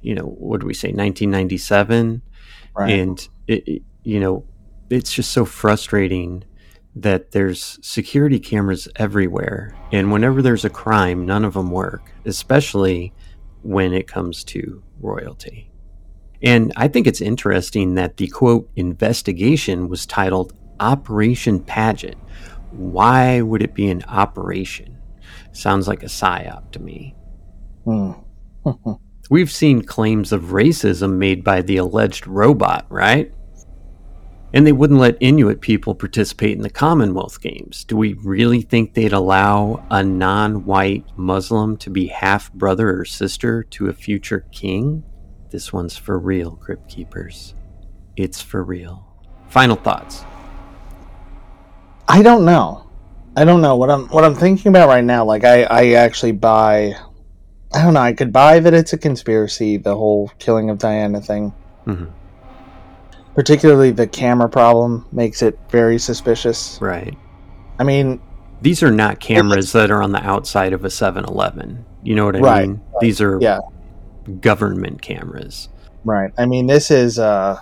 you 0.01 0.15
know, 0.15 0.23
what 0.23 0.61
do 0.61 0.67
we 0.67 0.73
say, 0.73 0.89
1997? 0.89 2.21
Right. 2.75 2.99
And, 2.99 3.29
it, 3.47 3.67
it- 3.67 3.81
you 4.03 4.19
know, 4.19 4.45
it's 4.89 5.13
just 5.13 5.31
so 5.31 5.43
frustrating 5.45 6.43
that 6.95 7.31
there's 7.31 7.77
security 7.81 8.39
cameras 8.39 8.87
everywhere. 8.95 9.75
And 9.91 10.11
whenever 10.11 10.41
there's 10.41 10.65
a 10.65 10.69
crime, 10.69 11.25
none 11.25 11.43
of 11.45 11.53
them 11.53 11.69
work, 11.69 12.09
especially 12.25 13.13
when 13.61 13.93
it 13.93 14.07
comes 14.07 14.43
to 14.45 14.81
royalty. 15.01 15.71
And 16.41 16.71
I 16.77 16.87
think 16.87 17.05
it's 17.07 17.19
interesting 17.21 17.95
that 17.95 18.17
the 18.17 18.27
quote 18.27 18.69
investigation 18.77 19.89
was 19.89 20.05
titled 20.05 20.53
Operation 20.79 21.59
Paget. 21.59 22.17
Why 22.71 23.41
would 23.41 23.61
it 23.61 23.73
be 23.73 23.89
an 23.89 24.03
operation? 24.07 24.97
Sounds 25.51 25.87
like 25.87 26.03
a 26.03 26.07
psyop 26.07 26.71
to 26.71 26.79
me. 26.79 27.15
Hmm. 27.83 28.11
We've 29.29 29.51
seen 29.51 29.83
claims 29.83 30.31
of 30.31 30.45
racism 30.45 31.17
made 31.17 31.43
by 31.43 31.61
the 31.61 31.77
alleged 31.77 32.25
robot, 32.25 32.87
right? 32.89 33.31
And 34.51 34.65
they 34.65 34.71
wouldn't 34.71 34.99
let 34.99 35.17
Inuit 35.19 35.61
people 35.61 35.93
participate 35.93 36.57
in 36.57 36.63
the 36.63 36.69
Commonwealth 36.71 37.39
Games. 37.39 37.83
Do 37.83 37.95
we 37.95 38.13
really 38.13 38.61
think 38.61 38.95
they'd 38.95 39.13
allow 39.13 39.85
a 39.91 40.03
non 40.03 40.65
white 40.65 41.05
Muslim 41.15 41.77
to 41.77 41.91
be 41.91 42.07
half 42.07 42.51
brother 42.53 42.99
or 42.99 43.05
sister 43.05 43.61
to 43.61 43.87
a 43.87 43.93
future 43.93 44.47
king? 44.51 45.03
This 45.51 45.71
one's 45.71 45.95
for 45.95 46.17
real, 46.17 46.55
Crypt 46.55 46.89
Keepers. 46.89 47.53
It's 48.15 48.41
for 48.41 48.63
real. 48.63 49.05
Final 49.49 49.75
thoughts. 49.75 50.23
I 52.07 52.23
don't 52.23 52.45
know. 52.45 52.89
I 53.35 53.45
don't 53.45 53.61
know 53.61 53.75
what 53.75 53.91
I'm 53.91 54.07
what 54.07 54.23
I'm 54.23 54.33
thinking 54.33 54.69
about 54.69 54.87
right 54.89 55.03
now. 55.03 55.23
Like 55.23 55.43
I 55.43 55.63
I 55.63 55.91
actually 55.91 56.31
buy. 56.31 56.95
I 57.73 57.83
don't 57.83 57.93
know. 57.93 57.99
I 58.01 58.13
could 58.13 58.33
buy 58.33 58.59
that 58.59 58.73
it's 58.73 58.93
a 58.93 58.97
conspiracy, 58.97 59.77
the 59.77 59.95
whole 59.95 60.31
killing 60.39 60.69
of 60.69 60.79
Diana 60.79 61.21
thing. 61.21 61.53
Mm-hmm. 61.85 62.05
Particularly 63.35 63.91
the 63.91 64.07
camera 64.07 64.49
problem 64.49 65.05
makes 65.11 65.41
it 65.41 65.57
very 65.69 65.99
suspicious. 65.99 66.79
Right. 66.81 67.15
I 67.79 67.83
mean, 67.83 68.21
These 68.61 68.83
are 68.83 68.91
not 68.91 69.19
cameras 69.19 69.71
that 69.73 69.91
are 69.91 70.01
on 70.01 70.11
the 70.11 70.21
outside 70.25 70.73
of 70.73 70.83
a 70.83 70.89
7 70.89 71.23
Eleven. 71.25 71.85
You 72.03 72.15
know 72.15 72.25
what 72.25 72.35
I 72.35 72.39
Right, 72.39 72.67
mean? 72.67 72.81
These 73.01 73.21
are 73.21 73.37
yeah. 73.39 73.59
government 74.41 75.01
cameras. 75.01 75.69
Right. 76.03 76.31
I 76.37 76.45
mean, 76.45 76.67
this 76.67 76.91
is 76.91 77.19
uh 77.19 77.59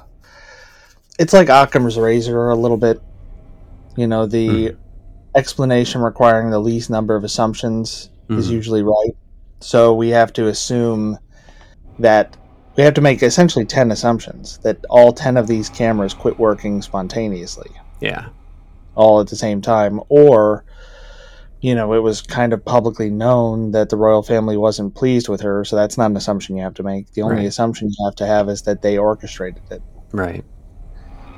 it's 1.19 1.33
like 1.33 1.49
Occam's 1.49 1.97
razor 1.97 2.49
a 2.49 2.55
little 2.55 2.77
bit. 2.77 3.01
You 3.95 4.07
know, 4.07 4.25
the 4.25 4.75
explanation 5.35 6.01
requiring 6.01 6.49
the 6.49 6.59
least 6.59 6.89
number 6.89 7.15
of 7.15 7.23
assumptions 7.23 8.09
is 8.29 8.47
Mhm. 8.49 8.51
usually 8.51 8.83
right. 8.83 9.15
So 9.59 9.93
we 9.93 10.09
have 10.09 10.33
to 10.33 10.47
assume 10.47 11.17
that 11.99 12.37
we 12.75 12.83
have 12.83 12.93
to 12.93 13.01
make 13.01 13.23
essentially 13.23 13.65
10 13.65 13.91
assumptions 13.91 14.59
that 14.63 14.77
all 14.89 15.11
10 15.11 15.35
of 15.37 15.47
these 15.47 15.69
cameras 15.69 16.13
quit 16.13 16.37
working 16.37 16.81
spontaneously 16.81 17.71
Yeah. 17.99 18.27
all 18.95 19.19
at 19.19 19.27
the 19.27 19.35
same 19.35 19.61
time 19.61 19.99
or 20.09 20.63
you 21.59 21.73
know 21.73 21.93
it 21.93 22.03
was 22.03 22.21
kind 22.21 22.53
of 22.53 22.63
publicly 22.63 23.09
known 23.09 23.71
that 23.71 23.89
the 23.89 23.97
royal 23.97 24.21
family 24.21 24.57
wasn't 24.57 24.93
pleased 24.93 25.27
with 25.27 25.41
her 25.41 25.65
so 25.65 25.75
that's 25.75 25.97
not 25.97 26.11
an 26.11 26.17
assumption 26.17 26.55
you 26.55 26.61
have 26.61 26.75
to 26.75 26.83
make 26.83 27.11
the 27.13 27.23
only 27.23 27.37
Right. 27.37 27.45
assumption 27.47 27.89
you 27.89 28.05
have 28.05 28.15
to 28.17 28.27
have 28.27 28.47
is 28.47 28.61
that 28.63 28.83
they 28.83 28.99
orchestrated 28.99 29.63
it 29.71 29.81
Right. 30.13 30.45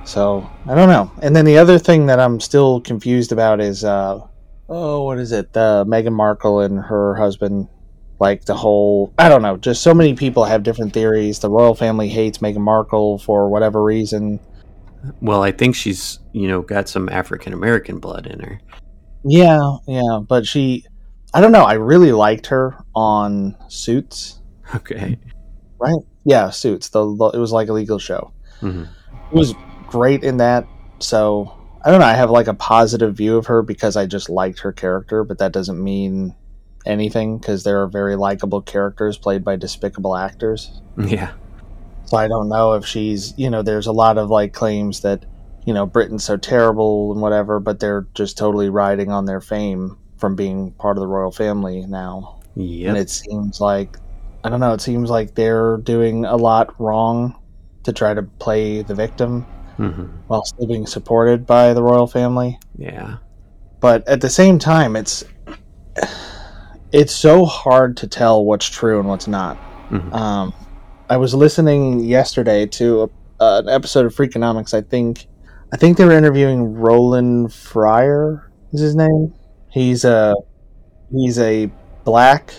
so 0.03 0.45
i 0.67 0.75
don't 0.75 0.89
know 0.89 1.09
and 1.21 1.33
then 1.33 1.45
the 1.45 1.57
other 1.57 1.79
thing 1.79 2.07
that 2.07 2.19
i'm 2.19 2.41
still 2.41 2.81
confused 2.81 3.31
about 3.31 3.61
is 3.61 3.85
uh 3.85 4.19
oh 4.67 5.03
what 5.05 5.19
is 5.19 5.31
it 5.31 5.55
uh, 5.55 5.85
meghan 5.87 6.11
markle 6.13 6.59
and 6.59 6.79
her 6.79 7.15
husband 7.15 7.69
like 8.19 8.45
the 8.45 8.55
whole 8.55 9.13
i 9.17 9.29
don't 9.29 9.41
know 9.41 9.57
just 9.57 9.81
so 9.81 9.93
many 9.93 10.13
people 10.13 10.43
have 10.45 10.63
different 10.63 10.93
theories 10.93 11.39
the 11.39 11.49
royal 11.49 11.75
family 11.75 12.09
hates 12.09 12.39
meghan 12.39 12.57
markle 12.61 13.17
for 13.19 13.49
whatever 13.49 13.83
reason 13.83 14.39
Well, 15.21 15.41
I 15.43 15.51
think 15.53 15.75
she's, 15.75 16.19
you 16.33 16.49
know, 16.49 16.61
got 16.61 16.89
some 16.89 17.07
African 17.07 17.53
American 17.53 17.99
blood 17.99 18.27
in 18.27 18.39
her. 18.41 18.59
Yeah, 19.23 19.77
yeah, 19.87 20.19
but 20.27 20.45
she, 20.45 20.85
I 21.33 21.39
don't 21.39 21.53
know. 21.53 21.63
I 21.63 21.73
really 21.75 22.11
liked 22.11 22.47
her 22.47 22.75
on 22.93 23.55
Suits, 23.69 24.41
Okay. 24.75 25.17
right? 25.79 26.03
Yeah, 26.25 26.49
Suits. 26.49 26.89
The, 26.89 27.05
the 27.15 27.25
it 27.33 27.37
was 27.39 27.53
like 27.53 27.69
a 27.69 27.73
legal 27.73 27.97
show. 27.99 28.33
hmm 28.59 28.83
It 29.31 29.35
was 29.35 29.55
great 29.87 30.23
in 30.23 30.37
that. 30.37 30.67
So 30.99 31.53
I 31.85 31.91
don't 31.91 32.01
know. 32.01 32.05
I 32.05 32.13
have 32.13 32.29
like 32.31 32.47
a 32.47 32.53
positive 32.53 33.15
view 33.15 33.37
of 33.37 33.45
her 33.47 33.61
because 33.61 33.95
I 33.95 34.05
just 34.05 34.29
liked 34.29 34.59
her 34.59 34.73
character, 34.73 35.23
but 35.23 35.37
that 35.37 35.53
doesn't 35.53 35.81
mean 35.81 36.35
anything 36.85 37.37
because 37.37 37.63
there 37.63 37.81
are 37.81 37.87
very 37.87 38.15
likable 38.15 38.61
characters 38.61 39.17
played 39.17 39.43
by 39.43 39.55
despicable 39.55 40.15
actors. 40.15 40.81
Yeah. 40.97 41.31
So 42.05 42.17
I 42.17 42.27
don't 42.27 42.49
know 42.49 42.73
if 42.73 42.85
she's, 42.85 43.37
you 43.37 43.49
know, 43.49 43.61
there's 43.61 43.87
a 43.87 43.91
lot 43.91 44.17
of 44.17 44.29
like 44.29 44.53
claims 44.53 45.01
that, 45.01 45.25
you 45.65 45.73
know, 45.73 45.85
Britain's 45.85 46.23
so 46.23 46.37
terrible 46.37 47.11
and 47.11 47.21
whatever, 47.21 47.59
but 47.59 47.79
they're 47.79 48.07
just 48.15 48.37
totally 48.37 48.69
riding 48.69 49.11
on 49.11 49.25
their 49.25 49.41
fame 49.41 49.97
from 50.17 50.35
being 50.35 50.71
part 50.71 50.97
of 50.97 51.01
the 51.01 51.07
royal 51.07 51.31
family 51.31 51.85
now. 51.85 52.39
Yep. 52.55 52.89
And 52.89 52.97
it 52.97 53.09
seems 53.09 53.61
like, 53.61 53.97
I 54.43 54.49
don't 54.49 54.59
know, 54.59 54.73
it 54.73 54.81
seems 54.81 55.09
like 55.09 55.35
they're 55.35 55.77
doing 55.77 56.25
a 56.25 56.35
lot 56.35 56.79
wrong 56.79 57.35
to 57.83 57.93
try 57.93 58.13
to 58.13 58.23
play 58.23 58.81
the 58.81 58.95
victim 58.95 59.45
hmm 59.77 60.07
while 60.27 60.43
still 60.43 60.67
being 60.67 60.85
supported 60.85 61.47
by 61.47 61.73
the 61.73 61.81
royal 61.81 62.05
family. 62.05 62.59
Yeah. 62.77 63.17
But 63.79 64.07
at 64.07 64.21
the 64.21 64.29
same 64.29 64.59
time, 64.59 64.95
it's 64.95 65.23
it's 66.91 67.13
so 67.13 67.45
hard 67.45 67.97
to 67.97 68.07
tell 68.07 68.43
what's 68.43 68.65
true 68.65 68.99
and 68.99 69.07
what's 69.07 69.27
not. 69.27 69.57
Mhm. 69.89 70.13
Um, 70.13 70.53
I 71.09 71.17
was 71.17 71.33
listening 71.33 72.01
yesterday 72.01 72.65
to 72.67 73.03
a, 73.03 73.43
uh, 73.43 73.59
an 73.59 73.69
episode 73.69 74.05
of 74.05 74.15
Freakonomics. 74.15 74.73
I 74.73 74.81
think 74.81 75.27
I 75.71 75.77
think 75.77 75.97
they 75.97 76.05
were 76.05 76.13
interviewing 76.13 76.73
Roland 76.73 77.53
Fryer. 77.53 78.49
Is 78.73 78.81
his 78.81 78.95
name? 78.95 79.33
He's 79.69 80.03
a 80.03 80.35
he's 81.11 81.37
a 81.39 81.69
black 82.03 82.53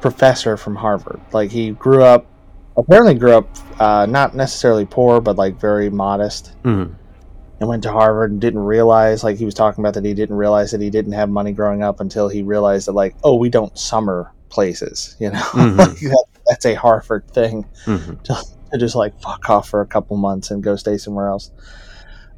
professor 0.00 0.56
from 0.56 0.76
Harvard. 0.76 1.20
Like 1.32 1.50
he 1.50 1.70
grew 1.70 2.02
up, 2.02 2.26
apparently 2.76 3.14
grew 3.14 3.32
up 3.32 3.48
uh, 3.78 4.06
not 4.06 4.34
necessarily 4.34 4.84
poor, 4.84 5.20
but 5.20 5.36
like 5.36 5.58
very 5.58 5.90
modest 5.90 6.52
hmm 6.62 6.84
and 7.60 7.68
went 7.68 7.82
to 7.82 7.92
Harvard 7.92 8.32
and 8.32 8.40
didn't 8.40 8.60
realize, 8.60 9.22
like 9.22 9.36
he 9.36 9.44
was 9.44 9.54
talking 9.54 9.82
about 9.84 9.94
that 9.94 10.04
he 10.04 10.14
didn't 10.14 10.36
realize 10.36 10.70
that 10.70 10.80
he 10.80 10.90
didn't 10.90 11.12
have 11.12 11.28
money 11.28 11.52
growing 11.52 11.82
up 11.82 12.00
until 12.00 12.28
he 12.28 12.42
realized 12.42 12.88
that, 12.88 12.92
like, 12.92 13.14
oh, 13.22 13.34
we 13.36 13.50
don't 13.50 13.76
summer 13.78 14.32
places, 14.48 15.14
you 15.20 15.30
know, 15.30 15.38
Mhm. 15.52 15.76
like 15.78 16.00
that, 16.00 16.24
that's 16.48 16.64
a 16.66 16.74
Harvard 16.74 17.24
thing 17.32 17.66
hmm 17.84 18.14
to, 18.24 18.34
to 18.72 18.78
just 18.78 18.96
like 18.96 19.12
fuck 19.20 19.48
off 19.50 19.68
for 19.68 19.80
a 19.82 19.86
couple 19.86 20.16
months 20.16 20.50
and 20.50 20.62
go 20.62 20.74
stay 20.76 20.96
somewhere 20.96 21.28
else. 21.28 21.50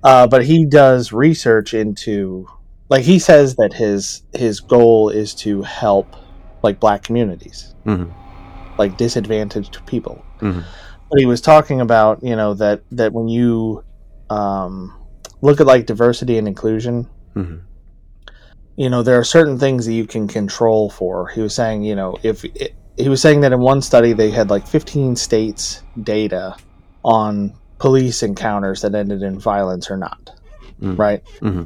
Uh, 0.03 0.27
but 0.27 0.45
he 0.45 0.67
does 0.67 1.13
research 1.13 1.73
into, 1.75 2.49
like, 2.89 3.05
he 3.05 3.21
says 3.21 3.55
that 3.57 3.73
his 3.73 4.23
his 4.33 4.59
goal 4.61 5.09
is 5.09 5.35
to 5.37 5.63
help 5.63 6.17
like 6.63 6.81
black 6.81 7.03
communities, 7.05 7.75
hmm 7.85 8.05
like 8.79 8.97
disadvantaged 8.97 9.85
people. 9.87 10.25
Hmm 10.41 10.61
but 11.11 11.21
he 11.21 11.27
was 11.27 11.43
talking 11.43 11.83
about 11.83 12.23
you 12.23 12.35
know 12.35 12.55
that 12.55 12.81
that 12.91 13.13
when 13.13 13.29
you 13.29 13.85
um, 14.31 14.95
look 15.43 15.61
at 15.61 15.67
like 15.67 15.85
diversity 15.87 16.39
and 16.39 16.49
inclusion. 16.49 17.07
Hmm 17.35 17.57
you 18.77 18.89
know 18.89 19.03
there 19.03 19.19
are 19.19 19.25
certain 19.25 19.59
things 19.59 19.87
that 19.87 19.93
you 19.93 20.07
can 20.07 20.27
control 20.27 20.89
for. 20.91 21.29
He 21.29 21.41
was 21.41 21.55
saying 21.55 21.83
you 21.85 21.95
know 21.95 22.17
if 22.23 22.45
it, 22.45 22.75
he 22.97 23.09
was 23.09 23.21
saying 23.21 23.41
that 23.41 23.53
in 23.53 23.61
one 23.61 23.83
study 23.83 24.13
they 24.13 24.31
had 24.31 24.51
like 24.51 24.67
15 24.67 25.17
states 25.17 25.83
data 26.03 26.57
on 27.05 27.55
police 27.79 28.23
encounters 28.23 28.83
that 28.83 28.95
ended 28.95 29.23
in 29.23 29.39
violence 29.39 29.91
or 29.91 29.97
not 29.97 30.31
Mm. 30.81 30.99
right? 30.99 31.23
Hmm 31.41 31.65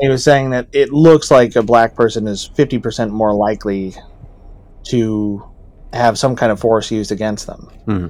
he 0.00 0.08
was 0.08 0.24
saying 0.24 0.50
that 0.50 0.66
it 0.72 0.90
looks 0.92 1.30
like 1.30 1.54
a 1.54 1.62
black 1.62 1.94
person 1.94 2.26
is 2.26 2.50
50% 2.56 3.10
more 3.10 3.32
likely 3.32 3.94
to 4.84 5.48
have 5.92 6.18
some 6.18 6.34
kind 6.34 6.50
of 6.50 6.58
force 6.58 6.90
used 6.90 7.12
against 7.12 7.46
them. 7.46 7.70
Hmm 7.84 8.06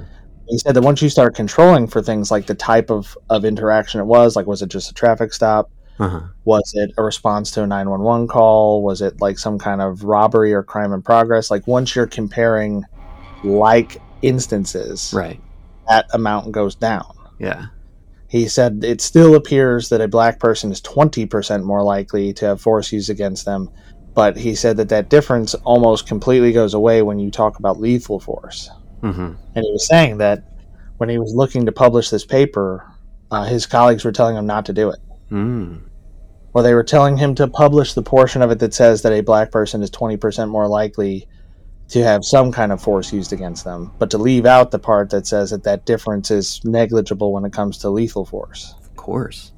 he 0.48 0.58
said 0.58 0.74
that 0.74 0.82
once 0.82 1.00
you 1.02 1.08
start 1.08 1.34
controlling 1.34 1.86
for 1.86 2.02
things 2.02 2.30
like 2.30 2.46
the 2.46 2.54
type 2.54 2.90
of, 2.90 3.16
of 3.30 3.44
interaction 3.44 4.00
it 4.00 4.04
was, 4.04 4.36
like 4.36 4.46
was 4.46 4.62
it 4.62 4.68
just 4.68 4.90
a 4.90 4.94
traffic 4.94 5.32
stop? 5.32 5.70
Uh-huh. 5.98 6.22
Was 6.44 6.72
it 6.74 6.90
a 6.98 7.02
response 7.02 7.50
to 7.52 7.62
a 7.62 7.66
911 7.66 8.26
call? 8.28 8.82
Was 8.82 9.00
it 9.00 9.20
like 9.20 9.38
some 9.38 9.58
kind 9.58 9.80
of 9.80 10.02
robbery 10.04 10.52
or 10.52 10.62
crime 10.62 10.92
in 10.92 11.02
progress? 11.02 11.50
Like 11.50 11.66
once 11.68 11.94
you're 11.94 12.06
comparing 12.08 12.82
like 13.44 13.98
instances, 14.22 15.12
Right. 15.14 15.40
that 15.88 16.06
amount 16.12 16.52
goes 16.52 16.74
down. 16.74 17.14
Yeah. 17.38 17.66
He 18.28 18.48
said 18.48 18.82
it 18.82 19.00
still 19.00 19.36
appears 19.36 19.88
that 19.90 20.00
a 20.00 20.08
black 20.08 20.40
person 20.40 20.72
is 20.72 20.80
20% 20.80 21.62
more 21.62 21.84
likely 21.84 22.32
to 22.34 22.46
have 22.46 22.60
force 22.60 22.90
used 22.90 23.08
against 23.10 23.44
them, 23.44 23.70
but 24.14 24.36
he 24.36 24.56
said 24.56 24.76
that 24.78 24.88
that 24.88 25.08
difference 25.08 25.54
almost 25.62 26.08
completely 26.08 26.52
goes 26.52 26.74
away 26.74 27.02
when 27.02 27.20
you 27.20 27.30
talk 27.30 27.58
about 27.60 27.78
lethal 27.78 28.18
force. 28.18 28.68
Hmm 29.00 29.32
And 29.54 29.64
he 29.64 29.72
was 29.72 29.86
saying 29.86 30.18
that 30.18 30.44
when 30.98 31.08
he 31.08 31.18
was 31.18 31.34
looking 31.34 31.66
to 31.66 31.72
publish 31.72 32.10
this 32.10 32.24
paper, 32.24 32.90
uh, 33.30 33.44
his 33.44 33.66
colleagues 33.66 34.04
were 34.04 34.12
telling 34.12 34.36
him 34.36 34.46
not 34.46 34.66
to 34.66 34.72
do 34.72 34.90
it. 34.90 35.00
Mm. 35.30 35.82
Or 36.52 36.62
they 36.62 36.74
were 36.74 36.84
telling 36.84 37.16
him 37.16 37.34
to 37.36 37.48
publish 37.48 37.94
the 37.94 38.02
portion 38.02 38.42
of 38.42 38.50
it 38.50 38.60
that 38.60 38.74
says 38.74 39.02
that 39.02 39.12
a 39.12 39.22
black 39.22 39.50
person 39.50 39.82
is 39.82 39.90
20% 39.90 40.48
more 40.48 40.68
likely 40.68 41.26
to 41.88 42.02
have 42.02 42.24
some 42.24 42.52
kind 42.52 42.72
of 42.72 42.80
force 42.80 43.12
used 43.12 43.32
against 43.32 43.64
them, 43.64 43.92
but 43.98 44.10
to 44.10 44.18
leave 44.18 44.46
out 44.46 44.70
the 44.70 44.78
part 44.78 45.10
that 45.10 45.26
says 45.26 45.50
that 45.50 45.64
that 45.64 45.84
difference 45.84 46.30
is 46.30 46.60
negligible 46.64 47.32
when 47.32 47.44
it 47.44 47.52
comes 47.52 47.78
to 47.78 47.90
lethal 47.90 48.24
force. 48.24 48.74
Of 48.80 48.96
course. 48.96 49.52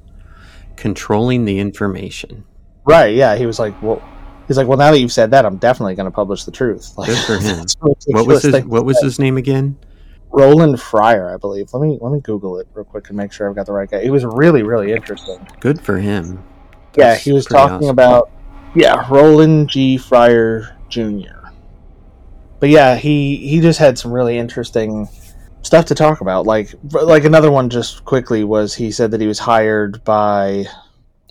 Controlling 0.75 1.45
the 1.45 1.59
information. 1.59 2.43
Right, 2.85 3.15
yeah. 3.15 3.35
He 3.35 3.45
was 3.45 3.59
like, 3.59 3.79
well, 3.81 4.01
he's 4.47 4.57
like, 4.57 4.67
well, 4.67 4.77
now 4.77 4.91
that 4.91 4.99
you've 4.99 5.11
said 5.11 5.31
that, 5.31 5.45
I'm 5.45 5.57
definitely 5.57 5.95
going 5.95 6.05
to 6.05 6.15
publish 6.15 6.43
the 6.43 6.51
truth. 6.51 6.97
Like, 6.97 7.07
Good 7.07 7.17
for 7.19 7.37
him. 7.39 7.65
What 8.13 8.27
was 8.27 8.43
his 8.43 8.65
What 8.65 8.85
was 8.85 8.99
his 9.01 9.19
name 9.19 9.37
again? 9.37 9.77
Roland 10.29 10.79
Fryer, 10.81 11.33
I 11.33 11.37
believe. 11.37 11.73
Let 11.73 11.81
me 11.81 11.97
let 12.01 12.11
me 12.11 12.19
Google 12.19 12.59
it 12.59 12.67
real 12.73 12.85
quick 12.85 13.07
and 13.09 13.17
make 13.17 13.31
sure 13.31 13.49
I've 13.49 13.55
got 13.55 13.65
the 13.65 13.73
right 13.73 13.89
guy. 13.89 13.99
It 13.99 14.09
was 14.09 14.25
really 14.25 14.61
really 14.63 14.91
interesting. 14.91 15.45
Good 15.59 15.79
for 15.81 15.97
him. 15.97 16.43
yeah, 16.95 17.15
he 17.15 17.31
was 17.31 17.45
talking 17.45 17.77
awesome. 17.77 17.89
about 17.89 18.29
yeah 18.75 19.07
Roland 19.09 19.69
G. 19.69 19.97
Fryer 19.97 20.75
Jr. 20.89 21.49
but 22.59 22.69
yeah, 22.69 22.95
he 22.95 23.37
he 23.37 23.61
just 23.61 23.79
had 23.79 23.97
some 23.97 24.11
really 24.11 24.37
interesting 24.37 25.07
stuff 25.61 25.85
to 25.85 25.95
talk 25.95 26.21
about. 26.21 26.45
Like 26.45 26.73
like 26.91 27.23
another 27.23 27.49
one 27.49 27.69
just 27.69 28.03
quickly 28.05 28.43
was 28.43 28.75
he 28.75 28.91
said 28.91 29.11
that 29.11 29.21
he 29.21 29.27
was 29.27 29.39
hired 29.39 30.03
by 30.03 30.65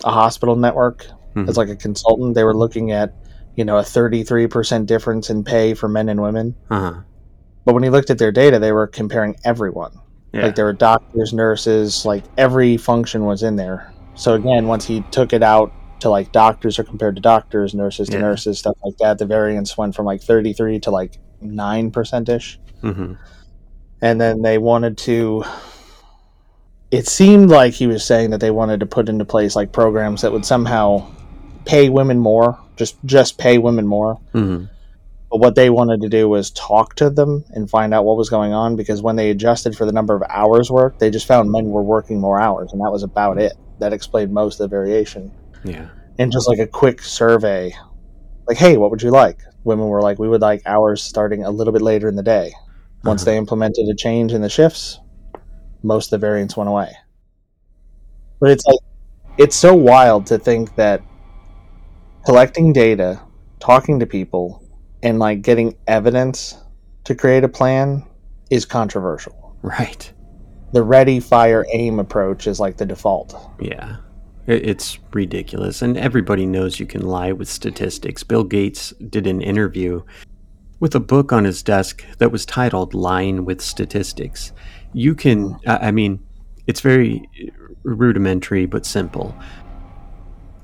a 0.05 0.11
hospital 0.11 0.57
network 0.57 1.07
Mhm. 1.37 1.49
as 1.49 1.57
like 1.57 1.68
a 1.68 1.76
consultant. 1.76 2.34
They 2.34 2.45
were 2.45 2.57
looking 2.57 2.91
at 2.93 3.12
you 3.55 3.64
know 3.64 3.78
a 3.78 3.82
thirty 3.84 4.22
three 4.24 4.47
percent 4.47 4.87
difference 4.87 5.30
in 5.30 5.45
pay 5.45 5.74
for 5.74 5.89
men 5.89 6.09
and 6.09 6.20
women. 6.22 6.55
Uh-huh. 6.70 6.95
But 7.64 7.74
when 7.74 7.82
he 7.82 7.91
looked 7.91 8.11
at 8.11 8.18
their 8.18 8.32
data, 8.32 8.59
they 8.59 8.72
were 8.72 8.87
comparing 8.87 9.37
everyone. 9.45 9.93
Yeah. 10.32 10.47
Like 10.47 10.55
there 10.55 10.64
were 10.64 10.72
doctors, 10.72 11.32
nurses, 11.32 12.05
like 12.05 12.24
every 12.37 12.76
function 12.76 13.24
was 13.24 13.43
in 13.43 13.57
there. 13.57 13.93
So 14.14 14.34
again, 14.34 14.66
once 14.66 14.84
he 14.87 15.03
took 15.11 15.32
it 15.32 15.43
out 15.43 15.72
to 16.01 16.09
like 16.11 16.30
doctors 16.32 16.78
are 16.78 16.84
compared 16.84 17.16
to 17.16 17.22
doctors, 17.22 17.74
nurses 17.74 18.09
to 18.09 18.14
Yeah. 18.16 18.22
nurses, 18.22 18.59
stuff 18.59 18.76
like 18.84 18.97
that, 18.99 19.18
the 19.18 19.26
variance 19.26 19.76
went 19.78 19.95
from 19.95 20.07
like 20.07 20.22
33 20.22 20.78
to 20.80 20.91
like 20.91 21.18
9% 21.43 22.28
ish. 22.28 22.59
hmm 22.82 23.12
And 24.03 24.20
then 24.20 24.43
they 24.43 24.59
wanted 24.59 24.99
to 24.99 25.45
it 26.93 27.09
seemed 27.09 27.51
like 27.51 27.72
he 27.72 27.87
was 27.87 28.05
saying 28.05 28.30
that 28.30 28.41
they 28.41 28.51
wanted 28.51 28.78
to 28.80 28.87
put 28.87 29.09
into 29.09 29.24
place 29.24 29.57
like 29.57 29.72
programs 29.72 30.22
that 30.22 30.30
would 30.32 30.45
somehow 30.45 31.05
pay 31.67 31.89
women 31.89 32.19
more, 32.19 32.59
just 32.77 32.97
just 33.05 33.39
pay 33.39 33.59
women 33.59 33.87
more. 33.87 34.14
hmm 34.33 34.64
But 35.31 35.39
what 35.39 35.55
they 35.55 35.69
wanted 35.69 36.01
to 36.03 36.09
do 36.09 36.29
was 36.29 36.51
talk 36.51 36.95
to 36.97 37.11
them 37.11 37.45
and 37.51 37.69
find 37.69 37.93
out 37.93 38.05
what 38.05 38.17
was 38.17 38.31
going 38.31 38.53
on 38.53 38.77
because 38.77 39.03
when 39.03 39.17
they 39.17 39.31
adjusted 39.31 39.77
for 39.77 39.85
the 39.85 39.93
number 39.93 40.14
of 40.14 40.23
hours 40.31 40.71
worked, 40.71 41.01
they 41.01 41.11
just 41.11 41.27
found 41.27 41.51
men 41.51 41.67
were 41.67 41.83
working 41.83 42.21
more 42.21 42.41
hours, 42.41 42.73
and 42.73 42.81
that 42.81 42.93
was 42.93 43.03
about 43.03 43.39
it. 43.39 43.53
That 43.81 43.93
explained 43.93 44.33
most 44.33 44.61
of 44.61 44.71
the 44.71 44.75
variation. 44.77 45.31
Yeah. 45.64 45.89
And 46.19 46.33
just 46.33 46.49
like 46.49 46.61
a 46.61 46.67
quick 46.67 47.03
survey, 47.03 47.75
like, 48.47 48.57
hey, 48.57 48.79
what 48.79 48.91
would 48.91 49.03
you 49.03 49.11
like? 49.11 49.41
Women 49.64 49.89
were 49.89 50.01
like, 50.01 50.19
we 50.19 50.29
would 50.29 50.41
like 50.41 50.62
hours 50.64 51.03
starting 51.03 51.45
a 51.45 51.51
little 51.51 51.73
bit 51.73 51.83
later 51.83 52.09
in 52.09 52.17
the 52.17 52.23
day. 52.23 52.55
Once 53.05 53.25
they 53.25 53.37
implemented 53.37 53.89
a 53.89 53.95
change 53.95 54.33
in 54.33 54.41
the 54.43 54.49
shifts, 54.49 54.99
most 55.83 56.07
of 56.07 56.21
the 56.21 56.27
variance 56.27 56.57
went 56.57 56.69
away. 56.69 56.93
But 58.41 58.51
it's 58.51 58.64
like, 58.67 58.79
it's 59.39 59.57
so 59.57 59.75
wild 59.75 60.27
to 60.27 60.39
think 60.39 60.75
that 60.77 61.03
collecting 62.27 62.72
data, 62.72 63.20
talking 63.61 64.01
to 64.01 64.07
people, 64.07 64.62
and 65.03 65.20
like 65.20 65.43
getting 65.43 65.77
evidence 65.87 66.59
to 67.05 67.14
create 67.14 67.45
a 67.45 67.49
plan 67.49 68.05
is 68.51 68.64
controversial. 68.64 69.57
Right. 69.62 70.12
The 70.72 70.83
ready, 70.83 71.20
fire, 71.20 71.64
aim 71.72 72.01
approach 72.01 72.49
is 72.49 72.59
like 72.59 72.77
the 72.77 72.85
default. 72.85 73.35
Yeah. 73.61 73.99
It's 74.49 74.99
ridiculous. 75.12 75.83
And 75.83 75.97
everybody 75.97 76.47
knows 76.47 76.81
you 76.81 76.87
can 76.87 77.07
lie 77.07 77.31
with 77.33 77.49
statistics. 77.49 78.24
Bill 78.24 78.45
Gates 78.45 78.93
did 79.09 79.27
an 79.29 79.41
interview 79.41 80.03
with 80.81 80.95
a 80.95 81.01
book 81.01 81.33
on 81.33 81.45
his 81.45 81.62
desk 81.62 82.05
that 82.18 82.33
was 82.33 82.45
titled 82.45 82.93
Lying 82.93 83.45
with 83.45 83.61
Statistics. 83.61 84.53
You 84.93 85.14
can, 85.14 85.59
I 85.66 85.89
I 85.89 85.91
mean, 85.93 86.24
it's 86.66 86.81
very 86.81 87.29
rudimentary 87.85 88.66
but 88.66 88.85
simple. 88.85 89.35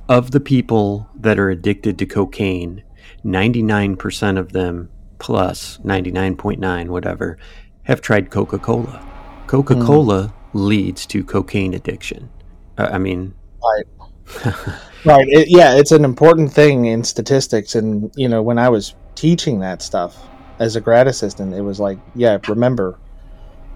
Of 0.08 0.30
the 0.30 0.40
people 0.40 1.08
that 1.14 1.38
are 1.38 1.50
addicted 1.50 1.98
to 1.98 2.06
cocaine, 2.06 2.82
99% 3.24 4.38
of 4.38 4.52
them, 4.52 4.90
plus 5.18 5.78
99.9, 5.78 6.88
whatever, 6.88 7.38
have 7.84 8.00
tried 8.00 8.30
Coca 8.30 8.58
Cola. 8.58 9.08
Coca 9.46 9.74
Cola 9.74 10.34
leads 10.52 11.06
to 11.06 11.24
cocaine 11.24 11.74
addiction. 11.74 12.30
Uh, 12.78 12.88
I 12.92 12.98
mean, 12.98 13.34
Right. 13.62 13.86
right. 15.04 15.28
It, 15.28 15.48
yeah, 15.48 15.74
it's 15.76 15.92
an 15.92 16.04
important 16.04 16.52
thing 16.52 16.86
in 16.86 17.04
statistics. 17.04 17.74
And, 17.74 18.12
you 18.16 18.28
know, 18.28 18.42
when 18.42 18.58
I 18.58 18.68
was 18.68 18.94
teaching 19.14 19.60
that 19.60 19.82
stuff 19.82 20.16
as 20.58 20.76
a 20.76 20.80
grad 20.80 21.06
assistant, 21.06 21.54
it 21.54 21.62
was 21.62 21.80
like, 21.80 21.98
yeah, 22.14 22.38
remember, 22.48 22.98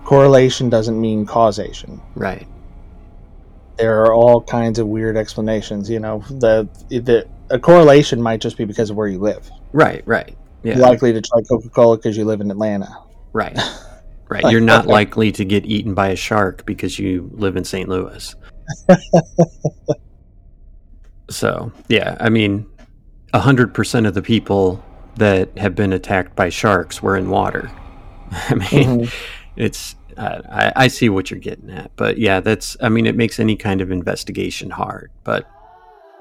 correlation 0.05 0.69
doesn't 0.71 1.01
mean 1.01 1.27
causation. 1.27 2.01
right. 2.15 2.47
There 3.79 4.05
are 4.05 4.15
all 4.15 4.41
kinds 4.41 4.79
of 4.79 4.87
weird 4.87 5.17
explanations. 5.17 5.91
You 5.91 6.01
know, 6.01 6.25
the, 6.29 6.69
the 6.89 7.29
a 7.51 7.59
correlation 7.59 8.21
might 8.21 8.41
just 8.41 8.57
be 8.57 8.65
because 8.65 8.91
of 8.91 8.97
where 8.97 9.09
you 9.09 9.19
live. 9.19 9.51
Right, 9.73 10.03
right. 10.07 10.37
Yeah. 10.63 10.77
You're 10.77 10.87
likely 10.87 11.13
to 11.13 11.21
try 11.21 11.43
Coca 11.43 11.69
Cola 11.69 11.97
because 11.97 12.17
you 12.17 12.25
live 12.25 12.41
in 12.41 12.51
Atlanta. 12.51 12.89
Right. 13.33 13.59
Right. 14.29 14.51
You're 14.51 14.61
not 14.61 14.87
likely 14.87 15.31
to 15.33 15.45
get 15.45 15.67
eaten 15.67 15.95
by 15.95 16.09
a 16.09 16.17
shark 16.17 16.67
because 16.67 16.99
you 16.99 17.31
live 17.35 17.57
in 17.57 17.65
St. 17.65 17.89
Louis. 17.89 18.35
so, 21.31 21.73
yeah, 21.89 22.17
I 22.19 22.29
mean, 22.29 22.67
100% 23.35 24.09
of 24.09 24.15
the 24.15 24.23
people 24.23 24.85
that 25.17 25.57
have 25.59 25.75
been 25.75 25.93
attacked 25.93 26.35
by 26.35 26.49
sharks 26.49 27.03
were 27.03 27.17
in 27.17 27.31
water. 27.31 27.71
I 28.33 28.55
mean, 28.55 29.01
mm-hmm. 29.01 29.53
it's, 29.57 29.96
uh, 30.17 30.43
I, 30.49 30.73
I 30.85 30.89
see 30.89 31.09
what 31.09 31.31
you're 31.31 31.41
getting 31.41 31.71
at. 31.71 31.91
But 31.97 32.19
yeah, 32.19 32.41
that's, 32.41 32.77
I 32.81 32.89
mean, 32.89 33.07
it 33.07 33.17
makes 33.17 33.39
any 33.39 33.57
kind 33.57 33.81
of 33.81 33.91
investigation 33.91 34.71
hard. 34.71 35.11
But 35.25 35.49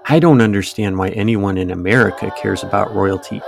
I 0.07 0.19
don't 0.19 0.41
understand 0.41 0.97
why 0.97 1.09
anyone 1.09 1.57
in 1.57 1.71
America 1.71 2.31
cares 2.37 2.63
about 2.63 2.93
royalty 2.93 3.41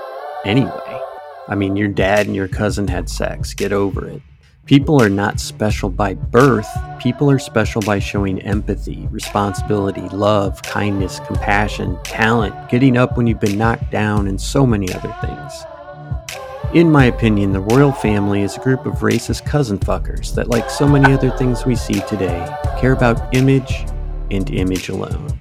anyway. 0.45 1.01
I 1.47 1.55
mean, 1.55 1.75
your 1.75 1.87
dad 1.87 2.25
and 2.25 2.35
your 2.35 2.47
cousin 2.47 2.87
had 2.87 3.09
sex. 3.09 3.53
Get 3.53 3.71
over 3.71 4.07
it. 4.07 4.21
People 4.65 5.01
are 5.01 5.09
not 5.09 5.39
special 5.39 5.89
by 5.89 6.13
birth. 6.13 6.67
People 6.99 7.31
are 7.31 7.39
special 7.39 7.81
by 7.83 7.99
showing 7.99 8.41
empathy, 8.41 9.07
responsibility, 9.11 10.01
love, 10.09 10.61
kindness, 10.61 11.21
compassion, 11.21 11.97
talent, 12.03 12.53
getting 12.67 12.97
up 12.97 13.15
when 13.15 13.27
you've 13.27 13.39
been 13.39 13.57
knocked 13.57 13.91
down, 13.91 14.27
and 14.27 14.41
so 14.41 14.65
many 14.65 14.93
other 14.93 15.15
things. 15.21 15.53
In 16.73 16.91
my 16.91 17.05
opinion, 17.05 17.53
the 17.53 17.61
royal 17.61 17.93
family 17.93 18.41
is 18.41 18.57
a 18.57 18.59
group 18.59 18.85
of 18.85 18.95
racist 18.95 19.45
cousin 19.45 19.79
fuckers 19.79 20.35
that, 20.35 20.49
like 20.49 20.69
so 20.69 20.85
many 20.85 21.13
other 21.13 21.31
things 21.31 21.65
we 21.65 21.77
see 21.77 22.01
today, 22.01 22.45
care 22.77 22.91
about 22.91 23.33
image 23.33 23.85
and 24.31 24.49
image 24.49 24.89
alone. 24.89 25.39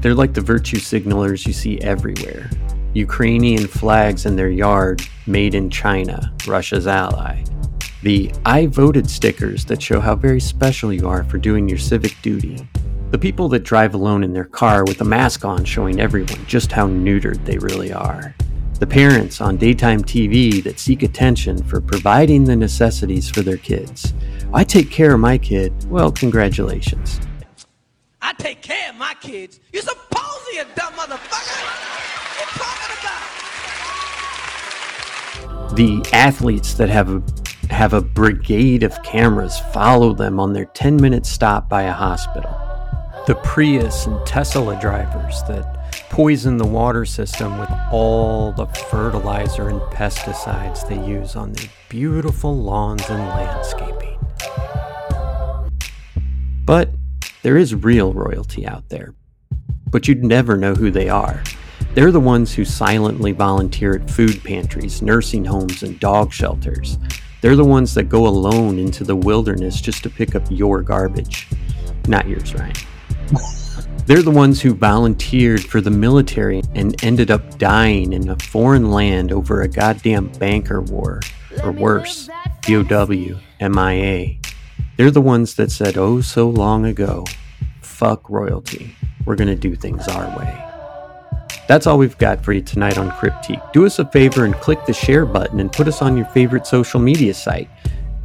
They're 0.00 0.14
like 0.14 0.32
the 0.32 0.40
virtue 0.40 0.78
signalers 0.78 1.46
you 1.46 1.52
see 1.52 1.78
everywhere. 1.82 2.48
Ukrainian 2.94 3.66
flags 3.66 4.24
in 4.24 4.36
their 4.36 4.48
yard, 4.48 5.02
made 5.26 5.54
in 5.54 5.68
China, 5.68 6.34
Russia's 6.46 6.86
ally. 6.86 7.44
The 8.02 8.32
I 8.46 8.68
voted 8.68 9.10
stickers 9.10 9.66
that 9.66 9.82
show 9.82 10.00
how 10.00 10.16
very 10.16 10.40
special 10.40 10.94
you 10.94 11.06
are 11.08 11.24
for 11.24 11.36
doing 11.36 11.68
your 11.68 11.78
civic 11.78 12.16
duty. 12.22 12.66
The 13.10 13.18
people 13.18 13.50
that 13.50 13.64
drive 13.64 13.92
alone 13.92 14.24
in 14.24 14.32
their 14.32 14.44
car 14.44 14.82
with 14.84 15.02
a 15.02 15.04
mask 15.04 15.44
on 15.44 15.62
showing 15.62 16.00
everyone 16.00 16.46
just 16.46 16.72
how 16.72 16.88
neutered 16.88 17.44
they 17.44 17.58
really 17.58 17.92
are. 17.92 18.34
The 18.80 18.86
parents 18.86 19.40
on 19.40 19.56
daytime 19.56 20.02
TV 20.02 20.62
that 20.64 20.80
seek 20.80 21.02
attention 21.02 21.62
for 21.64 21.80
providing 21.80 22.44
the 22.44 22.56
necessities 22.56 23.30
for 23.30 23.42
their 23.42 23.56
kids. 23.56 24.12
I 24.52 24.64
take 24.64 24.90
care 24.90 25.14
of 25.14 25.20
my 25.20 25.38
kid. 25.38 25.72
Well, 25.88 26.10
congratulations. 26.10 27.20
I 28.20 28.32
take 28.34 28.62
care 28.62 28.90
of 28.90 28.96
my 28.96 29.14
kids. 29.20 29.60
You're 29.72 29.82
supposed 29.82 30.34
you 30.54 30.64
dumb 30.76 30.92
motherfucker. 30.94 31.64
What 32.38 32.40
you 32.40 32.46
talking 32.58 32.96
about? 33.00 33.20
the 35.76 36.00
athletes 36.12 36.74
that 36.74 36.88
have 36.88 37.10
a 37.10 37.20
have 37.68 37.92
a 37.94 38.00
brigade 38.00 38.84
of 38.84 39.02
cameras 39.02 39.58
follow 39.72 40.14
them 40.14 40.38
on 40.38 40.52
their 40.52 40.66
10 40.66 40.96
minute 40.96 41.26
stop 41.26 41.68
by 41.68 41.82
a 41.82 41.92
hospital 41.92 42.54
the 43.26 43.34
prius 43.36 44.06
and 44.06 44.24
tesla 44.24 44.78
drivers 44.80 45.42
that 45.48 45.73
poison 46.14 46.58
the 46.58 46.64
water 46.64 47.04
system 47.04 47.58
with 47.58 47.68
all 47.90 48.52
the 48.52 48.66
fertilizer 48.88 49.68
and 49.68 49.80
pesticides 49.90 50.88
they 50.88 51.04
use 51.04 51.34
on 51.34 51.52
their 51.54 51.68
beautiful 51.88 52.56
lawns 52.56 53.02
and 53.10 53.18
landscaping 53.18 54.16
but 56.64 56.88
there 57.42 57.56
is 57.56 57.74
real 57.74 58.12
royalty 58.12 58.64
out 58.64 58.88
there 58.90 59.12
but 59.90 60.06
you'd 60.06 60.22
never 60.22 60.56
know 60.56 60.72
who 60.72 60.88
they 60.88 61.08
are 61.08 61.42
they're 61.94 62.12
the 62.12 62.20
ones 62.20 62.54
who 62.54 62.64
silently 62.64 63.32
volunteer 63.32 63.94
at 63.94 64.10
food 64.10 64.42
pantries, 64.42 65.00
nursing 65.00 65.44
homes, 65.44 65.84
and 65.84 66.00
dog 66.00 66.32
shelters. 66.32 66.98
They're 67.40 67.54
the 67.54 67.64
ones 67.64 67.94
that 67.94 68.08
go 68.08 68.26
alone 68.26 68.80
into 68.80 69.04
the 69.04 69.14
wilderness 69.14 69.80
just 69.80 70.02
to 70.02 70.10
pick 70.10 70.34
up 70.34 70.42
your 70.50 70.82
garbage. 70.82 71.46
Not 72.08 72.26
yours, 72.26 72.52
Ryan. 72.52 72.74
They're 74.06 74.20
the 74.20 74.30
ones 74.30 74.60
who 74.60 74.74
volunteered 74.74 75.64
for 75.64 75.80
the 75.80 75.90
military 75.90 76.60
and 76.74 77.02
ended 77.02 77.30
up 77.30 77.58
dying 77.58 78.12
in 78.12 78.28
a 78.28 78.36
foreign 78.36 78.90
land 78.90 79.32
over 79.32 79.62
a 79.62 79.68
goddamn 79.68 80.28
banker 80.32 80.82
war, 80.82 81.20
or 81.62 81.72
worse, 81.72 82.28
POW, 82.62 83.40
MIA. 83.60 84.36
They're 84.98 85.10
the 85.10 85.22
ones 85.22 85.54
that 85.54 85.72
said, 85.72 85.96
oh, 85.96 86.20
so 86.20 86.50
long 86.50 86.84
ago, 86.84 87.24
fuck 87.80 88.28
royalty. 88.28 88.94
We're 89.24 89.36
going 89.36 89.48
to 89.48 89.54
do 89.54 89.74
things 89.74 90.06
our 90.06 90.38
way. 90.38 90.64
That's 91.66 91.86
all 91.86 91.96
we've 91.96 92.18
got 92.18 92.44
for 92.44 92.52
you 92.52 92.60
tonight 92.60 92.98
on 92.98 93.10
Cryptique. 93.12 93.72
Do 93.72 93.86
us 93.86 93.98
a 93.98 94.04
favor 94.10 94.44
and 94.44 94.54
click 94.56 94.84
the 94.84 94.92
share 94.92 95.24
button 95.24 95.60
and 95.60 95.72
put 95.72 95.88
us 95.88 96.02
on 96.02 96.14
your 96.14 96.26
favorite 96.26 96.66
social 96.66 97.00
media 97.00 97.32
site. 97.32 97.70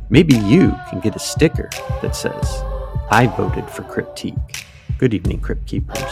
Maybe 0.09 0.35
you 0.39 0.75
can 0.89 0.99
get 0.99 1.15
a 1.15 1.19
sticker 1.19 1.69
that 2.01 2.17
says, 2.17 2.63
I 3.09 3.33
voted 3.37 3.69
for 3.69 3.83
Cryptique. 3.83 4.65
Good 4.97 5.13
evening, 5.13 5.39
Crypt 5.39 5.65
Keepers. 5.65 6.03